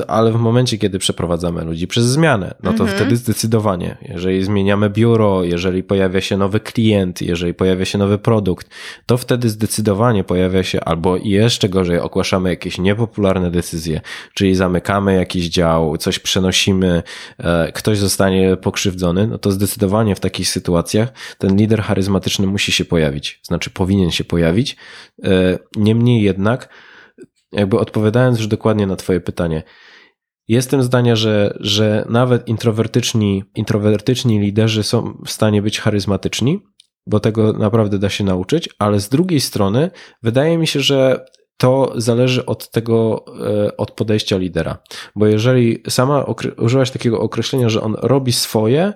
ale 0.08 0.32
w 0.32 0.36
momencie, 0.36 0.78
kiedy 0.78 1.00
przeprowadzamy 1.00 1.64
ludzi 1.64 1.88
przez 1.88 2.06
zmianę, 2.06 2.56
no 2.64 2.74
to 2.74 2.84
mhm. 2.84 2.90
wtedy 2.90 3.16
zdecydowanie, 3.16 3.98
jeżeli 4.02 4.44
zmieniamy 4.44 4.90
biuro, 4.90 5.44
jeżeli 5.44 5.84
pojawia 5.84 6.22
się 6.22 6.38
nowy 6.38 6.60
klient, 6.60 7.22
jeżeli 7.22 7.54
pojawia 7.54 7.86
się 7.86 7.98
nowy 7.98 8.18
produkt, 8.18 8.70
to 9.06 9.18
wtedy 9.18 9.50
zdecydowanie 9.50 10.24
pojawia 10.24 10.64
się, 10.64 10.82
albo 10.82 11.18
jeszcze 11.18 11.70
gorzej, 11.70 12.00
ogłaszamy 12.00 12.50
jakieś 12.50 12.78
niepopularne 12.78 13.52
decyzje, 13.52 14.02
czyli 14.34 14.56
zamykamy 14.56 15.16
jakiś 15.16 15.50
dział, 15.50 15.98
coś 15.98 16.20
przenosimy, 16.20 17.04
e, 17.38 17.72
ktoś 17.72 17.98
zostanie 17.98 18.58
pokrzywdzony, 18.58 19.28
no 19.28 19.38
to 19.38 19.52
zdecydowanie 19.52 20.16
w 20.16 20.20
takich 20.20 20.50
sytuacjach 20.50 21.10
ten 21.38 21.56
lider 21.56 21.82
charyzmatyczny 21.82 22.48
musi 22.48 22.72
się 22.72 22.86
pojawić, 22.86 23.40
znaczy 23.44 23.70
powinien 23.70 24.12
się 24.12 24.24
pojawić. 24.24 24.78
E, 25.24 25.60
niemniej 25.76 26.22
jednak, 26.22 26.70
jakby 27.54 27.80
odpowiadając 27.80 28.38
już 28.38 28.48
dokładnie 28.48 28.88
na 28.88 28.96
Twoje 28.96 29.20
pytanie, 29.20 29.64
jestem 30.48 30.84
zdania, 30.84 31.16
że, 31.16 31.58
że 31.60 32.06
nawet 32.10 32.48
introwertyczni, 32.48 33.44
introwertyczni 33.56 34.40
liderzy 34.40 34.84
są 34.84 35.18
w 35.26 35.32
stanie 35.32 35.62
być 35.62 35.80
charyzmatyczni, 35.80 36.60
bo 37.08 37.20
tego 37.20 37.54
naprawdę 37.54 38.00
da 38.00 38.10
się 38.10 38.24
nauczyć, 38.24 38.70
ale 38.80 39.00
z 39.00 39.10
drugiej 39.10 39.40
strony 39.40 39.92
wydaje 40.24 40.58
mi 40.58 40.68
się, 40.68 40.80
że 40.80 41.26
to 41.58 41.94
zależy 41.96 42.46
od 42.46 42.72
tego, 42.72 43.26
e, 43.46 43.78
od 43.78 43.92
podejścia 43.92 44.38
lidera. 44.38 44.78
Bo 45.16 45.28
jeżeli 45.28 45.84
sama 45.90 46.26
użyłaś 46.58 46.92
takiego 46.92 47.20
określenia, 47.20 47.70
że 47.70 47.82
on 47.82 47.96
robi 48.02 48.32
swoje, 48.32 48.94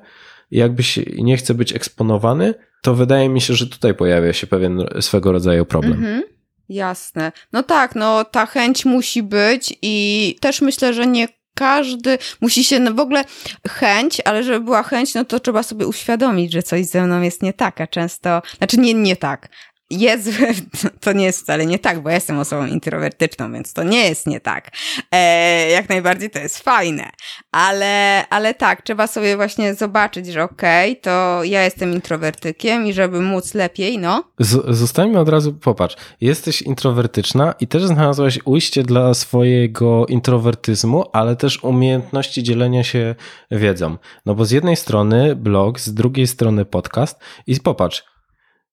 jakbyś 0.52 1.00
nie 1.18 1.38
chce 1.38 1.54
być 1.54 1.76
eksponowany, 1.76 2.54
to 2.82 2.96
wydaje 2.96 3.30
mi 3.30 3.42
się, 3.42 3.54
że 3.54 3.68
tutaj 3.68 3.96
pojawia 3.96 4.34
się 4.34 4.48
pewien 4.48 4.84
swego 5.00 5.32
rodzaju 5.32 5.66
problem. 5.66 5.94
Mhm. 5.94 6.24
Jasne. 6.70 7.32
No 7.54 7.64
tak, 7.64 7.96
no 7.96 8.26
ta 8.26 8.46
chęć 8.46 8.86
musi 8.86 9.24
być 9.24 9.74
i 9.82 10.36
też 10.42 10.62
myślę, 10.62 10.94
że 10.94 11.08
nie 11.08 11.28
każdy 11.58 12.18
musi 12.42 12.64
się, 12.64 12.80
no 12.80 12.94
w 12.94 13.00
ogóle 13.00 13.24
chęć, 13.68 14.22
ale 14.26 14.44
żeby 14.44 14.66
była 14.66 14.84
chęć, 14.84 15.14
no 15.14 15.26
to 15.26 15.40
trzeba 15.40 15.64
sobie 15.64 15.88
uświadomić, 15.88 16.54
że 16.54 16.64
coś 16.64 16.86
ze 16.86 17.02
mną 17.02 17.22
jest 17.22 17.44
nie 17.44 17.54
tak, 17.54 17.82
a 17.82 17.88
często, 17.88 18.42
znaczy 18.58 18.78
nie, 18.78 18.94
nie 18.94 19.16
tak, 19.16 19.50
jest, 19.90 20.30
to 21.04 21.14
nie 21.14 21.26
jest 21.26 21.42
wcale 21.42 21.66
nie 21.66 21.80
tak, 21.80 22.00
bo 22.00 22.10
ja 22.10 22.16
jestem 22.16 22.40
osobą 22.40 22.66
introwertyczną, 22.66 23.54
więc 23.54 23.74
to 23.74 23.84
nie 23.84 24.10
jest 24.10 24.28
nie 24.28 24.40
tak. 24.40 24.72
E, 25.12 25.70
jak 25.70 25.90
najbardziej 25.90 26.30
to 26.30 26.40
jest 26.40 26.60
fajne, 26.60 27.10
ale, 27.52 28.26
ale 28.30 28.54
tak, 28.54 28.82
trzeba 28.82 29.08
sobie 29.08 29.36
właśnie 29.36 29.76
zobaczyć, 29.76 30.28
że 30.28 30.44
okej, 30.44 30.92
okay, 30.92 31.02
to 31.02 31.44
ja 31.44 31.64
jestem 31.64 31.94
introwertykiem 31.94 32.88
i 32.88 32.94
żeby 32.94 33.22
móc 33.22 33.54
lepiej, 33.54 33.98
no. 33.98 34.24
Z, 34.40 34.78
zostańmy 34.78 35.20
od 35.20 35.30
razu, 35.30 35.54
popatrz, 35.54 35.96
jesteś 36.22 36.62
introwertyczna 36.62 37.54
i 37.60 37.68
też 37.68 37.86
znalazłaś 37.86 38.40
ujście 38.46 38.84
dla 38.84 39.14
swojego 39.14 40.06
introwertyzmu, 40.06 41.06
ale 41.14 41.36
też 41.36 41.64
umiejętności 41.64 42.44
dzielenia 42.44 42.84
się 42.84 43.16
wiedzą. 43.52 43.98
No 44.26 44.36
bo 44.36 44.46
z 44.46 44.52
jednej 44.52 44.76
strony 44.76 45.36
blog, 45.36 45.80
z 45.80 45.94
drugiej 45.94 46.28
strony 46.28 46.66
podcast 46.66 47.20
i 47.48 47.60
popatrz, 47.60 48.04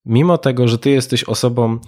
mimo 0.05 0.37
tego, 0.37 0.67
że 0.67 0.77
ty 0.77 0.89
jesteś 0.89 1.23
osobą, 1.23 1.79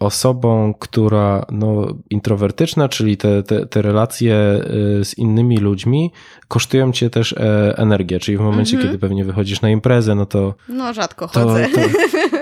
osobą, 0.00 0.74
która 0.78 1.46
no, 1.50 1.86
introwertyczna, 2.10 2.88
czyli 2.88 3.16
te, 3.16 3.42
te, 3.42 3.66
te 3.66 3.82
relacje 3.82 4.34
e, 4.34 5.04
z 5.04 5.18
innymi 5.18 5.56
ludźmi 5.56 6.12
kosztują 6.48 6.92
cię 6.92 7.10
też 7.10 7.32
e, 7.32 7.74
energię, 7.78 8.18
czyli 8.18 8.36
w 8.36 8.40
momencie, 8.40 8.76
mm 8.76 8.86
-hmm. 8.86 8.88
kiedy 8.88 8.98
pewnie 8.98 9.24
wychodzisz 9.24 9.60
na 9.60 9.70
imprezę, 9.70 10.14
no 10.14 10.26
to... 10.26 10.54
No 10.68 10.92
rzadko 10.92 11.28
chodzę. 11.28 11.68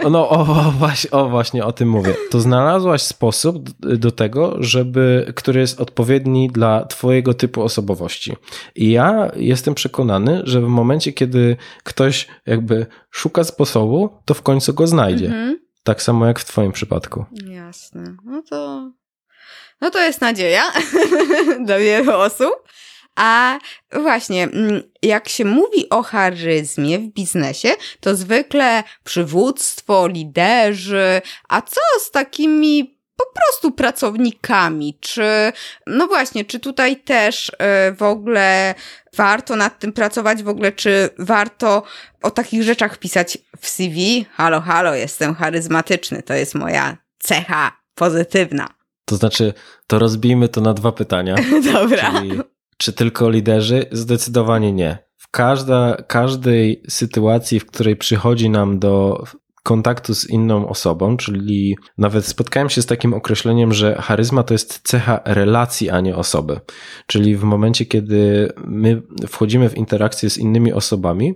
To, 0.02 0.11
no 0.11 0.30
o, 0.30 0.40
o, 0.40 0.72
właśnie, 0.78 1.11
o 1.11 1.28
właśnie, 1.28 1.64
o 1.64 1.72
tym 1.72 1.88
mówię. 1.88 2.14
To 2.30 2.40
znalazłaś 2.40 3.02
sposób 3.02 3.70
do 3.80 4.11
tego, 4.11 4.57
żeby, 4.61 5.32
który 5.34 5.61
jest 5.61 5.80
odpowiedni 5.80 6.48
dla 6.48 6.84
twojego 6.84 7.34
typu 7.34 7.62
osobowości. 7.62 8.36
I 8.76 8.90
ja 8.90 9.30
jestem 9.36 9.74
przekonany, 9.74 10.40
że 10.44 10.61
w 10.61 10.68
momencie, 10.68 11.12
kiedy 11.12 11.57
ktoś 11.84 12.26
jakby 12.46 12.86
szuka 13.11 13.44
sposobu, 13.44 14.11
to 14.24 14.34
w 14.34 14.42
końcu 14.42 14.74
go 14.74 14.86
znajdzie. 14.86 15.26
Mm 15.26 15.54
-hmm. 15.54 15.66
Tak 15.87 16.03
samo 16.03 16.26
jak 16.26 16.39
w 16.39 16.45
Twoim 16.45 16.72
przypadku. 16.72 17.24
Jasne. 17.32 18.16
No 18.24 18.43
to. 18.43 18.91
No 19.80 19.91
to 19.91 20.03
jest 20.03 20.20
nadzieja 20.20 20.62
dla 21.66 21.78
wielu 21.78 22.12
osób. 22.12 22.68
A 23.16 23.59
właśnie, 23.93 24.45
mm, 24.45 24.82
jak 25.03 25.28
się 25.28 25.45
mówi 25.45 25.89
o 25.91 26.03
charyzmie 26.03 26.99
w 26.99 27.12
biznesie, 27.12 27.74
to 28.01 28.16
zwykle 28.16 28.82
przywództwo, 29.05 30.07
liderzy, 30.07 31.22
a 31.49 31.62
co 31.62 31.80
z 32.01 32.11
takimi 32.11 32.95
po 33.17 33.25
prostu 33.35 33.73
pracownikami? 33.73 34.99
Czy, 35.01 35.53
no 35.87 36.07
właśnie, 36.07 36.45
czy 36.45 36.61
tutaj 36.61 36.97
też 36.97 37.49
y, 37.49 37.55
w 37.95 38.03
ogóle 38.03 38.75
warto 39.17 39.57
nad 39.57 39.79
tym 39.79 39.93
pracować? 39.93 40.43
W 40.43 40.49
ogóle, 40.49 40.73
czy 40.73 41.09
warto 41.19 41.83
o 42.23 42.31
takich 42.31 42.62
rzeczach 42.62 42.99
pisać 42.99 43.39
w 43.61 43.69
CV? 43.69 44.27
Halo, 44.33 44.61
halo, 44.61 44.95
jestem 44.95 45.35
charyzmatyczny, 45.35 46.23
to 46.23 46.35
jest 46.35 46.55
moja 46.55 46.97
cecha 47.19 47.73
pozytywna. 47.95 48.69
To 49.05 49.17
znaczy, 49.17 49.53
to 49.87 49.99
rozbijmy 49.99 50.49
to 50.49 50.61
na 50.61 50.75
dwa 50.75 50.93
pytania. 50.93 51.37
Dobra. 51.73 52.12
Czyli, 52.12 52.41
czy 52.77 52.93
tylko 52.93 53.31
liderzy? 53.31 53.87
Zdecydowanie 53.93 54.73
nie. 54.73 54.99
W 55.17 55.31
każda, 55.31 55.97
każdej 56.09 56.83
sytuacji, 56.89 57.61
w 57.61 57.67
której 57.67 57.97
przychodzi 57.97 58.51
nam 58.51 58.79
do 58.79 59.25
kontaktu 59.67 60.14
z 60.14 60.31
inną 60.31 60.69
osobą, 60.69 61.17
czyli 61.17 61.77
nawet 61.99 62.27
spotkałem 62.27 62.69
się 62.69 62.83
z 62.83 62.87
takim 62.87 63.14
określeniem, 63.14 63.73
że 63.73 63.95
charyzma 63.95 64.43
to 64.43 64.55
jest 64.55 64.81
cecha 64.89 65.21
relacji, 65.25 65.91
a 65.91 66.01
nie 66.01 66.17
osoby. 66.17 66.61
Czyli 67.07 67.37
w 67.37 67.43
momencie, 67.43 67.87
kiedy 67.87 68.53
my 68.64 69.03
wchodzimy 69.29 69.69
w 69.69 69.77
interakcję 69.77 70.31
z 70.31 70.39
innymi 70.39 70.73
osobami, 70.73 71.35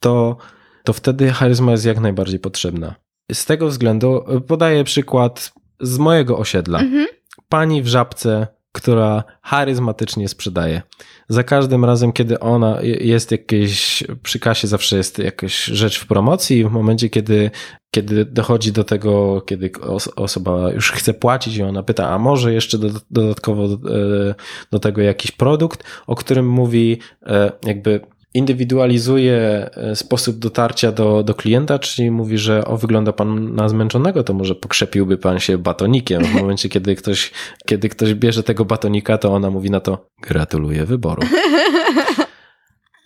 to, 0.00 0.36
to 0.84 0.92
wtedy 0.92 1.30
charyzma 1.30 1.72
jest 1.72 1.84
jak 1.84 2.00
najbardziej 2.00 2.40
potrzebna. 2.40 2.94
Z 3.32 3.44
tego 3.44 3.68
względu 3.68 4.24
podaję 4.46 4.84
przykład 4.84 5.52
z 5.80 5.98
mojego 5.98 6.38
osiedla. 6.38 6.78
Mhm. 6.78 7.06
Pani 7.48 7.82
w 7.82 7.86
żabce 7.86 8.46
która 8.74 9.24
charyzmatycznie 9.42 10.28
sprzedaje. 10.28 10.82
Za 11.28 11.42
każdym 11.42 11.84
razem, 11.84 12.12
kiedy 12.12 12.40
ona 12.40 12.78
jest 12.82 13.30
jakieś, 13.30 14.04
przy 14.22 14.38
kasie 14.38 14.68
zawsze 14.68 14.96
jest 14.96 15.18
jakaś 15.18 15.64
rzecz 15.64 15.98
w 15.98 16.06
promocji, 16.06 16.64
w 16.64 16.70
momencie, 16.70 17.08
kiedy, 17.08 17.50
kiedy 17.90 18.24
dochodzi 18.24 18.72
do 18.72 18.84
tego, 18.84 19.40
kiedy 19.40 19.70
osoba 20.16 20.72
już 20.72 20.90
chce 20.90 21.14
płacić 21.14 21.56
i 21.56 21.62
ona 21.62 21.82
pyta, 21.82 22.10
a 22.10 22.18
może 22.18 22.52
jeszcze 22.52 22.78
dodatkowo 23.10 23.68
do, 23.68 23.94
e, 23.94 24.34
do 24.70 24.78
tego 24.78 25.02
jakiś 25.02 25.30
produkt, 25.30 25.84
o 26.06 26.14
którym 26.14 26.48
mówi 26.48 26.98
e, 27.26 27.52
jakby 27.66 28.00
indywidualizuje 28.34 29.70
e, 29.76 29.96
sposób 29.96 30.38
dotarcia 30.38 30.92
do, 30.92 31.22
do 31.22 31.34
klienta, 31.34 31.78
czyli 31.78 32.10
mówi, 32.10 32.38
że 32.38 32.64
o, 32.64 32.76
wygląda 32.76 33.12
pan 33.12 33.54
na 33.54 33.68
zmęczonego, 33.68 34.24
to 34.24 34.34
może 34.34 34.54
pokrzepiłby 34.54 35.16
pan 35.16 35.40
się 35.40 35.58
batonikiem. 35.58 36.24
W 36.24 36.34
momencie, 36.34 36.68
kiedy 36.68 36.96
ktoś, 36.96 37.32
kiedy 37.66 37.88
ktoś 37.88 38.14
bierze 38.14 38.42
tego 38.42 38.64
batonika, 38.64 39.18
to 39.18 39.32
ona 39.32 39.50
mówi 39.50 39.70
na 39.70 39.80
to, 39.80 40.06
gratuluję 40.22 40.84
wyboru. 40.84 41.22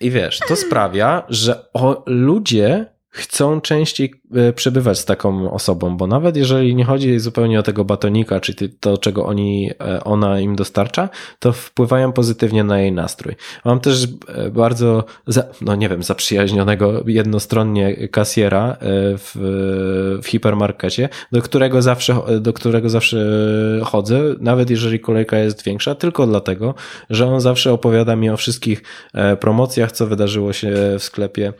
I 0.00 0.10
wiesz, 0.10 0.38
to 0.48 0.56
sprawia, 0.56 1.22
że 1.28 1.72
o, 1.72 2.02
ludzie 2.06 2.86
chcą 3.10 3.60
częściej 3.60 4.14
e, 4.34 4.52
przebywać 4.52 4.98
z 4.98 5.04
taką 5.04 5.52
osobą, 5.52 5.96
bo 5.96 6.06
nawet 6.06 6.36
jeżeli 6.36 6.74
nie 6.74 6.84
chodzi 6.84 7.18
zupełnie 7.18 7.60
o 7.60 7.62
tego 7.62 7.84
batonika, 7.84 8.40
czy 8.40 8.68
to, 8.68 8.98
czego 8.98 9.26
oni, 9.26 9.70
e, 9.80 10.04
ona 10.04 10.40
im 10.40 10.56
dostarcza, 10.56 11.08
to 11.38 11.52
wpływają 11.52 12.12
pozytywnie 12.12 12.64
na 12.64 12.80
jej 12.80 12.92
nastrój. 12.92 13.34
Mam 13.64 13.80
też 13.80 14.08
e, 14.28 14.50
bardzo, 14.50 15.04
no 15.60 15.76
nie 15.76 15.88
wiem, 15.88 16.02
zaprzyjaźnionego 16.02 17.04
jednostronnie 17.06 18.08
kasjera 18.08 18.76
w, 18.80 19.30
w 20.22 20.26
hipermarkecie, 20.26 21.08
do 21.32 21.42
którego 21.42 21.82
zawsze, 21.82 22.16
do 22.40 22.52
którego 22.52 22.90
zawsze 22.90 23.18
chodzę, 23.84 24.20
nawet 24.40 24.70
jeżeli 24.70 25.00
kolejka 25.00 25.38
jest 25.38 25.64
większa, 25.64 25.94
tylko 25.94 26.26
dlatego, 26.26 26.74
że 27.10 27.26
on 27.26 27.40
zawsze 27.40 27.72
opowiada 27.72 28.16
mi 28.16 28.30
o 28.30 28.36
wszystkich 28.36 28.82
promocjach, 29.40 29.92
co 29.92 30.06
wydarzyło 30.06 30.52
się 30.52 30.72
w 30.98 31.02
sklepie. 31.02 31.52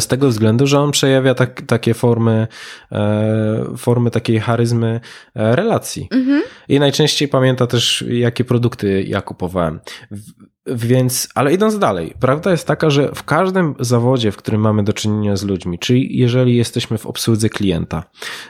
Z 0.00 0.06
tego 0.06 0.28
względu, 0.28 0.66
że 0.66 0.80
on 0.80 0.90
przejawia 0.90 1.34
tak, 1.34 1.62
takie 1.62 1.94
formy, 1.94 2.46
e, 2.92 3.64
formy 3.76 4.10
takiej 4.10 4.40
charyzmy 4.40 5.00
e, 5.34 5.56
relacji. 5.56 6.08
Mhm. 6.10 6.42
I 6.68 6.80
najczęściej 6.80 7.28
pamięta 7.28 7.66
też, 7.66 8.04
jakie 8.08 8.44
produkty 8.44 9.02
ja 9.02 9.22
kupowałem. 9.22 9.80
Więc, 10.66 11.28
ale 11.34 11.54
idąc 11.54 11.78
dalej, 11.78 12.14
prawda 12.20 12.50
jest 12.50 12.66
taka, 12.66 12.90
że 12.90 13.14
w 13.14 13.22
każdym 13.22 13.74
zawodzie, 13.80 14.32
w 14.32 14.36
którym 14.36 14.60
mamy 14.60 14.84
do 14.84 14.92
czynienia 14.92 15.36
z 15.36 15.44
ludźmi, 15.44 15.78
czyli 15.78 16.18
jeżeli 16.18 16.56
jesteśmy 16.56 16.98
w 16.98 17.06
obsłudze 17.06 17.48
klienta, 17.48 18.04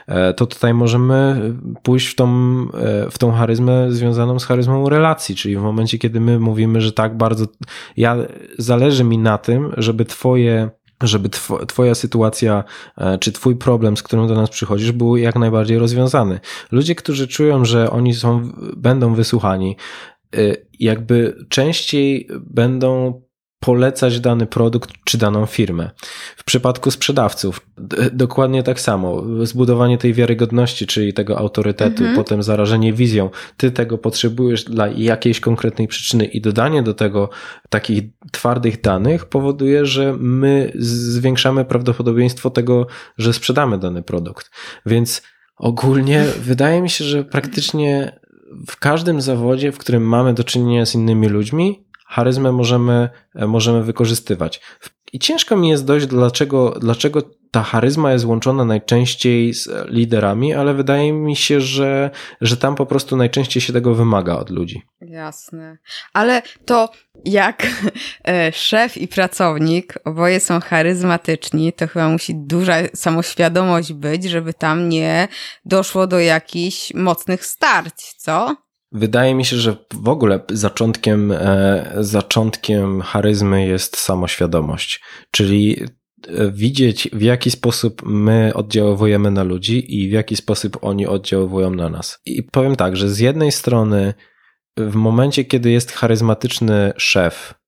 e, 0.07 0.33
to 0.33 0.45
tutaj 0.45 0.73
możemy 0.73 1.41
pójść 1.83 2.07
w 2.07 2.15
tą, 2.15 2.29
w 3.11 3.17
tą 3.17 3.31
charyzmę 3.31 3.91
związaną 3.91 4.39
z 4.39 4.45
charyzmą 4.45 4.89
relacji, 4.89 5.35
czyli 5.35 5.57
w 5.57 5.61
momencie, 5.61 5.97
kiedy 5.97 6.19
my 6.19 6.39
mówimy, 6.39 6.81
że 6.81 6.91
tak 6.91 7.17
bardzo, 7.17 7.45
ja, 7.97 8.17
zależy 8.57 9.03
mi 9.03 9.17
na 9.17 9.37
tym, 9.37 9.73
żeby 9.77 10.05
twoje 10.05 10.69
żeby 11.03 11.29
twoja 11.67 11.95
sytuacja 11.95 12.63
e, 12.97 13.17
czy 13.17 13.31
twój 13.31 13.55
problem, 13.55 13.97
z 13.97 14.03
którym 14.03 14.27
do 14.27 14.35
nas 14.35 14.49
przychodzisz, 14.49 14.91
był 14.91 15.17
jak 15.17 15.35
najbardziej 15.35 15.79
rozwiązany. 15.79 16.39
Ludzie, 16.71 16.95
którzy 16.95 17.27
czują, 17.27 17.65
że 17.65 17.89
oni 17.89 18.13
są, 18.13 18.51
będą 18.77 19.13
wysłuchani, 19.13 19.77
e, 20.35 20.39
jakby 20.79 21.45
częściej 21.49 22.27
będą 22.41 23.21
polecać 23.59 24.19
dany 24.19 24.45
produkt 24.45 24.89
czy 25.03 25.17
daną 25.17 25.45
firmę. 25.45 25.89
W 26.37 26.43
przypadku 26.43 26.91
sprzedawców 26.91 27.61
dokładnie 28.13 28.63
tak 28.63 28.79
samo. 28.79 29.23
Zbudowanie 29.45 29.97
tej 29.97 30.13
wiarygodności, 30.13 30.87
czyli 30.87 31.13
tego 31.13 31.37
autorytetu, 31.37 31.97
mhm. 31.97 32.15
potem 32.15 32.43
zarażenie 32.43 32.93
wizją. 32.93 33.29
Ty 33.57 33.71
tego 33.71 33.97
potrzebujesz 33.97 34.63
dla 34.63 34.87
jakiejś 34.87 35.39
konkretnej 35.39 35.87
przyczyny 35.87 36.25
i 36.25 36.41
dodanie 36.41 36.83
do 36.83 36.93
tego 36.93 37.29
takich 37.69 38.03
twardych 38.31 38.81
danych 38.81 39.25
powoduje, 39.25 39.85
że 39.85 40.15
my 40.19 40.71
zwiększamy 40.75 41.65
prawdopodobieństwo 41.65 42.49
tego, 42.49 42.87
że 43.17 43.33
sprzedamy 43.33 43.77
dany 43.77 44.03
produkt. 44.03 44.51
Więc 44.85 45.21
ogólnie 45.57 46.25
wydaje 46.49 46.81
mi 46.81 46.89
się, 46.89 47.03
że 47.03 47.23
praktycznie 47.23 48.19
w 48.67 48.79
każdym 48.79 49.21
zawodzie, 49.21 49.71
w 49.71 49.77
którym 49.77 50.03
mamy 50.03 50.33
do 50.33 50.43
czynienia 50.43 50.85
z 50.85 50.95
innymi 50.95 51.27
ludźmi, 51.27 51.88
charyzmę 52.09 52.51
możemy, 52.51 53.09
e, 53.35 53.47
możemy 53.47 53.83
wykorzystywać. 53.83 54.61
I 55.13 55.19
ciężko 55.19 55.55
mi 55.55 55.69
jest 55.69 55.85
dojść, 55.85 56.07
dlaczego, 56.07 56.75
dlaczego 56.79 57.21
ta 57.51 57.63
charyzma 57.63 58.13
jest 58.13 58.25
łączona 58.25 58.65
najczęściej 58.65 59.53
z 59.53 59.69
liderami, 59.87 60.53
ale 60.53 60.73
wydaje 60.73 61.13
mi 61.13 61.35
się, 61.35 61.61
że, 61.61 62.11
że 62.41 62.57
tam 62.57 62.75
po 62.75 62.85
prostu 62.85 63.17
najczęściej 63.17 63.61
się 63.61 63.73
tego 63.73 63.95
wymaga 63.95 64.35
od 64.35 64.49
ludzi. 64.49 64.81
Jasne. 65.01 65.77
Ale 66.13 66.41
to 66.65 66.89
jak 67.25 67.67
e, 68.27 68.51
szef 68.51 68.97
i 68.97 69.07
pracownik 69.07 69.93
oboje 70.05 70.39
są 70.39 70.59
charyzmatyczni, 70.59 71.73
to 71.73 71.87
chyba 71.87 72.09
musi 72.09 72.35
duża 72.35 72.75
samoświadomość 72.95 73.93
być, 73.93 74.23
żeby 74.23 74.53
tam 74.53 74.89
nie 74.89 75.27
doszło 75.65 76.07
do 76.07 76.19
jakichś 76.19 76.93
mocnych 76.93 77.45
starć, 77.45 78.13
co? 78.17 78.55
Wydaje 78.91 79.35
mi 79.35 79.45
się, 79.45 79.57
że 79.57 79.75
w 79.93 80.09
ogóle 80.09 80.39
zaczątkiem, 80.49 81.31
e, 81.31 81.91
zaczątkiem 81.99 83.01
charyzmy 83.01 83.67
jest 83.67 83.97
samoświadomość, 83.97 85.01
czyli 85.31 85.83
e, 86.27 86.51
widzieć 86.51 87.09
w 87.13 87.21
jaki 87.21 87.51
sposób 87.51 88.01
my 88.05 88.51
oddziałujemy 88.55 89.31
na 89.31 89.43
ludzi 89.43 90.01
i 90.01 90.09
w 90.09 90.11
jaki 90.11 90.35
sposób 90.35 90.77
oni 90.81 91.07
oddziałują 91.07 91.69
na 91.69 91.89
nas. 91.89 92.19
I 92.25 92.43
powiem 92.43 92.75
tak, 92.75 92.97
że 92.97 93.09
z 93.09 93.19
jednej 93.19 93.51
strony 93.51 94.13
w 94.77 94.95
momencie, 94.95 95.45
kiedy 95.45 95.71
jest 95.71 95.91
charyzmatyczny 95.91 96.93
szef, 96.97 97.58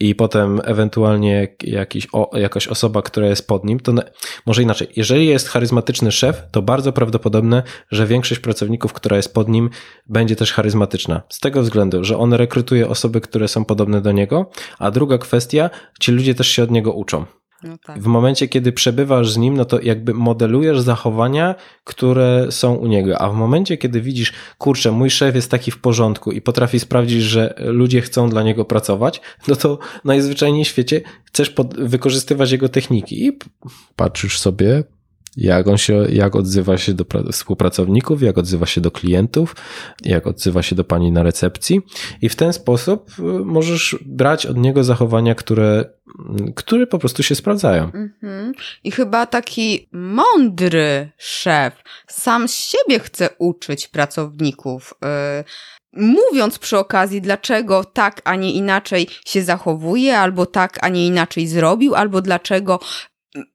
i 0.00 0.14
potem 0.14 0.60
ewentualnie 0.64 1.48
jakiś, 1.62 2.08
o, 2.12 2.30
jakaś 2.38 2.68
osoba, 2.68 3.02
która 3.02 3.26
jest 3.26 3.48
pod 3.48 3.64
nim, 3.64 3.80
to 3.80 3.92
na, 3.92 4.02
może 4.46 4.62
inaczej. 4.62 4.88
Jeżeli 4.96 5.26
jest 5.26 5.48
charyzmatyczny 5.48 6.12
szef, 6.12 6.42
to 6.50 6.62
bardzo 6.62 6.92
prawdopodobne, 6.92 7.62
że 7.90 8.06
większość 8.06 8.40
pracowników, 8.40 8.92
która 8.92 9.16
jest 9.16 9.34
pod 9.34 9.48
nim, 9.48 9.70
będzie 10.06 10.36
też 10.36 10.52
charyzmatyczna. 10.52 11.22
Z 11.28 11.40
tego 11.40 11.62
względu, 11.62 12.04
że 12.04 12.18
on 12.18 12.32
rekrutuje 12.32 12.88
osoby, 12.88 13.20
które 13.20 13.48
są 13.48 13.64
podobne 13.64 14.00
do 14.00 14.12
niego, 14.12 14.50
a 14.78 14.90
druga 14.90 15.18
kwestia, 15.18 15.70
ci 16.00 16.12
ludzie 16.12 16.34
też 16.34 16.48
się 16.48 16.62
od 16.62 16.70
niego 16.70 16.92
uczą. 16.92 17.24
No 17.66 17.78
tak. 17.78 17.98
W 17.98 18.06
momencie, 18.06 18.48
kiedy 18.48 18.72
przebywasz 18.72 19.30
z 19.30 19.36
nim, 19.36 19.56
no 19.56 19.64
to 19.64 19.80
jakby 19.80 20.14
modelujesz 20.14 20.80
zachowania, 20.80 21.54
które 21.84 22.46
są 22.50 22.74
u 22.74 22.86
niego. 22.86 23.18
A 23.18 23.30
w 23.30 23.34
momencie, 23.34 23.76
kiedy 23.76 24.00
widzisz, 24.00 24.32
kurczę, 24.58 24.92
mój 24.92 25.10
szef 25.10 25.34
jest 25.34 25.50
taki 25.50 25.70
w 25.70 25.78
porządku 25.78 26.32
i 26.32 26.40
potrafi 26.40 26.80
sprawdzić, 26.80 27.22
że 27.22 27.54
ludzie 27.58 28.00
chcą 28.00 28.28
dla 28.28 28.42
niego 28.42 28.64
pracować, 28.64 29.20
no 29.48 29.56
to 29.56 29.78
najzwyczajniej 30.04 30.64
w 30.64 30.68
świecie 30.68 31.00
chcesz 31.24 31.54
wykorzystywać 31.78 32.52
jego 32.52 32.68
techniki 32.68 33.26
i 33.26 33.38
patrzysz 33.96 34.38
sobie, 34.38 34.84
jak 35.36 35.68
on 35.68 35.78
się, 35.78 36.06
jak 36.08 36.36
odzywa 36.36 36.78
się 36.78 36.94
do 36.94 37.04
współpracowników, 37.32 38.22
jak 38.22 38.38
odzywa 38.38 38.66
się 38.66 38.80
do 38.80 38.90
klientów, 38.90 39.56
jak 40.04 40.26
odzywa 40.26 40.62
się 40.62 40.76
do 40.76 40.84
pani 40.84 41.12
na 41.12 41.22
recepcji 41.22 41.80
i 42.22 42.28
w 42.28 42.36
ten 42.36 42.52
sposób 42.52 43.10
y, 43.18 43.22
możesz 43.22 43.98
brać 44.06 44.46
od 44.46 44.56
niego 44.56 44.84
zachowania, 44.84 45.34
które, 45.34 45.84
które 46.54 46.86
po 46.86 46.98
prostu 46.98 47.22
się 47.22 47.34
sprawdzają. 47.34 47.84
Mhm. 47.84 48.52
I 48.84 48.90
chyba 48.90 49.26
taki 49.26 49.88
mądry 49.92 51.10
szef 51.16 51.82
sam 52.08 52.48
z 52.48 52.54
siebie 52.54 52.98
chce 52.98 53.28
uczyć 53.38 53.88
pracowników. 53.88 54.94
Yy 55.02 55.44
mówiąc 55.98 56.58
przy 56.58 56.78
okazji, 56.78 57.20
dlaczego 57.20 57.84
tak, 57.84 58.22
a 58.24 58.34
nie 58.34 58.52
inaczej 58.52 59.06
się 59.26 59.42
zachowuje, 59.42 60.18
albo 60.18 60.46
tak, 60.46 60.78
a 60.82 60.88
nie 60.88 61.06
inaczej 61.06 61.46
zrobił, 61.46 61.94
albo 61.94 62.22
dlaczego 62.22 62.80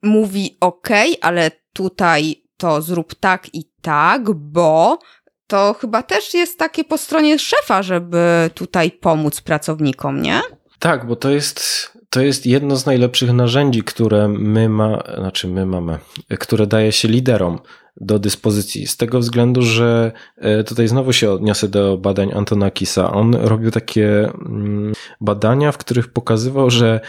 mówi 0.04 0.58
ok, 0.60 0.90
ale 1.22 1.52
tutaj 1.74 2.44
to 2.58 2.82
zrób 2.82 3.16
tak 3.16 3.56
i 3.56 3.64
tak, 3.82 4.32
bo 4.32 5.00
to 5.48 5.76
chyba 5.80 6.04
też 6.04 6.34
jest 6.34 6.60
takie 6.60 6.84
po 6.84 6.98
stronie 6.98 7.40
szefa, 7.40 7.84
żeby 7.84 8.50
tutaj 8.54 8.92
pomóc 8.92 9.42
pracownikom, 9.42 10.22
nie? 10.22 10.42
Tak, 10.80 11.08
bo 11.08 11.16
to 11.16 11.30
jest, 11.30 11.92
to 12.10 12.22
jest 12.22 12.46
jedno 12.46 12.76
z 12.76 12.86
najlepszych 12.86 13.34
narzędzi, 13.34 13.84
które 13.84 14.28
my 14.28 14.70
ma, 14.70 15.04
znaczy 15.18 15.48
my 15.48 15.66
mamy, 15.66 15.98
które 16.40 16.68
daje 16.68 16.92
się 16.92 17.08
liderom 17.08 17.60
do 17.98 18.20
dyspozycji. 18.20 18.88
Z 18.88 18.98
tego 18.98 19.20
względu, 19.20 19.62
że 19.62 20.12
e, 20.38 20.64
tutaj 20.64 20.88
znowu 20.88 21.14
się 21.14 21.32
odniosę 21.32 21.68
do 21.68 21.98
badań 21.98 22.32
Antona 22.34 22.72
Kisa. 22.72 23.12
On 23.12 23.36
robił 23.36 23.72
takie 23.72 24.32
mm, 24.46 24.94
badania, 25.22 25.72
w 25.72 25.78
których 25.78 26.08
pokazywał, 26.08 26.70
że 26.70 27.00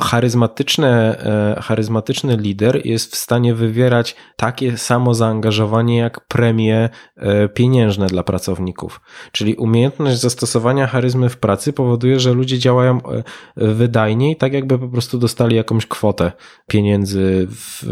charyzmatyczne, 0.00 1.18
e, 1.56 1.62
charyzmatyczny 1.62 2.36
lider 2.36 2.86
jest 2.86 3.12
w 3.12 3.16
stanie 3.16 3.54
wywierać 3.54 4.16
takie 4.36 4.78
samo 4.78 5.14
zaangażowanie 5.14 5.96
jak 5.96 6.20
premie 6.28 6.88
e, 7.16 7.48
pieniężne 7.48 8.06
dla 8.06 8.22
pracowników. 8.22 9.00
Czyli 9.32 9.54
umiejętność 9.54 10.20
zastosowania 10.20 10.86
charyzmy 10.86 11.28
w 11.28 11.36
pracy 11.36 11.72
powoduje, 11.72 12.20
że 12.20 12.32
ludzie 12.32 12.58
działają 12.58 13.00
e, 13.02 13.22
wydajniej, 13.56 14.36
tak 14.36 14.52
jakby 14.52 14.78
po 14.78 14.88
prostu 14.88 15.18
dostali 15.18 15.56
jakąś 15.56 15.86
kwotę 15.86 16.32
pieniędzy 16.66 17.46
w, 17.50 17.84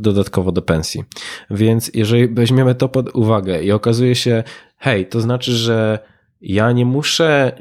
dodatkowo 0.00 0.52
do 0.52 0.62
pensji. 0.62 1.04
Więc 1.50 1.90
jeżeli 1.94 2.28
weźmiemy 2.28 2.74
to 2.74 2.88
pod 2.88 3.14
uwagę 3.14 3.62
i 3.62 3.72
okazuje 3.72 4.14
się, 4.14 4.44
hej, 4.78 5.06
to 5.06 5.20
znaczy, 5.20 5.52
że 5.52 5.98
ja 6.40 6.72
nie 6.72 6.86
muszę, 6.86 7.58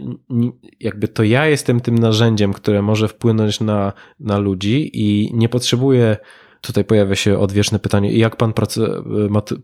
jakby 0.79 1.07
to 1.07 1.23
ja 1.23 1.45
jestem 1.45 1.79
tym 1.79 1.97
narzędziem, 1.97 2.53
które 2.53 2.81
może 2.81 3.07
wpłynąć 3.07 3.59
na, 3.59 3.93
na 4.19 4.37
ludzi 4.37 4.91
i 4.93 5.31
nie 5.33 5.49
potrzebuję. 5.49 6.17
Tutaj 6.61 6.83
pojawia 6.83 7.15
się 7.15 7.39
odwieczne 7.39 7.79
pytanie, 7.79 8.11
jak 8.11 8.35
pan 8.35 8.53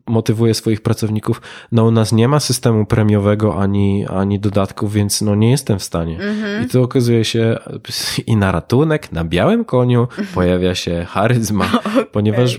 motywuje 0.07 0.53
swoich 0.53 0.82
pracowników? 0.82 1.41
No, 1.72 1.86
u 1.86 1.91
nas 1.91 2.12
nie 2.12 2.28
ma 2.28 2.39
systemu 2.39 2.86
premiowego 2.86 3.62
ani, 3.62 4.05
ani 4.07 4.39
dodatków, 4.39 4.93
więc 4.93 5.22
no 5.22 5.36
nie 5.36 5.51
jestem 5.51 5.80
w 5.80 5.84
stanie. 5.84 6.20
Mhm. 6.20 6.66
I 6.66 6.70
tu 6.70 6.84
okazuje 6.84 7.26
się, 7.26 7.57
i 8.28 8.36
na 8.38 8.51
ratunek, 8.51 9.12
na 9.12 9.24
białym 9.24 9.66
koniu 9.66 10.07
pojawia 10.34 10.76
się 10.76 11.05
charyzma, 11.09 11.70
okay. 11.86 12.05
ponieważ 12.05 12.57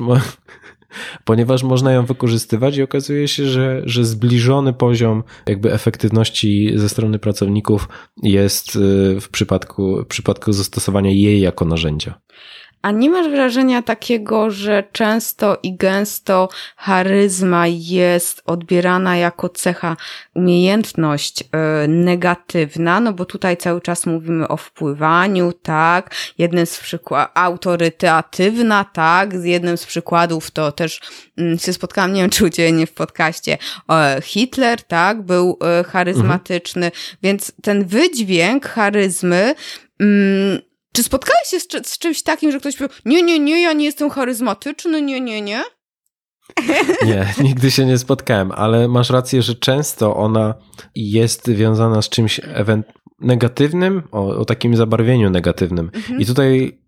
ponieważ 1.25 1.63
można 1.63 1.93
ją 1.93 2.07
wykorzystywać 2.07 2.77
i 2.77 2.83
okazuje 2.83 3.29
się, 3.29 3.47
że, 3.47 3.83
że 3.85 4.05
zbliżony 4.05 4.73
poziom 4.73 5.23
jakby 5.47 5.73
efektywności 5.73 6.73
ze 6.75 6.89
strony 6.89 7.19
pracowników 7.19 7.89
jest 8.23 8.77
y, 8.77 9.21
w 9.21 9.29
przypadku, 9.29 10.03
w 10.03 10.07
przypadku 10.07 10.53
zastosowania 10.53 11.11
jej 11.11 11.41
jako 11.41 11.65
narzędzia. 11.65 12.21
A 12.83 12.91
nie 12.91 13.11
masz 13.11 13.29
wrażenia 13.29 13.83
takiego, 13.83 14.51
że 14.51 14.85
często 14.93 15.59
i 15.63 15.77
gęsto 15.77 16.49
charyzma 16.77 17.67
jest 17.67 18.43
odbierana 18.47 19.17
jako 19.17 19.49
cecha, 19.49 19.97
umiejętność 20.35 21.41
yy, 21.41 21.89
negatywna, 21.89 23.01
no 23.01 23.13
bo 23.13 23.25
tutaj 23.25 23.57
cały 23.57 23.81
czas 23.81 24.07
mówimy 24.07 24.49
o 24.49 24.57
wpływaniu, 24.57 25.53
tak, 25.53 26.15
jednym 26.39 26.67
z 26.67 26.81
przykładów, 26.81 27.33
autorytatywna, 27.35 28.85
tak, 28.85 29.39
z 29.39 29.45
jednym 29.45 29.77
z 29.77 29.87
przykładów 29.87 30.51
to 30.51 30.73
też 30.73 31.01
yy, 31.37 31.59
się 31.59 31.73
spotkałam, 31.73 32.13
nie 32.13 32.21
wiem 32.21 32.31
czy 32.31 32.45
u 32.45 32.51
Ciebie 32.51 32.73
nie 32.73 32.87
w 32.87 32.93
podcaście, 32.93 33.59
Hitler, 34.23 34.83
tak, 34.83 35.23
był 35.23 35.59
yy, 35.79 35.85
charyzmatyczny, 35.85 36.87
mhm. 36.87 37.17
więc 37.23 37.53
ten 37.63 37.85
wydźwięk 37.85 38.67
charyzmy, 38.67 39.55
mm, 40.01 40.72
czy 40.93 41.03
spotkałeś 41.03 41.49
się 41.49 41.61
z, 41.61 41.87
z, 41.87 41.99
czymś 41.99 42.23
takim, 42.23 42.53
że 42.53 42.61
ktoś 42.61 42.77
powie, 42.77 42.89
nie, 43.05 43.23
nie, 43.23 43.39
nie, 43.39 43.63
ja 43.63 43.73
nie 43.73 43.85
jestem 43.85 44.11
charyzmatyczny, 44.11 45.03
nie, 45.03 45.21
nie, 45.21 45.43
nie? 45.43 45.63
Nie, 47.07 47.35
nigdy 47.43 47.71
się 47.71 47.87
nie 47.87 47.99
spotkałem, 47.99 48.53
ale 48.53 48.89
masz 48.89 49.11
rację, 49.11 49.43
że 49.43 49.55
często 49.55 50.17
ona 50.17 50.55
jest 50.95 51.51
wiązana 51.51 52.03
z 52.03 52.09
czymś 52.09 52.41
negatywnym, 53.21 54.03
o, 54.13 54.27
o 54.27 54.45
takim 54.45 54.77
zabarwieniu 54.77 55.31
negatywnym. 55.31 55.91
Mhm. 55.95 56.21
I 56.21 56.27
tutaj 56.27 56.79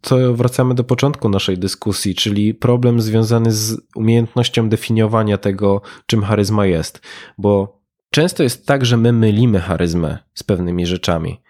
to 0.00 0.34
wracamy 0.34 0.74
do 0.74 0.84
początku 0.84 1.28
naszej 1.28 1.58
dyskusji, 1.58 2.14
czyli 2.14 2.54
problem 2.54 3.00
związany 3.00 3.52
z 3.52 3.80
umiejętnością 3.96 4.68
definiowania 4.68 5.38
tego, 5.38 5.82
czym 6.06 6.22
charyzma 6.22 6.66
jest. 6.66 7.00
Bo 7.38 7.80
często 8.10 8.42
jest 8.42 8.66
tak, 8.66 8.86
że 8.86 8.96
my 8.96 9.12
mylimy 9.12 9.60
charyzmę 9.60 10.18
z 10.34 10.42
pewnymi 10.42 10.86
rzeczami. 10.86 11.40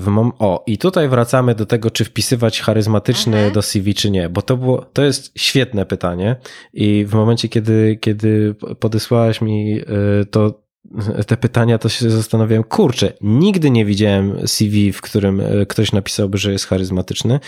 Mom- 0.00 0.32
o, 0.38 0.64
i 0.66 0.78
tutaj 0.78 1.08
wracamy 1.08 1.54
do 1.54 1.66
tego, 1.66 1.90
czy 1.90 2.04
wpisywać 2.04 2.60
charyzmatyczny 2.60 3.40
Aha. 3.44 3.50
do 3.54 3.62
CV, 3.62 3.94
czy 3.94 4.10
nie, 4.10 4.28
bo 4.28 4.42
to, 4.42 4.56
było, 4.56 4.84
to 4.92 5.02
jest 5.02 5.32
świetne 5.38 5.86
pytanie. 5.86 6.36
I 6.72 7.04
w 7.08 7.14
momencie, 7.14 7.48
kiedy, 7.48 7.98
kiedy 8.00 8.54
podesłałaś 8.80 9.40
mi 9.40 9.80
y, 9.80 10.26
to, 10.26 10.62
te 11.26 11.36
pytania, 11.36 11.78
to 11.78 11.88
się 11.88 12.10
zastanawiałem, 12.10 12.64
kurczę, 12.64 13.12
nigdy 13.20 13.70
nie 13.70 13.84
widziałem 13.84 14.48
CV, 14.48 14.92
w 14.92 15.00
którym 15.00 15.40
y, 15.40 15.66
ktoś 15.66 15.92
napisałby, 15.92 16.38
że 16.38 16.52
jest 16.52 16.66
charyzmatyczny, 16.66 17.40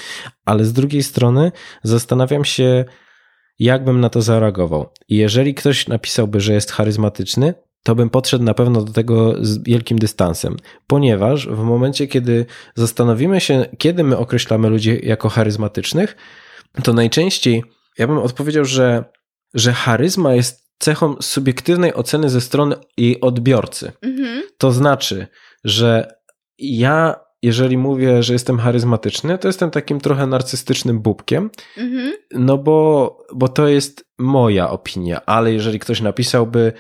ale 0.45 0.65
z 0.65 0.73
drugiej 0.73 1.03
strony 1.03 1.53
zastanawiam 1.83 2.45
się, 2.45 2.85
jakbym 3.59 4.01
na 4.01 4.09
to 4.09 4.23
zareagował. 4.23 4.87
I 5.09 5.17
jeżeli 5.17 5.55
ktoś 5.55 5.89
napisałby, 5.89 6.41
że 6.41 6.53
jest 6.53 6.73
charyzmatyczny, 6.73 7.55
to 7.83 7.95
bym 7.95 8.11
podszedł 8.11 8.45
na 8.45 8.55
pewno 8.55 8.83
do 8.83 8.93
tego 8.93 9.35
z 9.41 9.63
wielkim 9.63 9.99
dystansem, 9.99 10.57
ponieważ 10.87 11.49
w 11.49 11.63
momencie, 11.63 12.07
kiedy 12.07 12.47
zastanowimy 12.75 13.41
się, 13.41 13.67
kiedy 13.79 14.05
my 14.05 14.17
określamy 14.17 14.69
ludzi 14.69 15.01
jako 15.03 15.29
charyzmatycznych, 15.29 16.17
to 16.83 16.93
najczęściej 16.93 17.65
ja 18.01 18.07
bym 18.07 18.19
odpowiedział, 18.19 18.65
że, 18.65 19.05
że 19.55 19.73
charyzma 19.73 20.35
jest 20.35 20.71
cechą 20.79 21.17
subiektywnej 21.21 21.95
oceny 21.95 22.31
ze 22.31 22.41
strony 22.41 22.77
jej 22.97 23.21
odbiorcy. 23.21 23.93
Mhm. 24.03 24.43
To 24.59 24.73
znaczy, 24.73 25.27
że 25.65 26.15
ja, 26.59 27.21
jeżeli 27.43 27.79
mówię, 27.79 28.23
że 28.23 28.33
jestem 28.33 28.59
charyzmatyczny, 28.59 29.39
to 29.39 29.49
jestem 29.49 29.71
takim 29.71 30.01
trochę 30.01 30.27
narcystycznym 30.27 31.01
bubkiem, 31.01 31.51
mhm. 31.77 32.13
no 32.31 32.59
bo, 32.59 33.19
bo 33.35 33.49
to 33.49 33.69
jest 33.69 34.05
moja 34.19 34.71
opinia, 34.71 35.21
ale 35.27 35.53
jeżeli 35.53 35.79
ktoś 35.79 36.01
napisałby, 36.01 36.73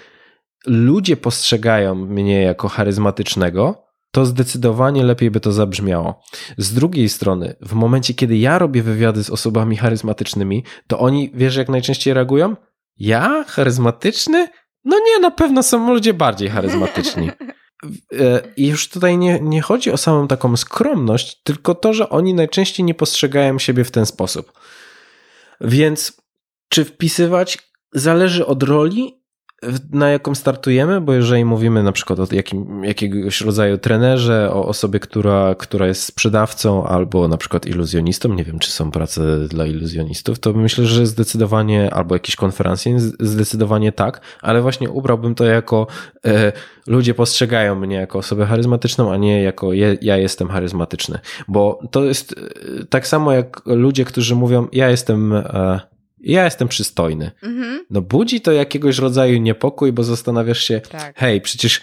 ludzie 0.66 1.16
postrzegają 1.16 1.94
mnie 1.94 2.42
jako 2.42 2.68
charyzmatycznego, 2.68 3.90
to 4.12 4.26
zdecydowanie 4.26 5.04
lepiej 5.04 5.30
by 5.30 5.40
to 5.40 5.52
zabrzmiało. 5.52 6.22
Z 6.58 6.74
drugiej 6.74 7.08
strony, 7.08 7.56
w 7.60 7.72
momencie, 7.72 8.14
kiedy 8.14 8.36
ja 8.36 8.58
robię 8.58 8.82
wywiady 8.82 9.24
z 9.24 9.30
osobami 9.30 9.76
charyzmatycznymi, 9.76 10.64
to 10.86 10.98
oni, 10.98 11.30
wiesz, 11.34 11.56
jak 11.56 11.68
najczęściej 11.68 12.14
reagują? 12.14 12.56
Ja? 12.96 13.44
Charyzmatyczny? 13.48 14.48
No 14.84 14.96
nie, 14.98 15.20
na 15.20 15.30
pewno 15.30 15.62
są 15.62 15.92
ludzie 15.92 16.14
bardziej 16.14 16.48
charyzmatyczni. 16.48 17.30
E, 18.20 18.42
I 18.56 18.66
już 18.66 18.88
tutaj 18.88 19.18
nie, 19.18 19.40
nie 19.40 19.62
chodzi 19.62 19.90
o 19.90 19.96
samą 19.96 20.28
taką 20.28 20.56
skromność, 20.56 21.42
tylko 21.42 21.74
to, 21.74 21.92
że 21.92 22.08
oni 22.08 22.34
najczęściej 22.34 22.86
nie 22.86 22.94
postrzegają 22.94 23.58
siebie 23.58 23.84
w 23.84 23.90
ten 23.90 24.06
sposób. 24.06 24.52
Więc 25.60 26.22
czy 26.68 26.84
wpisywać 26.84 27.58
zależy 27.92 28.46
od 28.46 28.62
roli 28.62 29.19
na 29.92 30.10
jaką 30.10 30.34
startujemy, 30.34 31.00
bo 31.00 31.12
jeżeli 31.12 31.44
mówimy 31.44 31.82
na 31.82 31.92
przykład 31.92 32.20
o 32.20 32.26
jakim, 32.32 32.84
jakiegoś 32.84 33.40
rodzaju 33.40 33.78
trenerze, 33.78 34.50
o 34.52 34.66
osobie, 34.66 35.00
która, 35.00 35.54
która 35.54 35.86
jest 35.86 36.02
sprzedawcą 36.02 36.86
albo 36.86 37.28
na 37.28 37.36
przykład 37.36 37.66
iluzjonistą, 37.66 38.34
nie 38.34 38.44
wiem 38.44 38.58
czy 38.58 38.70
są 38.70 38.90
prace 38.90 39.48
dla 39.48 39.66
iluzjonistów, 39.66 40.38
to 40.38 40.52
myślę, 40.52 40.86
że 40.86 41.06
zdecydowanie, 41.06 41.94
albo 41.94 42.14
jakieś 42.14 42.36
konferencje, 42.36 43.00
zdecydowanie 43.20 43.92
tak, 43.92 44.20
ale 44.42 44.62
właśnie 44.62 44.90
ubrałbym 44.90 45.34
to 45.34 45.44
jako 45.44 45.86
e, 46.26 46.52
ludzie 46.86 47.14
postrzegają 47.14 47.74
mnie 47.74 47.96
jako 47.96 48.18
osobę 48.18 48.46
charyzmatyczną, 48.46 49.12
a 49.12 49.16
nie 49.16 49.42
jako 49.42 49.72
je, 49.72 49.96
ja 50.02 50.16
jestem 50.16 50.48
charyzmatyczny, 50.48 51.18
bo 51.48 51.78
to 51.90 52.04
jest 52.04 52.32
e, 52.32 52.84
tak 52.84 53.06
samo 53.06 53.32
jak 53.32 53.62
ludzie, 53.66 54.04
którzy 54.04 54.34
mówią 54.34 54.68
ja 54.72 54.90
jestem 54.90 55.32
e, 55.32 55.80
ja 56.20 56.44
jestem 56.44 56.68
przystojny. 56.68 57.30
Mhm. 57.42 57.84
No 57.90 58.02
budzi 58.02 58.40
to 58.40 58.52
jakiegoś 58.52 58.98
rodzaju 58.98 59.38
niepokój, 59.38 59.92
bo 59.92 60.04
zastanawiasz 60.04 60.64
się, 60.64 60.80
tak. 60.80 61.18
hej, 61.18 61.40
przecież 61.40 61.80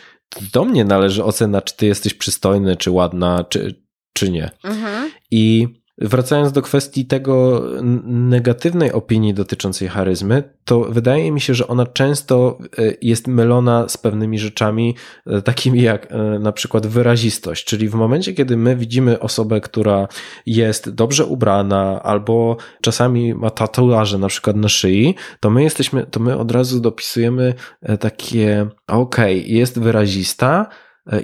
do 0.53 0.65
mnie 0.65 0.85
należy 0.85 1.23
ocena, 1.23 1.61
czy 1.61 1.75
ty 1.75 1.85
jesteś 1.85 2.13
przystojny, 2.13 2.75
czy 2.75 2.91
ładna, 2.91 3.43
czy, 3.49 3.83
czy 4.13 4.31
nie. 4.31 4.51
Mhm. 4.63 5.11
I 5.31 5.67
Wracając 5.97 6.51
do 6.51 6.61
kwestii 6.61 7.05
tego 7.05 7.63
negatywnej 8.03 8.91
opinii 8.91 9.33
dotyczącej 9.33 9.87
charyzmy, 9.87 10.43
to 10.65 10.79
wydaje 10.79 11.31
mi 11.31 11.41
się, 11.41 11.53
że 11.53 11.67
ona 11.67 11.85
często 11.85 12.57
e, 12.77 12.93
jest 13.01 13.27
mylona 13.27 13.89
z 13.89 13.97
pewnymi 13.97 14.39
rzeczami, 14.39 14.95
e, 15.27 15.41
takimi 15.41 15.81
jak 15.81 16.11
e, 16.11 16.39
na 16.39 16.51
przykład 16.51 16.87
wyrazistość. 16.87 17.65
Czyli 17.65 17.89
w 17.89 17.95
momencie, 17.95 18.33
kiedy 18.33 18.57
my 18.57 18.75
widzimy 18.75 19.19
osobę, 19.19 19.61
która 19.61 20.07
jest 20.45 20.89
dobrze 20.89 21.25
ubrana 21.25 22.03
albo 22.03 22.57
czasami 22.81 23.33
ma 23.33 23.49
tatuaże 23.49 24.17
na 24.17 24.27
przykład 24.27 24.55
na 24.55 24.69
szyi, 24.69 25.15
to 25.39 25.49
my 25.49 25.63
jesteśmy, 25.63 26.05
to 26.05 26.19
my 26.19 26.37
od 26.37 26.51
razu 26.51 26.79
dopisujemy 26.79 27.53
takie, 27.99 28.67
okej, 28.87 29.39
okay, 29.39 29.51
jest 29.51 29.79
wyrazista, 29.79 30.67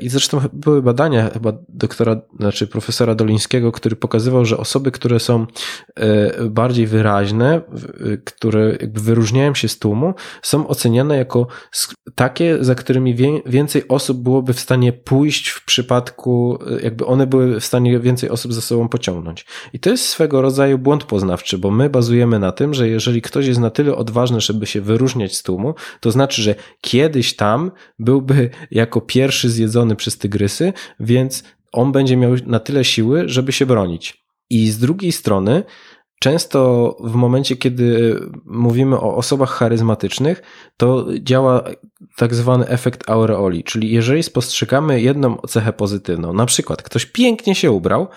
I 0.02 0.10
zresztą 0.10 0.42
były 0.54 0.82
badania 0.82 1.30
chyba 1.30 1.54
doktora, 1.70 2.22
znaczy 2.40 2.68
profesora 2.68 3.16
Dolińskiego, 3.16 3.72
który 3.72 3.96
pokazywał, 3.96 4.46
że 4.46 4.58
osoby, 4.58 4.92
które 4.92 5.20
są 5.20 5.46
e, 5.96 6.50
bardziej 6.50 6.88
wyraźne, 6.88 7.62
które 8.24 8.78
jakby 8.82 9.02
wyróżniają 9.02 9.54
się 9.54 9.68
z 9.68 9.80
tłumu, 9.80 10.14
są 10.42 10.68
oceniane 10.68 11.18
jako 11.18 11.48
takie, 12.16 12.58
za 12.62 12.76
którymi 12.76 13.16
więcej 13.46 13.88
osób 13.88 14.18
byłoby 14.18 14.54
w 14.54 14.60
stanie 14.60 14.94
pójść 14.94 15.50
w 15.50 15.66
przypadku, 15.66 16.60
e, 16.68 16.82
jakby 16.82 17.06
one 17.06 17.28
były 17.28 17.60
w 17.60 17.66
stanie 17.66 18.00
więcej 18.00 18.30
osób 18.30 18.54
ze 18.54 18.62
sobą 18.62 18.90
pociągnąć. 18.90 19.46
I 19.74 19.80
to 19.80 19.90
jest 19.90 20.06
swego 20.06 20.42
rodzaju 20.42 20.78
błąd 20.78 21.04
poznawczy, 21.04 21.58
bo 21.58 21.72
my 21.72 21.90
bazujemy 21.90 22.40
na 22.40 22.52
tym, 22.52 22.74
że 22.74 22.90
jeżeli 22.90 23.22
ktoś 23.22 23.48
jest 23.48 23.60
na 23.60 23.70
tyle 23.70 23.96
odważny, 23.96 24.42
żeby 24.42 24.66
się 24.66 24.82
wyróżniać 24.82 25.38
z 25.38 25.44
tłumu, 25.44 25.76
to 26.00 26.12
znaczy, 26.12 26.42
że 26.42 26.56
kiedyś 26.82 27.36
tam 27.36 27.72
byłby 28.00 28.50
jako 28.72 29.02
pierwszy 29.02 29.50
zjedzony 29.50 29.73
zjedzony 29.74 29.96
przez 29.96 30.18
tygrysy, 30.18 30.74
więc 31.00 31.44
on 31.72 31.92
będzie 31.92 32.18
miał 32.18 32.32
na 32.46 32.60
tyle 32.60 32.84
siły, 32.84 33.24
żeby 33.26 33.52
się 33.52 33.66
bronić. 33.66 34.24
I 34.50 34.70
z 34.70 34.78
drugiej 34.78 35.12
strony, 35.12 35.64
często 36.20 36.96
w 37.04 37.16
momencie, 37.16 37.56
kiedy 37.56 38.20
mówimy 38.46 38.96
o 38.96 39.16
osobach 39.16 39.50
charyzmatycznych, 39.50 40.42
to 40.78 41.08
działa 41.20 41.64
tak 42.18 42.36
zwany 42.36 42.68
efekt 42.68 43.10
aureoli, 43.10 43.64
czyli 43.64 43.92
jeżeli 43.92 44.24
spostrzegamy 44.24 45.02
jedną 45.02 45.38
cechę 45.38 45.74
pozytywną, 45.74 46.34
na 46.34 46.46
przykład 46.46 46.82
ktoś 46.82 47.06
pięknie 47.06 47.56
się 47.56 47.72
ubrał, 47.72 48.08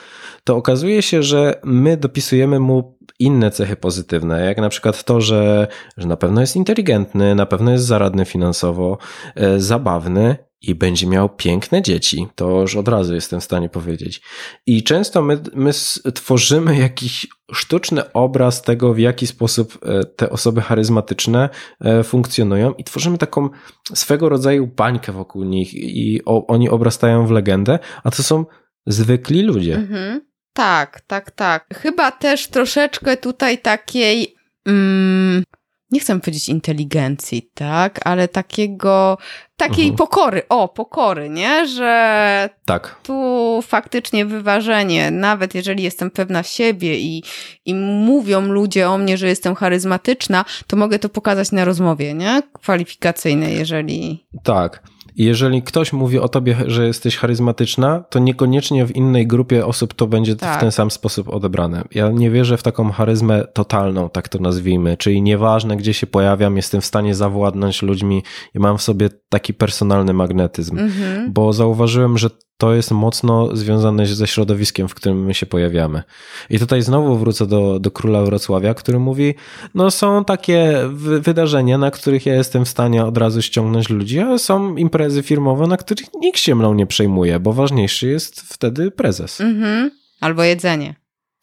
to 0.44 0.56
okazuje 0.56 1.02
się, 1.02 1.22
że 1.22 1.60
my 1.64 1.96
dopisujemy 1.96 2.60
mu 2.60 2.98
inne 3.18 3.50
cechy 3.50 3.76
pozytywne, 3.76 4.44
jak 4.44 4.58
na 4.58 4.68
przykład 4.68 5.04
to, 5.04 5.20
że, 5.20 5.68
że 5.96 6.08
na 6.08 6.16
pewno 6.16 6.40
jest 6.40 6.56
inteligentny, 6.56 7.34
na 7.34 7.46
pewno 7.46 7.72
jest 7.72 7.84
zaradny 7.84 8.24
finansowo, 8.24 8.98
e, 9.34 9.60
zabawny 9.60 10.45
i 10.62 10.74
będzie 10.74 11.06
miał 11.06 11.28
piękne 11.28 11.82
dzieci. 11.82 12.26
To 12.34 12.60
już 12.60 12.76
od 12.76 12.88
razu 12.88 13.14
jestem 13.14 13.40
w 13.40 13.44
stanie 13.44 13.68
powiedzieć. 13.68 14.22
I 14.66 14.82
często 14.82 15.22
my, 15.22 15.40
my 15.54 15.70
tworzymy 16.14 16.76
jakiś 16.78 17.26
sztuczny 17.52 18.12
obraz 18.12 18.62
tego, 18.62 18.94
w 18.94 18.98
jaki 18.98 19.26
sposób 19.26 19.78
e, 19.82 20.04
te 20.04 20.30
osoby 20.30 20.60
charyzmatyczne 20.60 21.48
e, 21.80 22.02
funkcjonują 22.02 22.72
i 22.72 22.84
tworzymy 22.84 23.18
taką 23.18 23.48
swego 23.94 24.28
rodzaju 24.28 24.66
bańkę 24.66 25.12
wokół 25.12 25.44
nich 25.44 25.74
i 25.74 26.22
oni 26.24 26.68
obrastają 26.68 27.26
w 27.26 27.30
legendę, 27.30 27.78
a 28.04 28.10
to 28.10 28.22
są 28.22 28.44
zwykli 28.86 29.42
ludzie. 29.42 29.74
Mhm. 29.74 30.20
Tak, 30.52 31.00
tak, 31.00 31.30
tak. 31.30 31.66
Chyba 31.74 32.10
też 32.10 32.48
troszeczkę 32.48 33.16
tutaj 33.16 33.58
takiej 33.58 34.36
mm, 34.66 35.42
nie 35.90 36.00
chcę 36.00 36.20
powiedzieć 36.20 36.48
inteligencji, 36.48 37.50
tak, 37.54 38.00
ale 38.04 38.28
takiego, 38.28 39.18
takiej 39.56 39.84
Mhm. 39.84 39.96
pokory, 39.96 40.42
o, 40.48 40.68
pokory, 40.68 41.28
nie, 41.30 41.66
że 41.68 42.50
Tak. 42.64 42.96
tu 43.02 43.60
faktycznie 43.62 44.24
wyważenie, 44.26 45.10
nawet 45.10 45.54
jeżeli 45.54 45.82
jestem 45.82 46.10
pewna 46.10 46.42
siebie 46.42 46.98
i, 46.98 47.22
i 47.64 47.74
mówią 47.74 48.40
ludzie 48.40 48.90
o 48.90 48.98
mnie, 48.98 49.16
że 49.16 49.26
jestem 49.28 49.54
charyzmatyczna, 49.54 50.44
to 50.66 50.76
mogę 50.76 50.98
to 50.98 51.08
pokazać 51.08 51.52
na 51.52 51.64
rozmowie, 51.64 52.14
nie, 52.14 52.42
kwalifikacyjnej, 52.52 53.58
jeżeli... 53.58 54.26
Tak. 54.42 54.82
Jeżeli 55.16 55.62
ktoś 55.62 55.92
mówi 55.92 56.18
o 56.18 56.28
tobie, 56.28 56.56
że 56.66 56.86
jesteś 56.86 57.16
charyzmatyczna, 57.16 58.04
to 58.10 58.18
niekoniecznie 58.18 58.86
w 58.86 58.96
innej 58.96 59.26
grupie 59.26 59.66
osób 59.66 59.94
to 59.94 60.06
będzie 60.06 60.36
Tak. 60.36 60.58
w 60.58 60.60
ten 60.60 60.72
sam 60.72 60.90
sposób 60.90 61.28
odebrane. 61.28 61.84
Ja 61.94 62.10
nie 62.10 62.30
wierzę 62.30 62.56
w 62.56 62.62
taką 62.62 62.90
charyzmę 62.90 63.44
totalną, 63.52 64.10
tak 64.10 64.28
to 64.28 64.38
nazwijmy, 64.38 64.96
czyli 64.96 65.22
nieważne 65.22 65.76
gdzie 65.76 65.94
się 65.94 66.06
pojawiam, 66.06 66.56
jestem 66.56 66.80
w 66.80 66.86
stanie 66.86 67.14
zawładnąć 67.14 67.82
ludźmi 67.82 68.22
i 68.54 68.58
mam 68.58 68.78
w 68.78 68.82
sobie 68.82 69.10
taki 69.28 69.54
personalny 69.54 70.12
magnetyzm. 70.12 70.78
Mhm. 70.78 71.32
Bo 71.32 71.52
zauważyłem, 71.52 72.18
że 72.18 72.30
to 72.58 72.74
jest 72.74 72.90
mocno 72.90 73.56
związane 73.56 74.06
ze 74.06 74.26
środowiskiem, 74.26 74.88
w 74.88 74.94
którym 74.94 75.24
my 75.24 75.34
się 75.34 75.46
pojawiamy. 75.46 76.02
I 76.50 76.58
tutaj 76.58 76.82
znowu 76.82 77.16
wrócę 77.16 77.46
do, 77.46 77.80
do 77.80 77.90
króla 77.90 78.22
Wrocławia, 78.22 78.74
który 78.74 78.98
mówi: 78.98 79.34
No, 79.74 79.90
są 79.90 80.24
takie 80.24 80.72
wy- 80.88 81.20
wydarzenia, 81.20 81.78
na 81.78 81.90
których 81.90 82.26
ja 82.26 82.34
jestem 82.34 82.64
w 82.64 82.68
stanie 82.68 83.04
od 83.04 83.18
razu 83.18 83.42
ściągnąć 83.42 83.90
ludzi, 83.90 84.20
a 84.20 84.38
są 84.38 84.76
imprezy 84.76 85.22
firmowe, 85.22 85.66
na 85.66 85.76
których 85.76 86.06
nikt 86.14 86.38
się 86.38 86.54
mną 86.54 86.74
nie 86.74 86.86
przejmuje, 86.86 87.40
bo 87.40 87.52
ważniejszy 87.52 88.08
jest 88.08 88.40
wtedy 88.40 88.90
prezes. 88.90 89.40
Mhm. 89.40 89.90
Albo 90.20 90.42
jedzenie. 90.42 90.94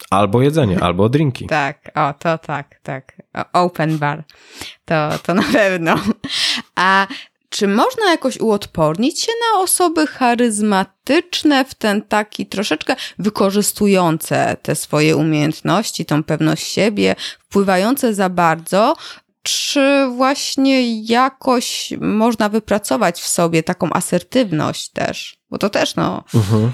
Albo 0.10 0.42
jedzenie, 0.42 0.80
albo 0.84 1.10
drinki. 1.10 1.48
Tak, 1.48 1.92
o, 1.96 2.14
to 2.20 2.38
tak, 2.38 2.80
tak. 2.84 3.22
Open 3.54 3.98
bar. 3.98 4.24
To, 4.86 5.10
to 5.24 5.34
na 5.34 5.44
pewno. 5.54 5.96
A 6.76 7.08
czy 7.54 7.68
można 7.68 8.12
jakoś 8.12 8.40
uodpornić 8.40 9.22
się 9.22 9.32
na 9.52 9.60
osoby 9.60 10.08
charyzmatyczne 10.08 11.66
w 11.66 11.74
ten 11.74 12.02
taki 12.02 12.46
troszeczkę 12.46 12.96
wykorzystujące 13.20 14.58
te 14.62 14.76
swoje 14.76 15.18
umiejętności, 15.18 16.06
tą 16.06 16.24
pewność 16.24 16.68
siebie, 16.68 17.16
wpływające 17.40 18.14
za 18.14 18.30
bardzo? 18.30 18.96
Czy 19.44 20.08
właśnie 20.16 21.02
jakoś 21.02 21.94
można 22.02 22.50
wypracować 22.50 23.22
w 23.22 23.28
sobie 23.28 23.64
taką 23.64 23.90
asertywność 23.94 24.90
też? 24.90 25.38
Bo 25.50 25.58
to 25.58 25.70
też, 25.70 25.96
no. 25.96 26.24
Mhm. 26.36 26.72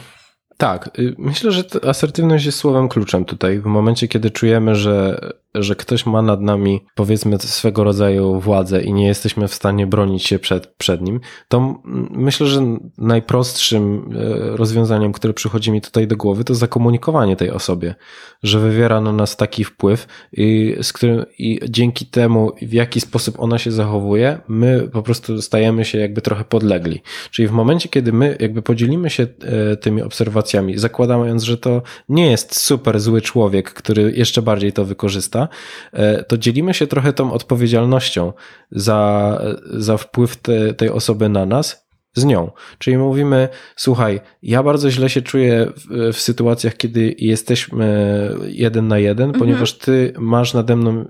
Tak, 0.59 0.99
y, 0.99 1.15
myślę, 1.17 1.51
że 1.51 1.63
asertywność 1.87 2.45
jest 2.45 2.57
słowem 2.57 2.89
kluczem 2.89 3.25
tutaj. 3.25 3.59
W 3.59 3.65
momencie, 3.65 4.07
kiedy 4.07 4.31
czujemy, 4.31 4.75
że, 4.75 5.19
że 5.55 5.75
ktoś 5.75 6.05
ma 6.05 6.21
nad 6.21 6.41
nami, 6.41 6.85
powiedzmy, 6.95 7.39
swego 7.39 7.83
rodzaju 7.83 8.39
władzę 8.39 8.81
i 8.81 8.93
nie 8.93 9.07
jesteśmy 9.07 9.47
w 9.47 9.53
stanie 9.53 9.87
bronić 9.87 10.25
się 10.25 10.39
przed, 10.39 10.67
przed 10.67 11.01
nim, 11.01 11.19
to 11.47 11.81
myślę, 12.11 12.47
że 12.47 12.77
najprostszym 12.97 14.11
e, 14.15 14.57
rozwiązaniem, 14.57 15.13
które 15.13 15.33
przychodzi 15.33 15.71
mi 15.71 15.81
tutaj 15.81 16.07
do 16.07 16.17
głowy, 16.17 16.43
to 16.43 16.55
zakomunikowanie 16.55 17.35
tej 17.35 17.51
osobie, 17.51 17.95
że 18.43 18.59
wywiera 18.59 19.01
na 19.01 19.11
nas 19.11 19.37
taki 19.37 19.63
wpływ 19.63 20.07
i, 20.33 20.75
z 20.81 20.93
którym, 20.93 21.25
i 21.37 21.59
dzięki 21.69 22.05
temu, 22.05 22.51
w 22.61 22.73
jaki 22.73 23.01
sposób 23.01 23.35
ona 23.39 23.57
się 23.57 23.71
zachowuje, 23.71 24.39
my 24.47 24.89
po 24.93 25.03
prostu 25.03 25.41
stajemy 25.41 25.85
się 25.85 25.97
jakby 25.97 26.21
trochę 26.21 26.43
podlegli. 26.43 27.01
Czyli 27.31 27.47
w 27.47 27.51
momencie, 27.51 27.89
kiedy 27.89 28.13
my 28.13 28.37
jakby 28.39 28.61
podzielimy 28.61 29.09
się 29.09 29.23
e, 29.23 29.77
tymi 29.77 30.01
obserwacjami, 30.01 30.48
zakładając, 30.75 31.43
że 31.43 31.57
to 31.57 31.81
nie 32.09 32.31
jest 32.31 32.59
super 32.61 32.99
zły 32.99 33.21
człowiek, 33.21 33.73
który 33.73 34.13
jeszcze 34.15 34.41
bardziej 34.41 34.73
to 34.73 34.85
wykorzysta, 34.85 35.47
e, 35.93 36.23
to 36.23 36.37
dzielimy 36.37 36.73
się 36.73 36.87
trochę 36.87 37.13
tą 37.13 37.33
odpowiedzialnością 37.33 38.33
za, 38.71 39.41
za 39.63 39.97
wpływ 39.97 40.37
te, 40.37 40.73
tej 40.73 40.89
osoby 40.89 41.29
na 41.29 41.45
nas 41.45 41.89
z 42.13 42.25
nią. 42.25 42.51
Czyli 42.77 42.97
mówimy, 42.97 43.49
słuchaj, 43.75 44.19
ja 44.43 44.63
bardzo 44.63 44.91
źle 44.91 45.09
się 45.09 45.21
czuję 45.21 45.71
w, 45.75 46.13
w 46.13 46.21
sytuacjach, 46.21 46.77
kiedy 46.77 47.15
jesteśmy 47.17 48.29
jeden 48.47 48.87
na 48.87 48.99
jeden, 48.99 49.31
ponieważ 49.31 49.77
ty 49.77 50.13
masz 50.17 50.53
nade 50.53 50.75
mną 50.75 51.05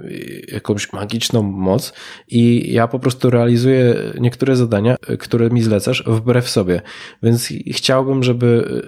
jakąś 0.51 0.93
magiczną 0.93 1.41
moc 1.43 1.93
i 2.27 2.73
ja 2.73 2.87
po 2.87 2.99
prostu 2.99 3.29
realizuję 3.29 3.95
niektóre 4.19 4.55
zadania, 4.55 4.95
które 5.19 5.49
mi 5.49 5.61
zlecasz 5.61 6.03
wbrew 6.07 6.49
sobie. 6.49 6.81
Więc 7.23 7.53
chciałbym, 7.71 8.23
żeby 8.23 8.81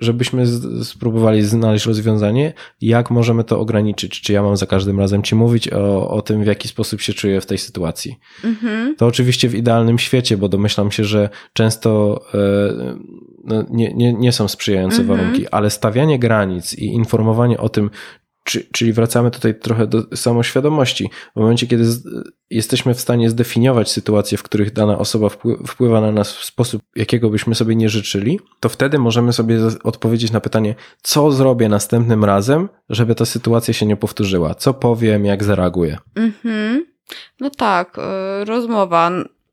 żebyśmy 0.00 0.46
z- 0.46 0.88
spróbowali 0.88 1.42
znaleźć 1.42 1.86
rozwiązanie, 1.86 2.52
jak 2.80 3.10
możemy 3.10 3.44
to 3.44 3.60
ograniczyć. 3.60 4.20
Czy 4.20 4.32
ja 4.32 4.42
mam 4.42 4.56
za 4.56 4.66
każdym 4.66 5.00
razem 5.00 5.22
ci 5.22 5.34
mówić 5.34 5.72
o, 5.72 6.10
o 6.10 6.22
tym, 6.22 6.42
w 6.44 6.46
jaki 6.46 6.68
sposób 6.68 7.00
się 7.00 7.12
czuję 7.12 7.40
w 7.40 7.46
tej 7.46 7.58
sytuacji. 7.58 8.16
Mhm. 8.44 8.96
To 8.96 9.06
oczywiście 9.06 9.48
w 9.48 9.54
idealnym 9.54 9.98
świecie, 9.98 10.36
bo 10.36 10.48
domyślam 10.48 10.90
się, 10.90 11.04
że 11.04 11.28
często 11.52 12.20
no, 13.44 13.64
nie, 13.70 13.94
nie, 13.94 14.12
nie 14.12 14.32
są 14.32 14.48
sprzyjające 14.48 15.00
Mhm. 15.02 15.18
warunki, 15.18 15.48
ale 15.48 15.70
stawianie 15.70 16.18
granic 16.18 16.74
i 16.74 16.84
informowanie 16.86 17.58
o 17.58 17.68
tym, 17.68 17.90
czyli 18.72 18.92
wracamy 18.92 19.30
tutaj 19.30 19.54
trochę 19.60 19.86
do 19.86 20.02
samoświadomości. 20.16 21.10
W 21.36 21.40
momencie, 21.40 21.66
kiedy 21.66 21.84
jesteśmy 22.50 22.94
w 22.94 23.00
stanie 23.00 23.30
zdefiniować 23.30 23.90
sytuacje, 23.90 24.38
w 24.38 24.42
których 24.42 24.72
dana 24.72 24.98
osoba 24.98 25.28
wpły, 25.28 25.56
wpływa 25.66 26.00
na 26.00 26.12
nas 26.12 26.32
w 26.32 26.44
sposób, 26.44 26.82
jakiego 26.96 27.30
byśmy 27.30 27.54
sobie 27.54 27.76
nie 27.76 27.88
życzyli, 27.88 28.40
to 28.60 28.68
wtedy 28.68 28.98
możemy 28.98 29.32
sobie 29.32 29.58
odpowiedzieć 29.84 30.32
na 30.32 30.40
pytanie, 30.40 30.74
co 31.02 31.32
zrobię 31.32 31.68
następnym 31.68 32.24
razem, 32.24 32.68
żeby 32.90 33.14
ta 33.14 33.24
sytuacja 33.24 33.74
się 33.74 33.86
nie 33.86 33.96
powtórzyła. 33.96 34.54
Co 34.54 34.74
powiem, 34.74 35.24
jak 35.24 35.44
zareaguję. 35.44 35.98
Mhm. 36.14 36.86
No 37.40 37.50
tak, 37.50 37.98
y, 37.98 38.44
rozmowa. 38.44 39.10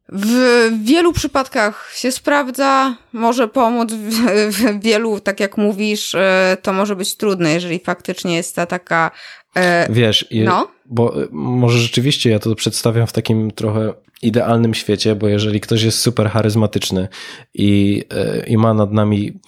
W 0.09 0.69
wielu 0.83 1.13
przypadkach 1.13 1.91
się 1.95 2.11
sprawdza, 2.11 2.95
może 3.13 3.47
pomóc, 3.47 3.93
w, 3.93 4.15
w 4.51 4.83
wielu, 4.83 5.19
tak 5.19 5.39
jak 5.39 5.57
mówisz, 5.57 6.13
y, 6.13 6.17
to 6.61 6.73
może 6.73 6.95
być 6.95 7.15
trudne, 7.17 7.53
jeżeli 7.53 7.79
faktycznie 7.79 8.35
jest 8.35 8.55
ta 8.55 8.65
taka. 8.65 9.11
e, 9.55 9.87
Wiesz, 9.93 10.25
No. 10.31 10.67
bo 10.85 11.21
y, 11.23 11.27
może 11.31 11.79
rzeczywiście 11.79 12.29
ja 12.29 12.39
to 12.39 12.55
przedstawiam 12.55 13.07
w 13.07 13.13
takim 13.13 13.51
trochę 13.51 13.93
idealnym 14.21 14.73
świecie, 14.73 15.15
bo 15.15 15.27
jeżeli 15.27 15.59
ktoś 15.59 15.83
jest 15.83 15.99
super 15.99 16.29
charyzmatyczny 16.29 17.07
i, 17.53 18.03
i 18.47 18.57
ma 18.57 18.73
nad 18.73 18.91
nami, 18.91 19.39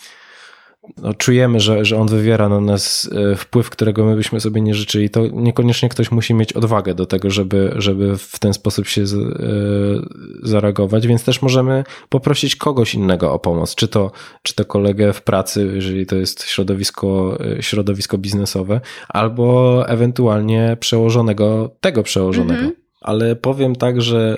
no, 0.98 1.14
czujemy, 1.14 1.60
że, 1.60 1.86
że 1.86 1.98
on 1.98 2.08
wywiera 2.08 2.50
na 2.50 2.62
nas 2.62 3.10
y, 3.32 3.36
wpływ, 3.36 3.70
którego 3.70 4.06
my 4.06 4.16
byśmy 4.16 4.40
sobie 4.40 4.62
nie 4.62 4.74
życzyli, 4.74 5.10
to 5.10 5.28
niekoniecznie 5.28 5.90
ktoś 5.90 6.12
musi 6.12 6.34
mieć 6.34 6.54
odwagę 6.54 6.96
do 6.96 7.06
tego, 7.06 7.30
żeby, 7.30 7.74
żeby 7.76 8.18
w 8.18 8.40
ten 8.40 8.54
sposób 8.54 8.88
się 8.88 9.08
z, 9.08 9.14
y, 9.14 10.48
zareagować, 10.50 11.08
więc 11.08 11.24
też 11.24 11.42
możemy 11.42 11.84
poprosić 12.10 12.56
kogoś 12.56 12.96
innego 12.96 13.34
o 13.34 13.40
pomoc, 13.40 13.76
czy 13.76 13.88
to, 13.88 14.12
czy 14.44 14.56
to 14.56 14.66
kolegę 14.66 15.14
w 15.14 15.22
pracy, 15.22 15.72
jeżeli 15.76 16.06
to 16.06 16.16
jest 16.16 16.44
środowisko, 16.44 17.38
y, 17.60 17.64
środowisko 17.64 18.18
biznesowe, 18.18 18.82
albo 19.10 19.84
ewentualnie 19.90 20.78
przełożonego, 20.80 21.76
tego 21.82 22.04
przełożonego. 22.04 22.60
Mhm. 22.60 22.74
Ale 23.02 23.36
powiem 23.36 23.76
tak, 23.76 24.02
że 24.02 24.38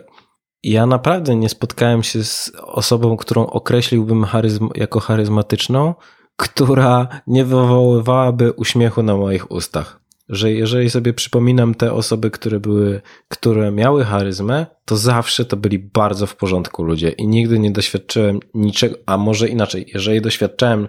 ja 0.64 0.86
naprawdę 0.86 1.36
nie 1.36 1.50
spotkałem 1.50 2.04
się 2.04 2.24
z 2.24 2.52
osobą, 2.62 3.18
którą 3.18 3.46
określiłbym 3.46 4.24
charyzm, 4.24 4.70
jako 4.76 5.00
charyzmatyczną, 5.00 5.94
która 6.38 7.08
nie 7.28 7.46
wywoływałaby 7.46 8.52
uśmiechu 8.52 9.04
na 9.04 9.18
moich 9.18 9.52
ustach. 9.52 10.00
Że 10.30 10.52
jeżeli 10.52 10.90
sobie 10.90 11.14
przypominam 11.14 11.76
te 11.76 11.94
osoby, 11.94 12.32
które 12.32 12.60
były, 12.60 13.02
które 13.28 13.72
miały 13.72 14.06
charyzmę, 14.06 14.66
to 14.86 14.98
zawsze 14.98 15.46
to 15.46 15.58
byli 15.58 15.80
bardzo 15.80 16.28
w 16.28 16.36
porządku 16.36 16.84
ludzie 16.84 17.10
i 17.10 17.28
nigdy 17.28 17.60
nie 17.60 17.72
doświadczyłem 17.72 18.40
niczego, 18.54 18.96
a 19.06 19.18
może 19.18 19.48
inaczej, 19.48 19.86
jeżeli 19.94 20.22
doświadczałem 20.22 20.88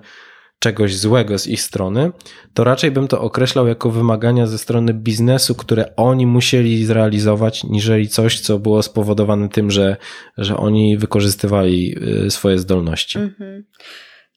czegoś 0.58 0.96
złego 0.96 1.38
z 1.38 1.46
ich 1.46 1.60
strony, 1.60 2.12
to 2.54 2.64
raczej 2.64 2.90
bym 2.90 3.08
to 3.08 3.20
określał 3.20 3.66
jako 3.66 3.90
wymagania 3.90 4.46
ze 4.46 4.58
strony 4.58 4.94
biznesu, 4.94 5.54
które 5.54 5.96
oni 5.96 6.26
musieli 6.26 6.84
zrealizować, 6.84 7.64
niżeli 7.64 8.08
coś, 8.08 8.40
co 8.40 8.58
było 8.58 8.82
spowodowane 8.82 9.48
tym, 9.48 9.70
że, 9.70 9.96
że 10.38 10.56
oni 10.56 10.96
wykorzystywali 10.96 11.96
y, 12.26 12.30
swoje 12.30 12.58
zdolności. 12.58 13.18
Mhm. 13.18 13.64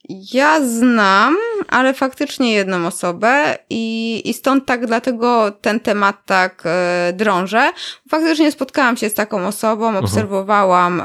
Ja 0.09 0.65
znam, 0.65 1.37
ale 1.67 1.93
faktycznie 1.93 2.53
jedną 2.53 2.87
osobę 2.87 3.57
i, 3.69 4.21
i 4.25 4.33
stąd 4.33 4.65
tak 4.65 4.85
dlatego 4.85 5.51
ten 5.51 5.79
temat 5.79 6.25
tak 6.25 6.63
e, 6.65 7.13
drążę. 7.13 7.71
Faktycznie 8.09 8.51
spotkałam 8.51 8.97
się 8.97 9.09
z 9.09 9.13
taką 9.13 9.47
osobą, 9.47 9.97
obserwowałam 9.97 11.01
e, 11.01 11.03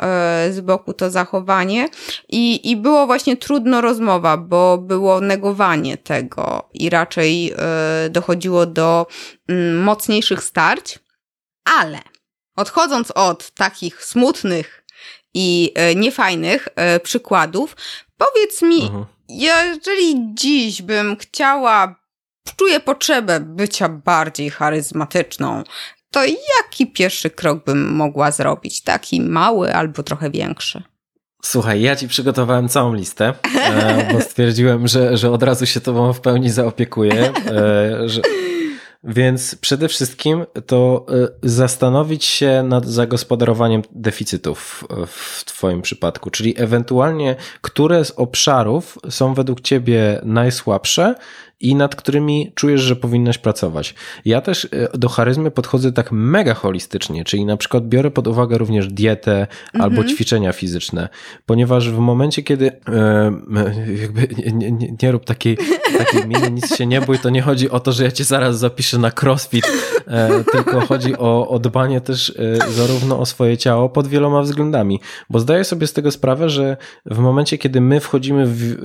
z 0.52 0.60
boku 0.60 0.92
to 0.92 1.10
zachowanie 1.10 1.88
i, 2.28 2.70
i 2.70 2.76
było 2.76 3.06
właśnie 3.06 3.36
trudno 3.36 3.80
rozmowa, 3.80 4.36
bo 4.36 4.78
było 4.78 5.20
negowanie 5.20 5.96
tego 5.96 6.68
i 6.74 6.90
raczej 6.90 7.52
e, 7.52 8.10
dochodziło 8.10 8.66
do 8.66 9.06
mm, 9.48 9.82
mocniejszych 9.82 10.42
starć, 10.42 10.98
ale 11.80 11.98
odchodząc 12.56 13.12
od 13.14 13.50
takich 13.50 14.04
smutnych 14.04 14.84
i 15.34 15.72
e, 15.74 15.94
niefajnych 15.94 16.68
przykładów, 17.02 17.76
powiedz 18.18 18.62
mi, 18.62 18.90
jeżeli 19.28 20.34
dziś 20.34 20.82
bym 20.82 21.16
chciała, 21.16 21.96
czuję 22.56 22.80
potrzebę 22.80 23.40
bycia 23.40 23.88
bardziej 23.88 24.50
charyzmatyczną, 24.50 25.62
to 26.10 26.20
jaki 26.24 26.86
pierwszy 26.86 27.30
krok 27.30 27.64
bym 27.64 27.94
mogła 27.94 28.30
zrobić? 28.30 28.82
Taki 28.82 29.20
mały 29.20 29.74
albo 29.74 30.02
trochę 30.02 30.30
większy? 30.30 30.82
Słuchaj, 31.42 31.80
ja 31.80 31.96
ci 31.96 32.08
przygotowałem 32.08 32.68
całą 32.68 32.94
listę, 32.94 33.34
e, 33.60 34.12
bo 34.12 34.20
stwierdziłem, 34.30 34.88
że, 34.88 35.16
że 35.16 35.30
od 35.30 35.42
razu 35.42 35.66
się 35.66 35.80
tobą 35.80 36.12
w 36.12 36.20
pełni 36.20 36.50
zaopiekuję. 36.50 37.32
E, 37.46 38.08
że... 38.08 38.22
Więc 39.06 39.54
przede 39.54 39.88
wszystkim 39.88 40.46
to 40.66 41.06
e, 41.08 41.48
zastanowić 41.48 42.24
się 42.24 42.62
nad 42.62 42.86
zagospodarowaniem 42.86 43.82
deficytów 43.92 44.84
w 45.06 45.44
Twoim 45.44 45.82
przypadku, 45.82 46.30
czyli 46.30 46.54
ewentualnie, 46.56 47.36
które 47.60 48.04
z 48.04 48.10
obszarów 48.10 48.98
są 49.10 49.34
według 49.34 49.60
Ciebie 49.60 50.20
najsłabsze 50.24 51.14
i 51.60 51.74
nad 51.74 51.94
którymi 51.94 52.52
czujesz, 52.54 52.80
że 52.80 52.96
powinnaś 52.96 53.38
pracować. 53.38 53.94
Ja 54.24 54.40
też 54.40 54.64
e, 54.64 54.98
do 54.98 55.08
charyzmy 55.08 55.50
podchodzę 55.50 55.92
tak 55.92 56.12
mega 56.12 56.54
holistycznie, 56.54 57.24
czyli 57.24 57.44
na 57.44 57.56
przykład 57.56 57.88
biorę 57.88 58.10
pod 58.10 58.26
uwagę 58.26 58.58
również 58.58 58.88
dietę 58.88 59.40
mhm. 59.40 59.84
albo 59.84 60.04
ćwiczenia 60.04 60.52
fizyczne, 60.52 61.08
ponieważ 61.46 61.90
w 61.90 61.98
momencie, 61.98 62.42
kiedy 62.42 62.72
e, 62.88 63.32
jakby 64.00 64.28
nie, 64.52 64.72
nie, 64.72 64.94
nie 65.02 65.12
rób 65.12 65.24
takiej, 65.24 65.58
takiej 65.98 66.26
miny, 66.28 66.50
nic 66.50 66.76
się 66.76 66.86
nie 66.86 67.00
bój, 67.00 67.18
to 67.18 67.30
nie 67.30 67.42
chodzi 67.42 67.70
o 67.70 67.80
to, 67.80 67.92
że 67.92 68.04
ja 68.04 68.10
cię 68.10 68.24
zaraz 68.24 68.58
zapiszę 68.58 68.98
na 68.98 69.10
crossfit, 69.22 69.66
e, 70.06 70.44
tylko 70.52 70.80
chodzi 70.80 71.18
o, 71.18 71.48
o 71.48 71.58
dbanie 71.58 72.00
też 72.00 72.34
zarówno 72.74 73.20
o 73.20 73.26
swoje 73.26 73.56
ciało 73.56 73.88
pod 73.88 74.06
wieloma 74.06 74.42
względami, 74.42 75.00
bo 75.30 75.40
zdaję 75.40 75.64
sobie 75.64 75.86
z 75.86 75.92
tego 75.92 76.10
sprawę, 76.10 76.48
że 76.48 76.76
w 77.06 77.18
momencie, 77.18 77.58
kiedy 77.58 77.80
my 77.80 78.00
wchodzimy 78.00 78.44
w 78.46 78.76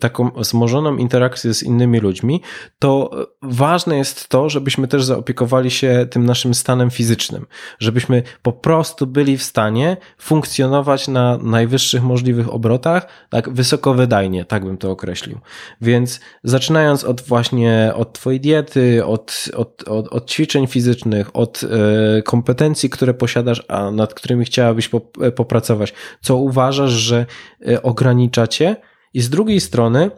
taką 0.00 0.30
zmożoną 0.40 0.96
interakcję 0.96 1.54
z 1.54 1.62
innymi 1.62 2.00
ludźmi, 2.00 2.15
ludźmi, 2.16 2.40
to 2.78 3.10
ważne 3.42 3.96
jest 3.96 4.28
to, 4.28 4.48
żebyśmy 4.48 4.88
też 4.88 5.04
zaopiekowali 5.04 5.70
się 5.70 6.06
tym 6.10 6.26
naszym 6.26 6.54
stanem 6.54 6.90
fizycznym, 6.90 7.46
żebyśmy 7.78 8.22
po 8.42 8.52
prostu 8.52 9.06
byli 9.06 9.38
w 9.38 9.42
stanie 9.42 9.96
funkcjonować 10.18 11.08
na 11.08 11.38
najwyższych 11.38 12.02
możliwych 12.02 12.54
obrotach, 12.54 13.06
tak 13.30 13.50
wysokowydajnie, 13.50 14.44
tak 14.44 14.64
bym 14.64 14.76
to 14.76 14.90
określił. 14.90 15.38
Więc 15.80 16.20
zaczynając 16.44 17.04
od 17.04 17.20
właśnie 17.20 17.92
od 17.94 18.12
twojej 18.12 18.40
diety, 18.40 19.04
od, 19.04 19.48
od, 19.56 19.88
od, 19.88 20.08
od 20.08 20.30
ćwiczeń 20.30 20.66
fizycznych, 20.66 21.36
od 21.36 21.60
e, 21.64 22.22
kompetencji, 22.22 22.90
które 22.90 23.14
posiadasz, 23.14 23.62
a 23.68 23.90
nad 23.90 24.14
którymi 24.14 24.44
chciałabyś 24.44 24.90
popracować, 25.36 25.94
co 26.20 26.36
uważasz, 26.36 26.90
że 26.90 27.26
e, 27.68 27.82
ogranicza 27.82 28.46
cię, 28.46 28.76
i 29.16 29.20
z 29.20 29.30
drugiej 29.30 29.60
strony 29.60 30.10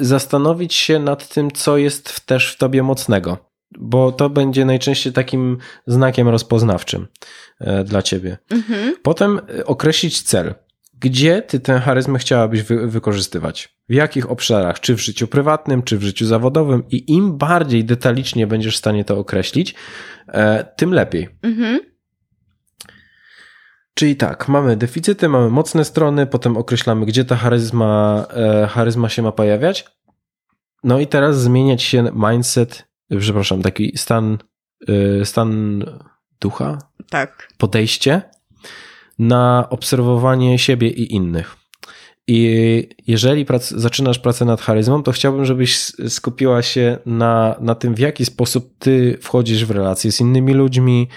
zastanowić 0.00 0.74
się 0.74 0.98
nad 0.98 1.28
tym, 1.28 1.50
co 1.50 1.76
jest 1.76 2.26
też 2.26 2.52
w 2.52 2.58
tobie 2.58 2.82
mocnego, 2.82 3.38
bo 3.78 4.12
to 4.12 4.30
będzie 4.30 4.64
najczęściej 4.64 5.12
takim 5.12 5.58
znakiem 5.86 6.28
rozpoznawczym 6.28 7.06
e, 7.60 7.84
dla 7.84 8.02
ciebie. 8.02 8.38
Mhm. 8.50 8.94
Potem 9.02 9.40
e, 9.58 9.64
określić 9.64 10.22
cel. 10.22 10.54
Gdzie 11.00 11.42
ty 11.42 11.60
tę 11.60 11.80
charyzmę 11.80 12.18
chciałabyś 12.18 12.62
wy 12.62 12.88
wykorzystywać? 12.88 13.78
W 13.88 13.94
jakich 13.94 14.30
obszarach? 14.30 14.80
Czy 14.80 14.94
w 14.94 15.00
życiu 15.00 15.26
prywatnym, 15.28 15.82
czy 15.82 15.98
w 15.98 16.02
życiu 16.02 16.26
zawodowym? 16.26 16.82
I 16.90 17.12
im 17.12 17.38
bardziej 17.38 17.84
detalicznie 17.84 18.46
będziesz 18.46 18.74
w 18.74 18.78
stanie 18.78 19.04
to 19.04 19.18
określić, 19.18 19.74
e, 20.28 20.64
tym 20.76 20.94
lepiej. 20.94 21.28
Mhm. 21.42 21.80
Czyli 23.98 24.16
tak, 24.16 24.48
mamy 24.48 24.76
deficyty, 24.76 25.28
mamy 25.28 25.50
mocne 25.50 25.84
strony, 25.84 26.26
potem 26.26 26.56
określamy, 26.56 27.06
gdzie 27.06 27.24
ta 27.24 27.36
charyzma, 27.36 28.26
e, 28.30 28.66
charyzma 28.66 29.08
się 29.08 29.22
ma 29.22 29.32
pojawiać. 29.32 29.84
No 30.84 31.00
i 31.00 31.06
teraz 31.06 31.40
zmieniać 31.40 31.82
się 31.82 32.10
mindset, 32.14 32.88
przepraszam, 33.18 33.62
taki 33.62 33.92
stan, 33.96 34.38
e, 34.88 35.24
stan 35.24 35.84
ducha? 36.40 36.78
Tak. 37.10 37.48
Podejście 37.58 38.22
na 39.18 39.66
obserwowanie 39.70 40.58
siebie 40.58 40.88
i 40.88 41.14
innych. 41.14 41.56
I 42.26 42.88
jeżeli 43.06 43.44
prac, 43.44 43.68
zaczynasz 43.68 44.18
pracę 44.18 44.44
nad 44.44 44.60
charyzmą, 44.60 45.02
to 45.02 45.12
chciałbym, 45.12 45.44
żebyś 45.44 45.76
skupiła 46.08 46.62
się 46.62 46.98
na, 47.06 47.56
na 47.60 47.74
tym, 47.74 47.94
w 47.94 47.98
jaki 47.98 48.24
sposób 48.24 48.74
ty 48.78 49.18
wchodzisz 49.20 49.64
w 49.64 49.70
relacje 49.70 50.12
z 50.12 50.20
innymi 50.20 50.54
ludźmi, 50.54 51.08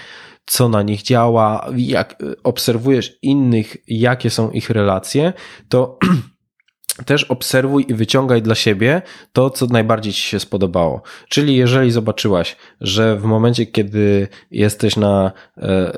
co 0.46 0.68
na 0.68 0.82
nich 0.82 1.02
działa, 1.02 1.66
jak 1.76 2.22
obserwujesz 2.44 3.18
innych, 3.22 3.76
jakie 3.86 4.30
są 4.30 4.50
ich 4.50 4.70
relacje, 4.70 5.32
to 5.68 5.98
też 7.06 7.24
obserwuj 7.24 7.86
i 7.88 7.94
wyciągaj 7.94 8.42
dla 8.42 8.54
siebie 8.54 9.02
to, 9.32 9.50
co 9.50 9.66
najbardziej 9.66 10.12
ci 10.12 10.22
się 10.22 10.40
spodobało. 10.40 11.02
Czyli 11.28 11.56
jeżeli 11.56 11.90
zobaczyłaś, 11.90 12.56
że 12.80 13.16
w 13.16 13.24
momencie, 13.24 13.66
kiedy 13.66 14.28
jesteś 14.50 14.96
na, 14.96 15.32
e, 15.58 15.92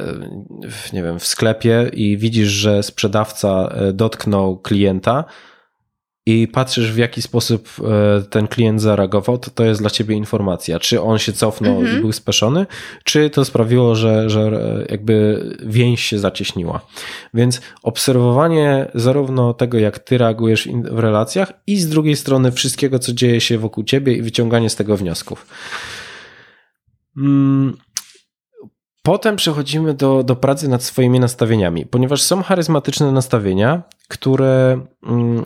nie 0.93 1.03
wiem, 1.03 1.19
w 1.19 1.27
sklepie 1.27 1.91
i 1.93 2.19
widzisz, 2.19 2.49
że 2.49 2.83
sprzedawca 2.83 3.69
e, 3.69 3.93
dotknął 3.93 4.59
klienta, 4.59 5.25
i 6.27 6.49
patrzysz, 6.49 6.93
w 6.93 6.97
jaki 6.97 7.23
sposób 7.23 7.69
e, 7.85 8.23
ten 8.23 8.49
klient 8.49 8.81
zareagował, 8.81 9.39
to 9.39 9.51
to 9.51 9.65
jest 9.65 9.81
dla 9.81 9.91
ciebie 9.91 10.17
informacja. 10.17 10.79
Czy 10.79 11.03
on 11.03 11.19
się 11.19 11.33
cofnął 11.33 11.75
-hmm. 11.75 11.79
i 11.79 11.85
mhm. 11.85 12.01
był 12.01 12.13
speszony, 12.13 12.67
czy 13.05 13.31
to 13.31 13.45
sprawiło, 13.45 13.95
że, 13.95 14.31
że 14.31 14.51
jakby 14.91 15.45
więź 15.67 16.05
się 16.05 16.19
zacieśniła. 16.19 16.81
Więc 17.35 17.61
obserwowanie 17.83 18.91
zarówno 18.95 19.55
tego, 19.55 19.79
jak 19.79 19.99
ty 19.99 20.19
reagujesz 20.19 20.69
w 20.91 20.99
relacjach, 20.99 21.53
i 21.67 21.77
z 21.77 21.89
drugiej 21.89 22.17
strony 22.17 22.53
wszystkiego, 22.53 22.99
co 22.99 23.13
dzieje 23.13 23.41
się 23.41 23.59
wokół 23.59 23.85
ciebie 23.85 24.15
i 24.15 24.23
wyciąganie 24.23 24.71
z 24.71 24.77
tego 24.77 24.97
wniosków. 24.97 25.47
Mm. 27.17 27.77
Potem 29.03 29.37
przechodzimy 29.37 29.95
do, 29.95 30.23
do 30.23 30.37
pracy 30.37 30.69
nad 30.69 30.83
swoimi 30.83 31.21
nastawieniami, 31.21 31.87
ponieważ 31.87 32.23
są 32.23 32.43
charyzmatyczne 32.43 33.13
nastawienia, 33.13 33.83
które 34.09 34.81
mm, 35.07 35.45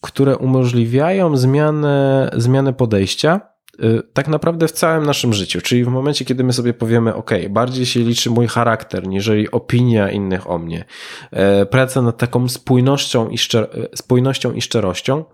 które 0.00 0.36
umożliwiają 0.36 1.36
zmianę, 1.36 2.30
zmianę 2.36 2.72
podejścia 2.72 3.40
y, 3.84 4.02
tak 4.12 4.28
naprawdę 4.28 4.68
w 4.68 4.72
całym 4.72 5.06
naszym 5.06 5.32
życiu. 5.32 5.60
Czyli 5.60 5.84
w 5.84 5.88
momencie, 5.88 6.24
kiedy 6.24 6.44
my 6.44 6.52
sobie 6.52 6.74
powiemy, 6.74 7.14
OK, 7.14 7.30
bardziej 7.50 7.86
się 7.86 8.00
liczy 8.00 8.30
mój 8.30 8.48
charakter, 8.48 9.06
niżeli 9.08 9.50
opinia 9.50 10.10
innych 10.10 10.50
o 10.50 10.58
mnie, 10.58 10.84
e, 11.30 11.66
praca 11.66 12.02
nad 12.02 12.16
taką 12.16 12.48
spójnością 12.48 13.28
i, 13.28 13.36
szczer- 13.36 13.88
spójnością 13.94 14.52
i 14.52 14.62
szczerością, 14.62 15.24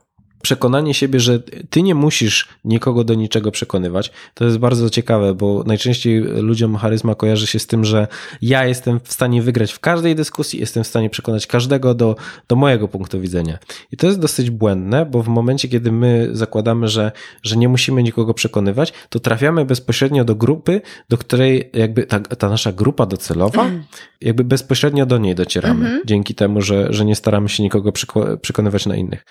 przekonanie 0.45 0.95
siebie, 0.95 1.21
że 1.21 1.41
ty 1.71 1.83
nie 1.83 1.95
musisz 1.95 2.49
nikogo 2.65 3.05
do 3.05 3.15
niczego 3.15 3.51
przekonywać. 3.51 4.13
To 4.35 4.45
jest 4.45 4.59
bardzo 4.59 4.91
ciekawe, 4.91 5.35
bo 5.35 5.65
najczęściej 5.67 6.21
ludziom 6.21 6.77
charyzma 6.77 7.15
kojarzy 7.15 7.47
się 7.47 7.59
z 7.59 7.67
tym, 7.67 7.85
że 7.85 8.07
ja 8.43 8.67
jestem 8.67 9.01
w 9.05 9.13
stanie 9.13 9.43
wygrać 9.43 9.73
w 9.73 9.81
każdej 9.81 10.15
dyskusji, 10.15 10.61
jestem 10.61 10.85
w 10.85 10.87
stanie 10.87 11.11
przekonać 11.11 11.47
każdego 11.47 11.95
do, 11.95 12.17
do 12.49 12.57
mojego 12.57 12.89
punktu 12.89 13.21
widzenia. 13.21 13.59
I 13.93 13.97
to 13.97 14.07
jest 14.07 14.21
dosyć 14.21 14.51
błędne, 14.51 15.07
bo 15.07 15.23
w 15.23 15.29
momencie, 15.29 15.69
kiedy 15.69 15.93
my 15.93 16.29
zakładamy, 16.33 16.89
że, 16.89 17.13
że 17.43 17.57
nie 17.57 17.69
musimy 17.69 18.03
nikogo 18.03 18.35
przekonywać, 18.35 18.93
to 19.09 19.21
trafiamy 19.21 19.65
bezpośrednio 19.65 20.25
do 20.25 20.35
grupy, 20.35 20.81
do 21.09 21.19
której 21.19 21.71
jakby 21.73 22.03
ta, 22.03 22.21
ta 22.21 22.49
nasza 22.49 22.73
grupa 22.73 23.07
docelowa, 23.07 23.63
mm. 23.63 23.85
jakby 24.21 24.45
bezpośrednio 24.45 25.07
do 25.07 25.19
niej 25.19 25.35
docieramy. 25.35 25.87
Mm 25.87 25.99
-hmm. 25.99 26.07
Dzięki 26.07 26.35
temu, 26.35 26.63
że, 26.63 26.87
że 26.91 27.05
nie 27.05 27.17
staramy 27.17 27.49
się 27.49 27.63
nikogo 27.63 27.93
przekonywać 28.41 28.87
na 28.87 28.97
innych. 28.97 29.25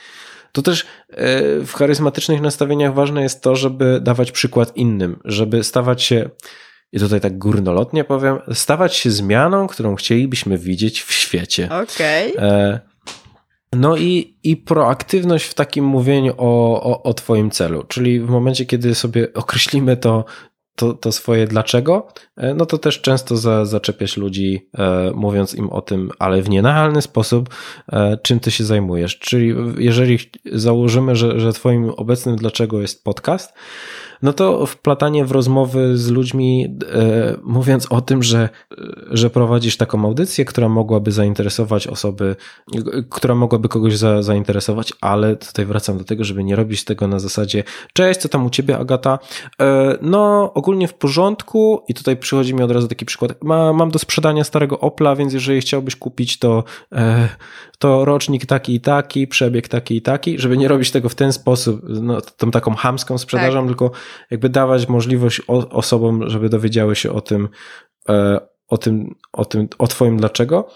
To 0.54 0.62
też 0.62 0.82
e, 0.82 0.86
w 1.66 1.74
charyzmatycznych 1.74 2.42
nastawieniach 2.42 2.94
ważne 2.94 3.22
jest 3.22 3.42
to, 3.42 3.56
żeby 3.56 4.00
dawać 4.02 4.32
przykład 4.32 4.78
innym, 4.78 5.20
żeby 5.26 5.64
stawać 5.64 6.04
się, 6.04 6.30
i 6.92 7.00
tutaj 7.00 7.22
tak 7.22 7.38
górnolotnie 7.38 8.04
powiem, 8.04 8.40
stawać 8.54 8.96
się 8.96 9.12
zmianą, 9.12 9.68
którą 9.68 9.96
chcielibyśmy 9.96 10.58
widzieć 10.58 11.02
w 11.02 11.14
świecie. 11.14 11.70
Okej. 11.84 12.34
Okay. 12.34 12.46
E, 12.46 12.80
no 13.74 13.98
i, 13.98 14.38
i 14.44 14.58
proaktywność 14.58 15.46
w 15.46 15.54
takim 15.54 15.86
mówieniu 15.86 16.34
o, 16.38 16.84
o, 16.84 17.04
o 17.04 17.14
Twoim 17.14 17.52
celu, 17.52 17.84
czyli 17.84 18.20
w 18.20 18.30
momencie, 18.30 18.66
kiedy 18.66 18.96
sobie 18.96 19.34
określimy 19.34 19.98
to, 19.98 20.26
to, 20.76 20.94
to 20.94 21.12
swoje 21.12 21.48
dlaczego, 21.48 22.08
e, 22.38 22.54
no 22.54 22.66
to 22.66 22.78
też 22.78 23.02
często 23.02 23.38
za, 23.38 23.66
zaczepiać 23.66 24.18
ludzi, 24.18 24.70
e, 24.78 25.12
mówiąc 25.16 25.56
im 25.56 25.70
o 25.70 25.82
tym, 25.82 26.10
ale 26.20 26.42
w 26.42 26.50
nienachalny 26.50 27.02
sposób, 27.02 27.50
e, 27.92 28.18
czym 28.24 28.40
ty 28.40 28.52
się 28.52 28.64
zajmujesz. 28.64 29.20
Czyli 29.20 29.56
jeżeli 29.78 30.20
założymy, 30.52 31.16
że, 31.16 31.40
że 31.40 31.54
twoim 31.54 31.90
obecnym 31.90 32.36
dlaczego 32.36 32.82
jest 32.82 33.04
podcast, 33.04 33.54
no 34.24 34.34
to 34.34 34.66
wplatanie 34.66 35.26
w 35.26 35.32
rozmowy 35.32 35.98
z 35.98 36.10
ludźmi, 36.10 36.78
e, 36.94 37.36
mówiąc 37.44 37.88
o 37.90 38.02
tym, 38.02 38.24
że, 38.24 38.50
że 39.12 39.30
prowadzisz 39.30 39.78
taką 39.78 40.06
audycję, 40.06 40.46
która 40.46 40.70
mogłaby 40.70 41.12
zainteresować 41.12 41.88
osoby, 41.88 42.36
która 43.10 43.36
mogłaby 43.36 43.70
kogoś 43.70 43.98
za, 43.98 44.24
zainteresować, 44.24 44.94
ale 45.02 45.36
tutaj 45.36 45.66
wracam 45.66 45.98
do 45.98 46.04
tego, 46.04 46.24
żeby 46.24 46.44
nie 46.44 46.56
robić 46.56 46.84
tego 46.84 47.08
na 47.08 47.20
zasadzie 47.20 47.64
cześć, 47.94 48.20
co 48.20 48.30
tam 48.30 48.46
u 48.46 48.50
ciebie 48.50 48.78
Agata? 48.78 49.20
E, 49.62 49.98
no 50.02 50.52
ogólnie 50.54 50.88
w 50.88 50.94
porządku 50.94 51.84
i 51.88 51.94
tutaj 51.94 52.18
przychodzi 52.18 52.54
mi 52.54 52.64
od 52.64 52.72
razu 52.72 52.88
taki 52.88 53.06
przykład. 53.06 53.44
Ma, 53.44 53.74
mam 53.74 53.92
do 53.92 54.00
sprzedania 54.00 54.44
starego 54.44 54.80
Opla, 54.80 55.16
więc 55.16 55.34
jeżeli 55.34 55.62
chciałbyś 55.62 55.96
kupić 55.96 56.40
to, 56.40 56.64
e, 56.92 57.30
to 57.80 58.06
rocznik 58.06 58.46
taki 58.46 58.76
i 58.76 58.82
taki, 58.82 59.28
przebieg 59.28 59.68
taki 59.68 59.96
i 59.96 60.02
taki, 60.02 60.40
żeby 60.40 60.58
nie 60.58 60.68
robić 60.68 60.92
tego 60.92 61.10
w 61.10 61.16
ten 61.16 61.34
sposób, 61.34 61.82
no, 61.90 62.22
tą 62.22 62.52
taką 62.52 62.76
hamską 62.76 63.18
sprzedażą, 63.18 63.60
tak. 63.60 63.68
tylko 63.68 63.92
jakby 64.32 64.50
dawać 64.50 64.88
możliwość 64.88 65.42
osobom, 65.70 66.30
żeby 66.30 66.50
dowiedziały 66.50 66.96
się 66.96 67.12
o 67.12 67.22
tym, 67.22 67.50
e, 68.10 68.40
o 68.68 68.78
tym, 68.78 69.16
o 69.34 69.46
tym, 69.46 69.68
o 69.80 69.88
twoim 69.88 70.18
dlaczego. 70.18 70.70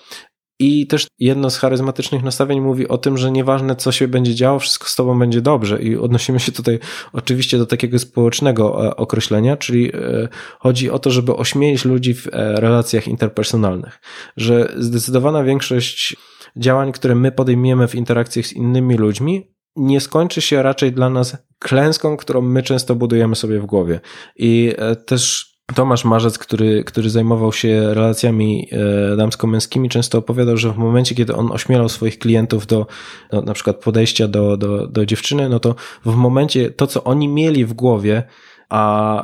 I 0.60 0.88
też 0.88 1.08
jedno 1.20 1.50
z 1.50 1.58
charyzmatycznych 1.58 2.24
nastawień 2.24 2.62
mówi 2.62 2.88
o 2.88 2.98
tym, 2.98 3.18
że 3.18 3.32
nieważne 3.32 3.76
co 3.76 3.92
się 3.92 4.08
będzie 4.08 4.36
działo, 4.36 4.60
wszystko 4.60 4.88
z 4.88 4.96
tobą 4.96 5.20
będzie 5.20 5.42
dobrze. 5.42 5.82
I 5.82 5.98
odnosimy 5.98 6.40
się 6.40 6.52
tutaj 6.52 6.80
oczywiście 7.14 7.58
do 7.58 7.66
takiego 7.66 8.00
społecznego 8.00 8.86
e, 8.86 8.96
określenia, 8.96 9.58
czyli 9.58 9.96
e, 9.96 10.28
chodzi 10.60 10.90
o 10.90 11.00
to, 11.00 11.12
żeby 11.12 11.36
ośmielić 11.36 11.86
ludzi 11.86 12.14
w 12.14 12.28
relacjach 12.34 13.08
interpersonalnych. 13.08 14.00
Że 14.38 14.74
zdecydowana 14.78 15.44
większość 15.44 16.16
działań, 16.56 16.92
które 16.92 17.16
my 17.16 17.32
podejmiemy 17.32 17.88
w 17.88 17.96
interakcjach 17.96 18.46
z 18.46 18.54
innymi 18.54 18.96
ludźmi, 18.96 19.57
nie 19.78 20.02
skończy 20.02 20.42
się 20.42 20.64
raczej 20.64 20.92
dla 20.92 21.10
nas 21.10 21.38
klęską, 21.60 22.18
którą 22.18 22.42
my 22.42 22.64
często 22.64 22.96
budujemy 22.96 23.36
sobie 23.36 23.60
w 23.60 23.66
głowie. 23.66 24.00
I 24.36 24.74
też 25.06 25.58
Tomasz 25.76 26.06
Marzec, 26.06 26.38
który, 26.38 26.84
który 26.84 27.10
zajmował 27.10 27.54
się 27.54 27.94
relacjami 27.94 28.68
e, 28.72 29.16
damsko-męskimi, 29.16 29.90
często 29.90 30.18
opowiadał, 30.18 30.58
że 30.58 30.74
w 30.74 30.78
momencie, 30.78 31.16
kiedy 31.16 31.36
on 31.36 31.52
ośmielał 31.52 31.90
swoich 31.90 32.20
klientów 32.20 32.68
do 32.68 32.88
no, 33.32 33.42
na 33.42 33.54
przykład 33.54 33.76
podejścia 33.78 34.28
do, 34.28 34.58
do, 34.58 34.88
do 34.88 35.06
dziewczyny, 35.06 35.50
no 35.50 35.60
to 35.60 35.76
w 36.06 36.16
momencie 36.16 36.72
to, 36.72 36.88
co 36.88 37.04
oni 37.04 37.28
mieli 37.28 37.66
w 37.66 37.74
głowie, 37.74 38.24
a 38.70 39.24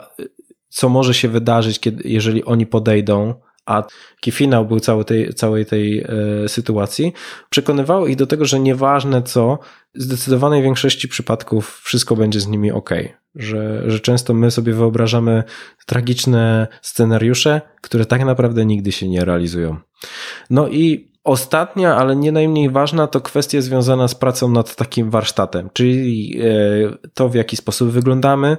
co 0.70 0.90
może 0.90 1.14
się 1.14 1.30
wydarzyć, 1.30 1.80
kiedy, 1.80 2.10
jeżeli 2.10 2.44
oni 2.44 2.66
podejdą, 2.66 3.34
a 3.66 3.84
taki 4.16 4.32
finał 4.32 4.66
był 4.66 4.80
całej 4.80 5.06
tej, 5.06 5.34
całej 5.34 5.66
tej 5.66 6.00
e, 6.00 6.06
sytuacji, 6.50 7.14
przekonywało 7.50 8.08
ich 8.08 8.16
do 8.16 8.28
tego, 8.28 8.46
że 8.46 8.60
nieważne 8.60 9.24
co, 9.24 9.60
w 9.96 10.02
zdecydowanej 10.02 10.64
większości 10.64 11.08
przypadków 11.08 11.82
wszystko 11.84 12.16
będzie 12.16 12.40
z 12.40 12.48
nimi 12.48 12.72
ok. 12.72 12.90
Że, 13.36 13.92
że 13.92 14.00
często 14.00 14.34
my 14.34 14.52
sobie 14.52 14.74
wyobrażamy 14.74 15.44
tragiczne 15.86 16.68
scenariusze, 16.82 17.62
które 17.82 18.06
tak 18.06 18.26
naprawdę 18.26 18.66
nigdy 18.66 18.92
się 18.92 19.10
nie 19.10 19.26
realizują. 19.26 19.78
No 20.50 20.68
i 20.68 21.13
Ostatnia, 21.24 21.96
ale 21.96 22.16
nie 22.16 22.32
najmniej 22.32 22.70
ważna, 22.70 23.08
to 23.08 23.22
kwestia 23.22 23.62
związana 23.62 24.08
z 24.08 24.16
pracą 24.16 24.50
nad 24.50 24.76
takim 24.76 25.10
warsztatem, 25.10 25.70
czyli 25.74 26.40
e, 26.42 27.10
to, 27.14 27.30
w 27.30 27.36
jaki 27.36 27.58
sposób 27.58 27.90
wyglądamy, 27.90 28.58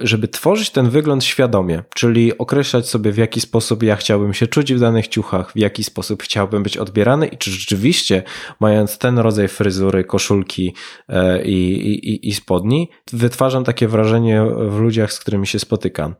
żeby 0.00 0.28
tworzyć 0.28 0.70
ten 0.70 0.90
wygląd 0.90 1.24
świadomie, 1.24 1.82
czyli 1.94 2.38
określać 2.38 2.88
sobie, 2.88 3.12
w 3.12 3.16
jaki 3.16 3.40
sposób 3.40 3.82
ja 3.82 3.96
chciałbym 3.96 4.34
się 4.34 4.46
czuć 4.46 4.74
w 4.74 4.80
danych 4.80 5.08
ciuchach, 5.08 5.52
w 5.52 5.58
jaki 5.58 5.84
sposób 5.84 6.22
chciałbym 6.22 6.62
być 6.62 6.76
odbierany 6.76 7.26
i 7.26 7.36
czy 7.38 7.50
rzeczywiście, 7.50 8.22
mając 8.60 8.98
ten 8.98 9.18
rodzaj 9.18 9.48
fryzury, 9.48 10.04
koszulki 10.04 10.74
e, 11.08 11.44
i, 11.44 11.88
i, 11.88 12.28
i 12.28 12.34
spodni, 12.34 12.90
wytwarzam 13.12 13.64
takie 13.64 13.88
wrażenie 13.88 14.42
w 14.68 14.78
ludziach, 14.78 15.12
z 15.12 15.20
którymi 15.20 15.46
się 15.46 15.58
spotykam. 15.58 16.14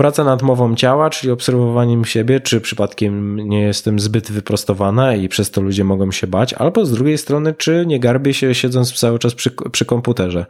Praca 0.00 0.24
nad 0.24 0.42
mową 0.42 0.74
ciała, 0.74 1.10
czyli 1.10 1.32
obserwowaniem 1.32 2.04
siebie, 2.04 2.40
czy 2.40 2.60
przypadkiem 2.60 3.36
nie 3.36 3.60
jestem 3.60 4.00
zbyt 4.00 4.32
wyprostowana 4.32 5.14
i 5.14 5.28
przez 5.28 5.50
to 5.50 5.60
ludzie 5.60 5.84
mogą 5.84 6.12
się 6.12 6.26
bać, 6.26 6.54
albo 6.54 6.86
z 6.86 6.92
drugiej 6.92 7.18
strony, 7.18 7.54
czy 7.54 7.84
nie 7.86 8.00
garbię 8.00 8.34
się 8.34 8.54
siedząc 8.54 8.92
cały 8.92 9.18
czas 9.18 9.34
przy, 9.34 9.50
przy 9.72 9.84
komputerze. 9.84 10.46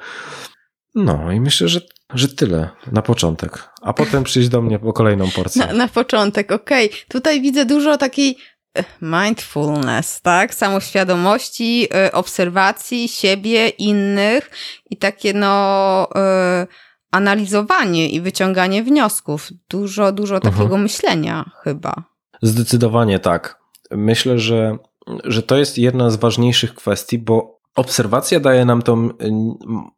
No 0.94 1.32
i 1.32 1.40
myślę, 1.40 1.68
że, 1.68 1.80
że 2.14 2.28
tyle 2.28 2.68
na 2.92 3.03
początek, 3.03 3.68
a 3.82 3.92
potem 3.92 4.24
przyjść 4.24 4.48
do 4.48 4.62
mnie 4.62 4.78
po 4.78 4.92
kolejną 4.92 5.30
porcję. 5.30 5.66
Na, 5.66 5.72
na 5.72 5.88
początek, 5.88 6.53
okej. 6.53 6.86
Okay. 6.86 6.98
Tutaj 7.09 7.40
widzę 7.40 7.64
dużo 7.64 7.96
takiej 7.96 8.36
e, 8.78 8.84
mindfulness, 9.03 10.20
tak? 10.20 10.55
Samoświadomości, 10.55 11.88
e, 11.94 12.12
obserwacji 12.12 13.09
siebie, 13.09 13.68
innych 13.68 14.51
i 14.90 14.96
takie 14.96 15.34
no... 15.34 16.09
Yy 16.14 16.89
analizowanie 17.11 18.08
i 18.08 18.20
wyciąganie 18.20 18.82
wniosków. 18.82 19.50
Dużo, 19.68 20.12
dużo 20.12 20.34
mhm. 20.34 20.52
takiego 20.52 20.64
mhm. 20.64 20.82
myślenia 20.82 21.50
chyba. 21.64 21.94
Zdecydowanie 22.42 23.18
tak. 23.18 23.61
Myślę, 23.90 24.38
że, 24.38 24.78
że 25.24 25.42
to 25.42 25.56
jest 25.56 25.78
jedna 25.78 26.11
z 26.11 26.16
ważniejszych 26.16 26.74
kwestii, 26.74 27.18
bo 27.18 27.61
obserwacja 27.76 28.40
daje 28.40 28.64
nam 28.64 28.82
tą 28.82 29.08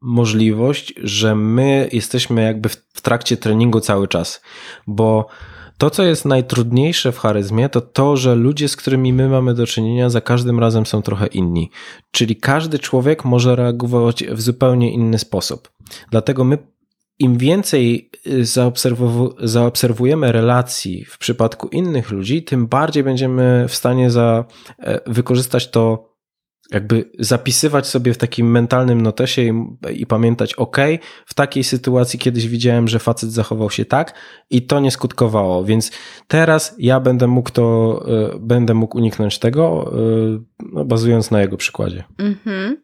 możliwość, 0.00 0.94
że 1.02 1.34
my 1.34 1.88
jesteśmy 1.92 2.42
jakby 2.42 2.68
w 2.68 3.00
trakcie 3.02 3.36
treningu 3.36 3.80
cały 3.80 4.08
czas, 4.08 4.40
bo 4.86 5.26
to, 5.78 5.90
co 5.90 6.02
jest 6.02 6.24
najtrudniejsze 6.24 7.12
w 7.12 7.18
charyzmie, 7.18 7.68
to 7.68 7.80
to, 7.80 8.16
że 8.16 8.34
ludzie, 8.34 8.68
z 8.68 8.76
którymi 8.76 9.12
my 9.12 9.28
mamy 9.28 9.54
do 9.54 9.66
czynienia, 9.66 10.10
za 10.10 10.20
każdym 10.20 10.60
razem 10.60 10.86
są 10.86 11.02
trochę 11.02 11.26
inni. 11.26 11.70
Czyli 12.10 12.36
każdy 12.36 12.78
człowiek 12.78 13.24
może 13.24 13.56
reagować 13.56 14.24
w 14.24 14.40
zupełnie 14.40 14.92
inny 14.92 15.18
sposób. 15.18 15.72
Dlatego 16.10 16.44
my 16.44 16.58
im 17.22 17.38
więcej 17.38 18.10
y, 18.26 18.44
zaobserwujemy 19.38 20.32
relacji 20.32 21.04
w 21.04 21.18
przypadku 21.18 21.68
innych 21.68 22.10
ludzi, 22.10 22.42
tym 22.42 22.66
bardziej 22.66 23.04
będziemy 23.04 23.64
w 23.68 23.74
stanie 23.74 24.10
za, 24.10 24.44
e, 24.78 25.00
wykorzystać 25.06 25.70
to 25.70 26.11
jakby 26.70 27.10
zapisywać 27.18 27.86
sobie 27.86 28.14
w 28.14 28.18
takim 28.18 28.50
mentalnym 28.50 29.02
notesie 29.02 29.42
i, 29.42 29.52
i, 30.00 30.06
pamiętać, 30.06 30.54
ok, 30.54 30.76
w 31.26 31.34
takiej 31.34 31.64
sytuacji 31.64 32.18
kiedyś 32.18 32.48
widziałem, 32.48 32.88
że 32.88 32.98
facet 32.98 33.32
zachował 33.32 33.70
się 33.70 33.84
tak 33.84 34.14
i 34.50 34.62
to 34.62 34.80
nie 34.80 34.90
skutkowało, 34.90 35.64
więc 35.64 35.90
teraz 36.28 36.74
ja 36.78 37.00
będę 37.00 37.26
mógł 37.26 37.50
to, 37.50 38.04
y, 38.34 38.38
będę 38.38 38.74
mógł 38.74 38.98
uniknąć 38.98 39.38
tego, 39.38 39.92
y, 40.36 40.40
no, 40.72 40.84
bazując 40.84 41.30
na 41.30 41.40
jego 41.40 41.56
przykładzie. 41.56 42.04
Mhm. 42.18 42.76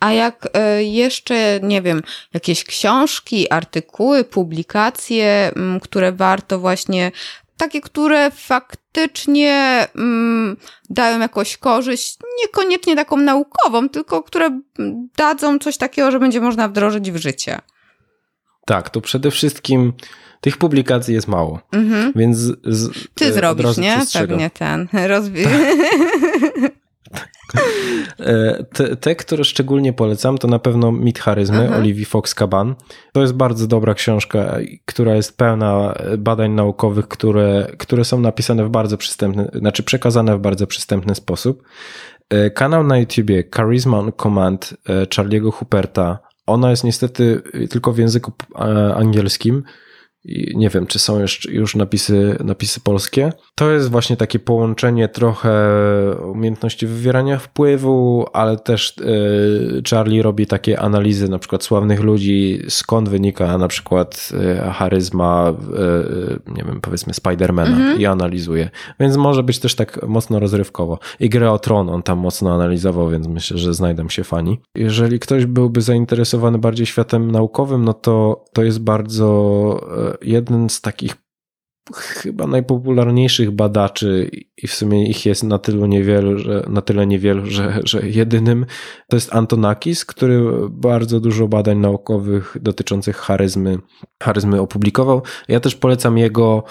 A 0.00 0.12
jak 0.12 0.48
y, 0.78 0.84
jeszcze, 0.84 1.60
nie 1.62 1.82
wiem, 1.82 2.02
jakieś 2.34 2.64
książki, 2.64 3.52
artykuły, 3.52 4.24
publikacje, 4.24 5.52
które 5.82 6.12
warto 6.12 6.58
właśnie 6.58 7.12
takie, 7.56 7.80
które 7.80 8.30
faktycznie 8.30 9.86
mm, 9.96 10.56
dają 10.90 11.20
jakąś 11.20 11.56
korzyść, 11.56 12.18
niekoniecznie 12.42 12.96
taką 12.96 13.16
naukową, 13.16 13.88
tylko 13.88 14.22
które 14.22 14.60
dadzą 15.16 15.58
coś 15.58 15.76
takiego, 15.76 16.10
że 16.10 16.20
będzie 16.20 16.40
można 16.40 16.68
wdrożyć 16.68 17.10
w 17.10 17.16
życie. 17.16 17.58
Tak, 18.66 18.90
to 18.90 19.00
przede 19.00 19.30
wszystkim 19.30 19.92
tych 20.40 20.56
publikacji 20.56 21.14
jest 21.14 21.28
mało, 21.28 21.60
mhm. 21.72 22.12
więc. 22.16 22.38
Z, 22.64 23.08
Ty 23.14 23.24
e, 23.24 23.32
zrobisz, 23.32 23.76
nie? 23.76 23.98
Pewnie 24.12 24.50
ten. 24.50 24.88
Rozwi- 24.92 25.44
tak. 25.44 26.72
E, 28.20 28.64
te, 28.64 28.96
te, 28.96 29.16
które 29.16 29.44
szczególnie 29.44 29.92
polecam, 29.92 30.38
to 30.38 30.48
na 30.48 30.58
pewno 30.58 30.92
Mit 30.92 31.18
Charyzmy 31.18 31.66
Aha. 31.68 31.76
Oliwii 31.76 32.06
Fox-Caban. 32.06 32.74
To 33.12 33.20
jest 33.20 33.32
bardzo 33.32 33.66
dobra 33.66 33.94
książka, 33.94 34.56
która 34.84 35.14
jest 35.14 35.36
pełna 35.36 35.94
badań 36.18 36.50
naukowych, 36.50 37.08
które, 37.08 37.66
które 37.78 38.04
są 38.04 38.20
napisane 38.20 38.64
w 38.64 38.68
bardzo 38.68 38.96
przystępny, 38.96 39.50
znaczy 39.54 39.82
przekazane 39.82 40.36
w 40.36 40.40
bardzo 40.40 40.66
przystępny 40.66 41.14
sposób. 41.14 41.62
E, 42.30 42.50
kanał 42.50 42.84
na 42.84 42.98
YouTubie 42.98 43.44
Charisma 43.54 43.98
on 43.98 44.12
Command 44.22 44.74
e, 44.88 45.04
Charlie'ego 45.04 45.52
Huperta. 45.52 46.18
Ona 46.46 46.70
jest 46.70 46.84
niestety 46.84 47.42
tylko 47.70 47.92
w 47.92 47.98
języku 47.98 48.32
angielskim 48.94 49.62
nie 50.54 50.68
wiem, 50.68 50.86
czy 50.86 50.98
są 50.98 51.20
już, 51.20 51.48
już 51.50 51.74
napisy, 51.74 52.36
napisy 52.44 52.80
polskie. 52.80 53.32
To 53.54 53.70
jest 53.70 53.90
właśnie 53.90 54.16
takie 54.16 54.38
połączenie 54.38 55.08
trochę 55.08 55.52
umiejętności 56.32 56.86
wywierania 56.86 57.38
wpływu, 57.38 58.26
ale 58.32 58.56
też 58.56 58.98
y, 58.98 59.82
Charlie 59.90 60.22
robi 60.22 60.46
takie 60.46 60.80
analizy 60.80 61.28
na 61.28 61.38
przykład 61.38 61.64
sławnych 61.64 62.00
ludzi, 62.00 62.62
skąd 62.68 63.08
wynika 63.08 63.58
na 63.58 63.68
przykład 63.68 64.30
y, 64.32 64.70
charyzma, 64.72 65.50
y, 65.50 66.52
nie 66.56 66.62
wiem, 66.64 66.80
powiedzmy 66.80 67.14
Spidermana 67.14 67.76
mhm. 67.76 68.00
i 68.00 68.06
analizuje. 68.06 68.70
Więc 69.00 69.16
może 69.16 69.42
być 69.42 69.58
też 69.58 69.74
tak 69.74 70.08
mocno 70.08 70.38
rozrywkowo. 70.38 70.98
I 71.20 71.28
grę 71.28 71.52
o 71.52 71.58
Tron 71.58 71.88
on 71.88 72.02
tam 72.02 72.18
mocno 72.18 72.54
analizował, 72.54 73.08
więc 73.08 73.28
myślę, 73.28 73.58
że 73.58 73.74
znajdą 73.74 74.08
się 74.08 74.24
fani. 74.24 74.60
Jeżeli 74.74 75.18
ktoś 75.18 75.46
byłby 75.46 75.80
zainteresowany 75.80 76.58
bardziej 76.58 76.86
światem 76.86 77.30
naukowym, 77.30 77.84
no 77.84 77.94
to 77.94 78.44
to 78.52 78.62
jest 78.62 78.80
bardzo 78.80 79.26
jeden 80.22 80.68
z 80.68 80.80
takich 80.80 81.14
chyba 81.94 82.46
najpopularniejszych 82.46 83.50
badaczy 83.50 84.30
i 84.56 84.66
w 84.66 84.74
sumie 84.74 85.08
ich 85.08 85.26
jest 85.26 85.42
na 85.42 85.58
tyle 85.58 85.88
niewielu, 85.88 86.38
że, 86.38 86.64
na 86.68 86.82
tyle 86.82 87.06
niewielu, 87.06 87.46
że, 87.46 87.80
że 87.84 88.08
jedynym 88.08 88.66
to 89.08 89.16
jest 89.16 89.34
Antonakis, 89.34 90.04
który 90.04 90.42
bardzo 90.70 91.20
dużo 91.20 91.48
badań 91.48 91.78
naukowych 91.78 92.56
dotyczących 92.60 93.16
charyzmy, 93.16 93.78
charyzmy 94.22 94.60
opublikował. 94.60 95.22
Ja 95.48 95.60
też 95.60 95.74
polecam 95.74 96.18
jego, 96.18 96.64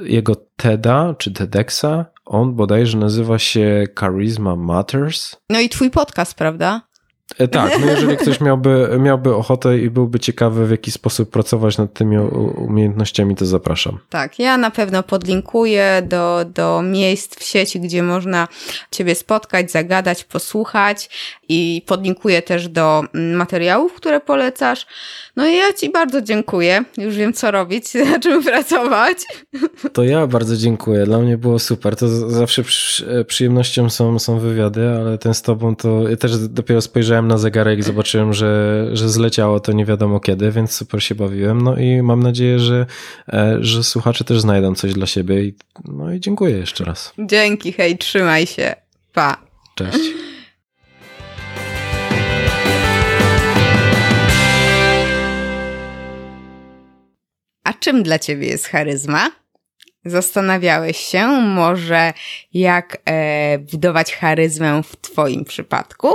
jego 0.00 0.36
TEDa 0.56 1.14
czy 1.18 1.32
TEDxa. 1.32 2.04
On 2.24 2.54
bodajże 2.54 2.98
nazywa 2.98 3.38
się 3.38 3.86
Charisma 3.98 4.56
Matters. 4.56 5.36
No 5.50 5.60
i 5.60 5.68
twój 5.68 5.90
podcast, 5.90 6.34
prawda? 6.34 6.88
E, 7.38 7.48
tak, 7.48 7.80
no 7.80 7.86
jeżeli 7.86 8.16
ktoś 8.16 8.40
miałby, 8.40 8.96
miałby 8.98 9.34
ochotę 9.34 9.78
i 9.78 9.90
byłby 9.90 10.20
ciekawy, 10.20 10.66
w 10.66 10.70
jaki 10.70 10.90
sposób 10.90 11.30
pracować 11.30 11.78
nad 11.78 11.92
tymi 11.92 12.18
umiejętnościami, 12.56 13.36
to 13.36 13.46
zapraszam. 13.46 13.98
Tak, 14.10 14.38
ja 14.38 14.56
na 14.56 14.70
pewno 14.70 15.02
podlinkuję 15.02 16.02
do, 16.08 16.44
do 16.54 16.82
miejsc 16.82 17.36
w 17.36 17.44
sieci, 17.44 17.80
gdzie 17.80 18.02
można 18.02 18.48
Ciebie 18.90 19.14
spotkać, 19.14 19.70
zagadać, 19.70 20.24
posłuchać 20.24 21.10
i 21.48 21.82
podlinkuję 21.86 22.42
też 22.42 22.68
do 22.68 23.02
mm, 23.14 23.36
materiałów, 23.36 23.92
które 23.92 24.20
polecasz. 24.20 24.86
No 25.36 25.46
i 25.46 25.56
ja 25.56 25.72
Ci 25.72 25.90
bardzo 25.92 26.22
dziękuję. 26.22 26.84
Już 26.98 27.16
wiem, 27.16 27.32
co 27.32 27.50
robić, 27.50 27.94
na 28.10 28.18
czym 28.18 28.42
pracować. 28.42 29.18
To 29.92 30.04
ja 30.04 30.26
bardzo 30.26 30.56
dziękuję. 30.56 31.04
Dla 31.04 31.18
mnie 31.18 31.38
było 31.38 31.58
super. 31.58 31.96
To 31.96 32.08
zawsze 32.30 32.62
przy, 32.62 33.24
przyjemnością 33.24 33.90
są, 33.90 34.18
są 34.18 34.38
wywiady, 34.38 34.88
ale 34.88 35.18
ten 35.18 35.34
z 35.34 35.42
Tobą 35.42 35.76
to 35.76 36.08
ja 36.08 36.16
też 36.16 36.38
dopiero 36.38 36.80
spojrzałem 36.80 37.23
na 37.24 37.38
zegarek 37.38 37.78
i 37.78 37.82
zobaczyłem, 37.82 38.32
że, 38.32 38.86
że 38.92 39.08
zleciało 39.08 39.60
to 39.60 39.72
nie 39.72 39.84
wiadomo 39.84 40.20
kiedy, 40.20 40.50
więc 40.50 40.72
super 40.72 41.02
się 41.02 41.14
bawiłem. 41.14 41.62
No 41.62 41.76
i 41.76 42.02
mam 42.02 42.22
nadzieję, 42.22 42.58
że, 42.58 42.86
e, 43.32 43.56
że 43.60 43.84
słuchacze 43.84 44.24
też 44.24 44.40
znajdą 44.40 44.74
coś 44.74 44.92
dla 44.92 45.06
siebie. 45.06 45.52
No 45.84 46.12
i 46.12 46.20
dziękuję 46.20 46.56
jeszcze 46.56 46.84
raz. 46.84 47.12
Dzięki, 47.18 47.72
hej, 47.72 47.98
trzymaj 47.98 48.46
się. 48.46 48.74
Pa. 49.12 49.36
Cześć. 49.74 50.10
A 57.64 57.72
czym 57.72 58.02
dla 58.02 58.18
ciebie 58.18 58.46
jest 58.46 58.66
charyzma? 58.66 59.30
Zastanawiałeś 60.04 60.96
się 60.98 61.26
może, 61.26 62.12
jak 62.52 63.02
e, 63.04 63.58
budować 63.58 64.14
charyzmę 64.14 64.82
w 64.82 64.96
Twoim 64.96 65.44
przypadku? 65.44 66.08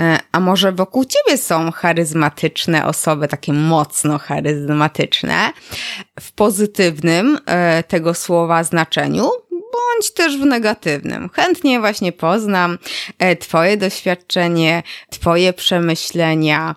E, 0.00 0.18
a 0.32 0.40
może 0.40 0.72
wokół 0.72 1.04
ciebie 1.04 1.38
są 1.38 1.72
charyzmatyczne 1.72 2.86
osoby, 2.86 3.28
takie 3.28 3.52
mocno 3.52 4.18
charyzmatyczne, 4.18 5.52
w 6.20 6.32
pozytywnym 6.32 7.38
e, 7.46 7.82
tego 7.82 8.14
słowa 8.14 8.64
znaczeniu, 8.64 9.30
bądź 9.72 10.10
też 10.10 10.36
w 10.38 10.46
negatywnym. 10.46 11.28
Chętnie 11.32 11.80
właśnie 11.80 12.12
poznam 12.12 12.78
e, 13.18 13.36
Twoje 13.36 13.76
doświadczenie, 13.76 14.82
Twoje 15.10 15.52
przemyślenia. 15.52 16.74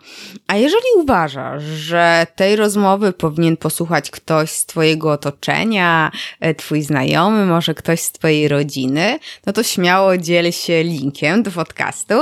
A 0.48 0.56
jeżeli 0.56 0.86
uważasz, 0.98 1.64
że 1.64 2.28
tej 2.36 2.56
rozmowy 2.56 3.14
powinien 3.14 3.58
posłuchać 3.58 4.12
ktoś 4.12 4.52
z 4.52 4.66
Twojego 4.66 5.12
otoczenia, 5.12 6.12
e, 6.40 6.56
Twój 6.56 6.82
znajomy, 6.82 7.46
może 7.46 7.74
ktoś 7.74 8.02
z 8.02 8.12
Twojej 8.12 8.48
rodziny, 8.48 9.20
no 9.46 9.54
to 9.54 9.64
śmiało 9.64 10.18
dziel 10.18 10.52
się 10.52 10.84
linkiem 10.84 11.44
do 11.44 11.52
podcastu. 11.52 12.14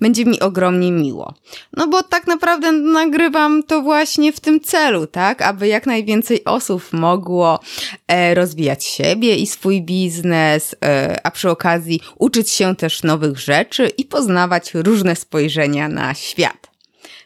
Będzie 0.00 0.24
mi 0.24 0.40
ogromnie 0.40 0.92
miło. 0.92 1.34
No 1.76 1.88
bo 1.88 2.02
tak 2.02 2.26
naprawdę 2.26 2.72
nagrywam 2.72 3.62
to 3.62 3.82
właśnie 3.82 4.32
w 4.32 4.40
tym 4.40 4.60
celu, 4.60 5.06
tak? 5.06 5.42
Aby 5.42 5.68
jak 5.68 5.86
najwięcej 5.86 6.44
osób 6.44 6.92
mogło 6.92 7.60
e, 8.08 8.34
rozwijać 8.34 8.84
siebie 8.84 9.36
i 9.36 9.46
swój 9.46 9.82
biznes, 10.22 10.74
a 11.22 11.30
przy 11.30 11.50
okazji 11.50 12.00
uczyć 12.18 12.50
się 12.50 12.76
też 12.76 13.02
nowych 13.02 13.38
rzeczy 13.38 13.88
i 13.98 14.04
poznawać 14.04 14.74
różne 14.74 15.16
spojrzenia 15.16 15.88
na 15.88 16.14
świat. 16.14 16.70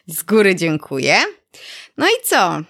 Z 0.07 0.23
góry 0.23 0.55
dziękuję. 0.55 1.15
No 1.97 2.07
i 2.07 2.25
co? 2.25 2.61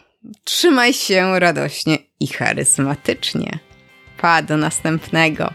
Trzymaj 0.44 0.94
się 0.94 1.40
radośnie 1.40 1.98
i 2.20 2.28
charyzmatycznie. 2.28 3.60
Pa, 4.22 4.42
do 4.42 4.58
następnego. 4.58 5.54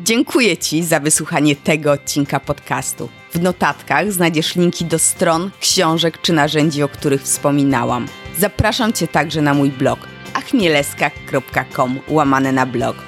Dziękuję 0.00 0.56
Ci 0.56 0.82
za 0.82 1.00
wysłuchanie 1.00 1.56
tego 1.56 1.92
odcinka 1.92 2.40
podcastu. 2.40 3.08
W 3.32 3.42
notatkach 3.42 4.12
znajdziesz 4.12 4.56
linki 4.56 4.84
do 4.84 4.98
stron, 4.98 5.50
książek 5.60 6.20
czy 6.22 6.32
narzędzi, 6.32 6.82
o 6.82 6.88
których 6.88 7.22
wspominałam. 7.22 8.08
Zapraszam 8.38 8.92
Cię 8.92 9.08
także 9.08 9.42
na 9.42 9.54
mój 9.54 9.70
blog 9.70 9.98
achmieleska.com 10.34 12.00
łamane 12.08 12.52
na 12.52 12.66
blog. 12.66 13.07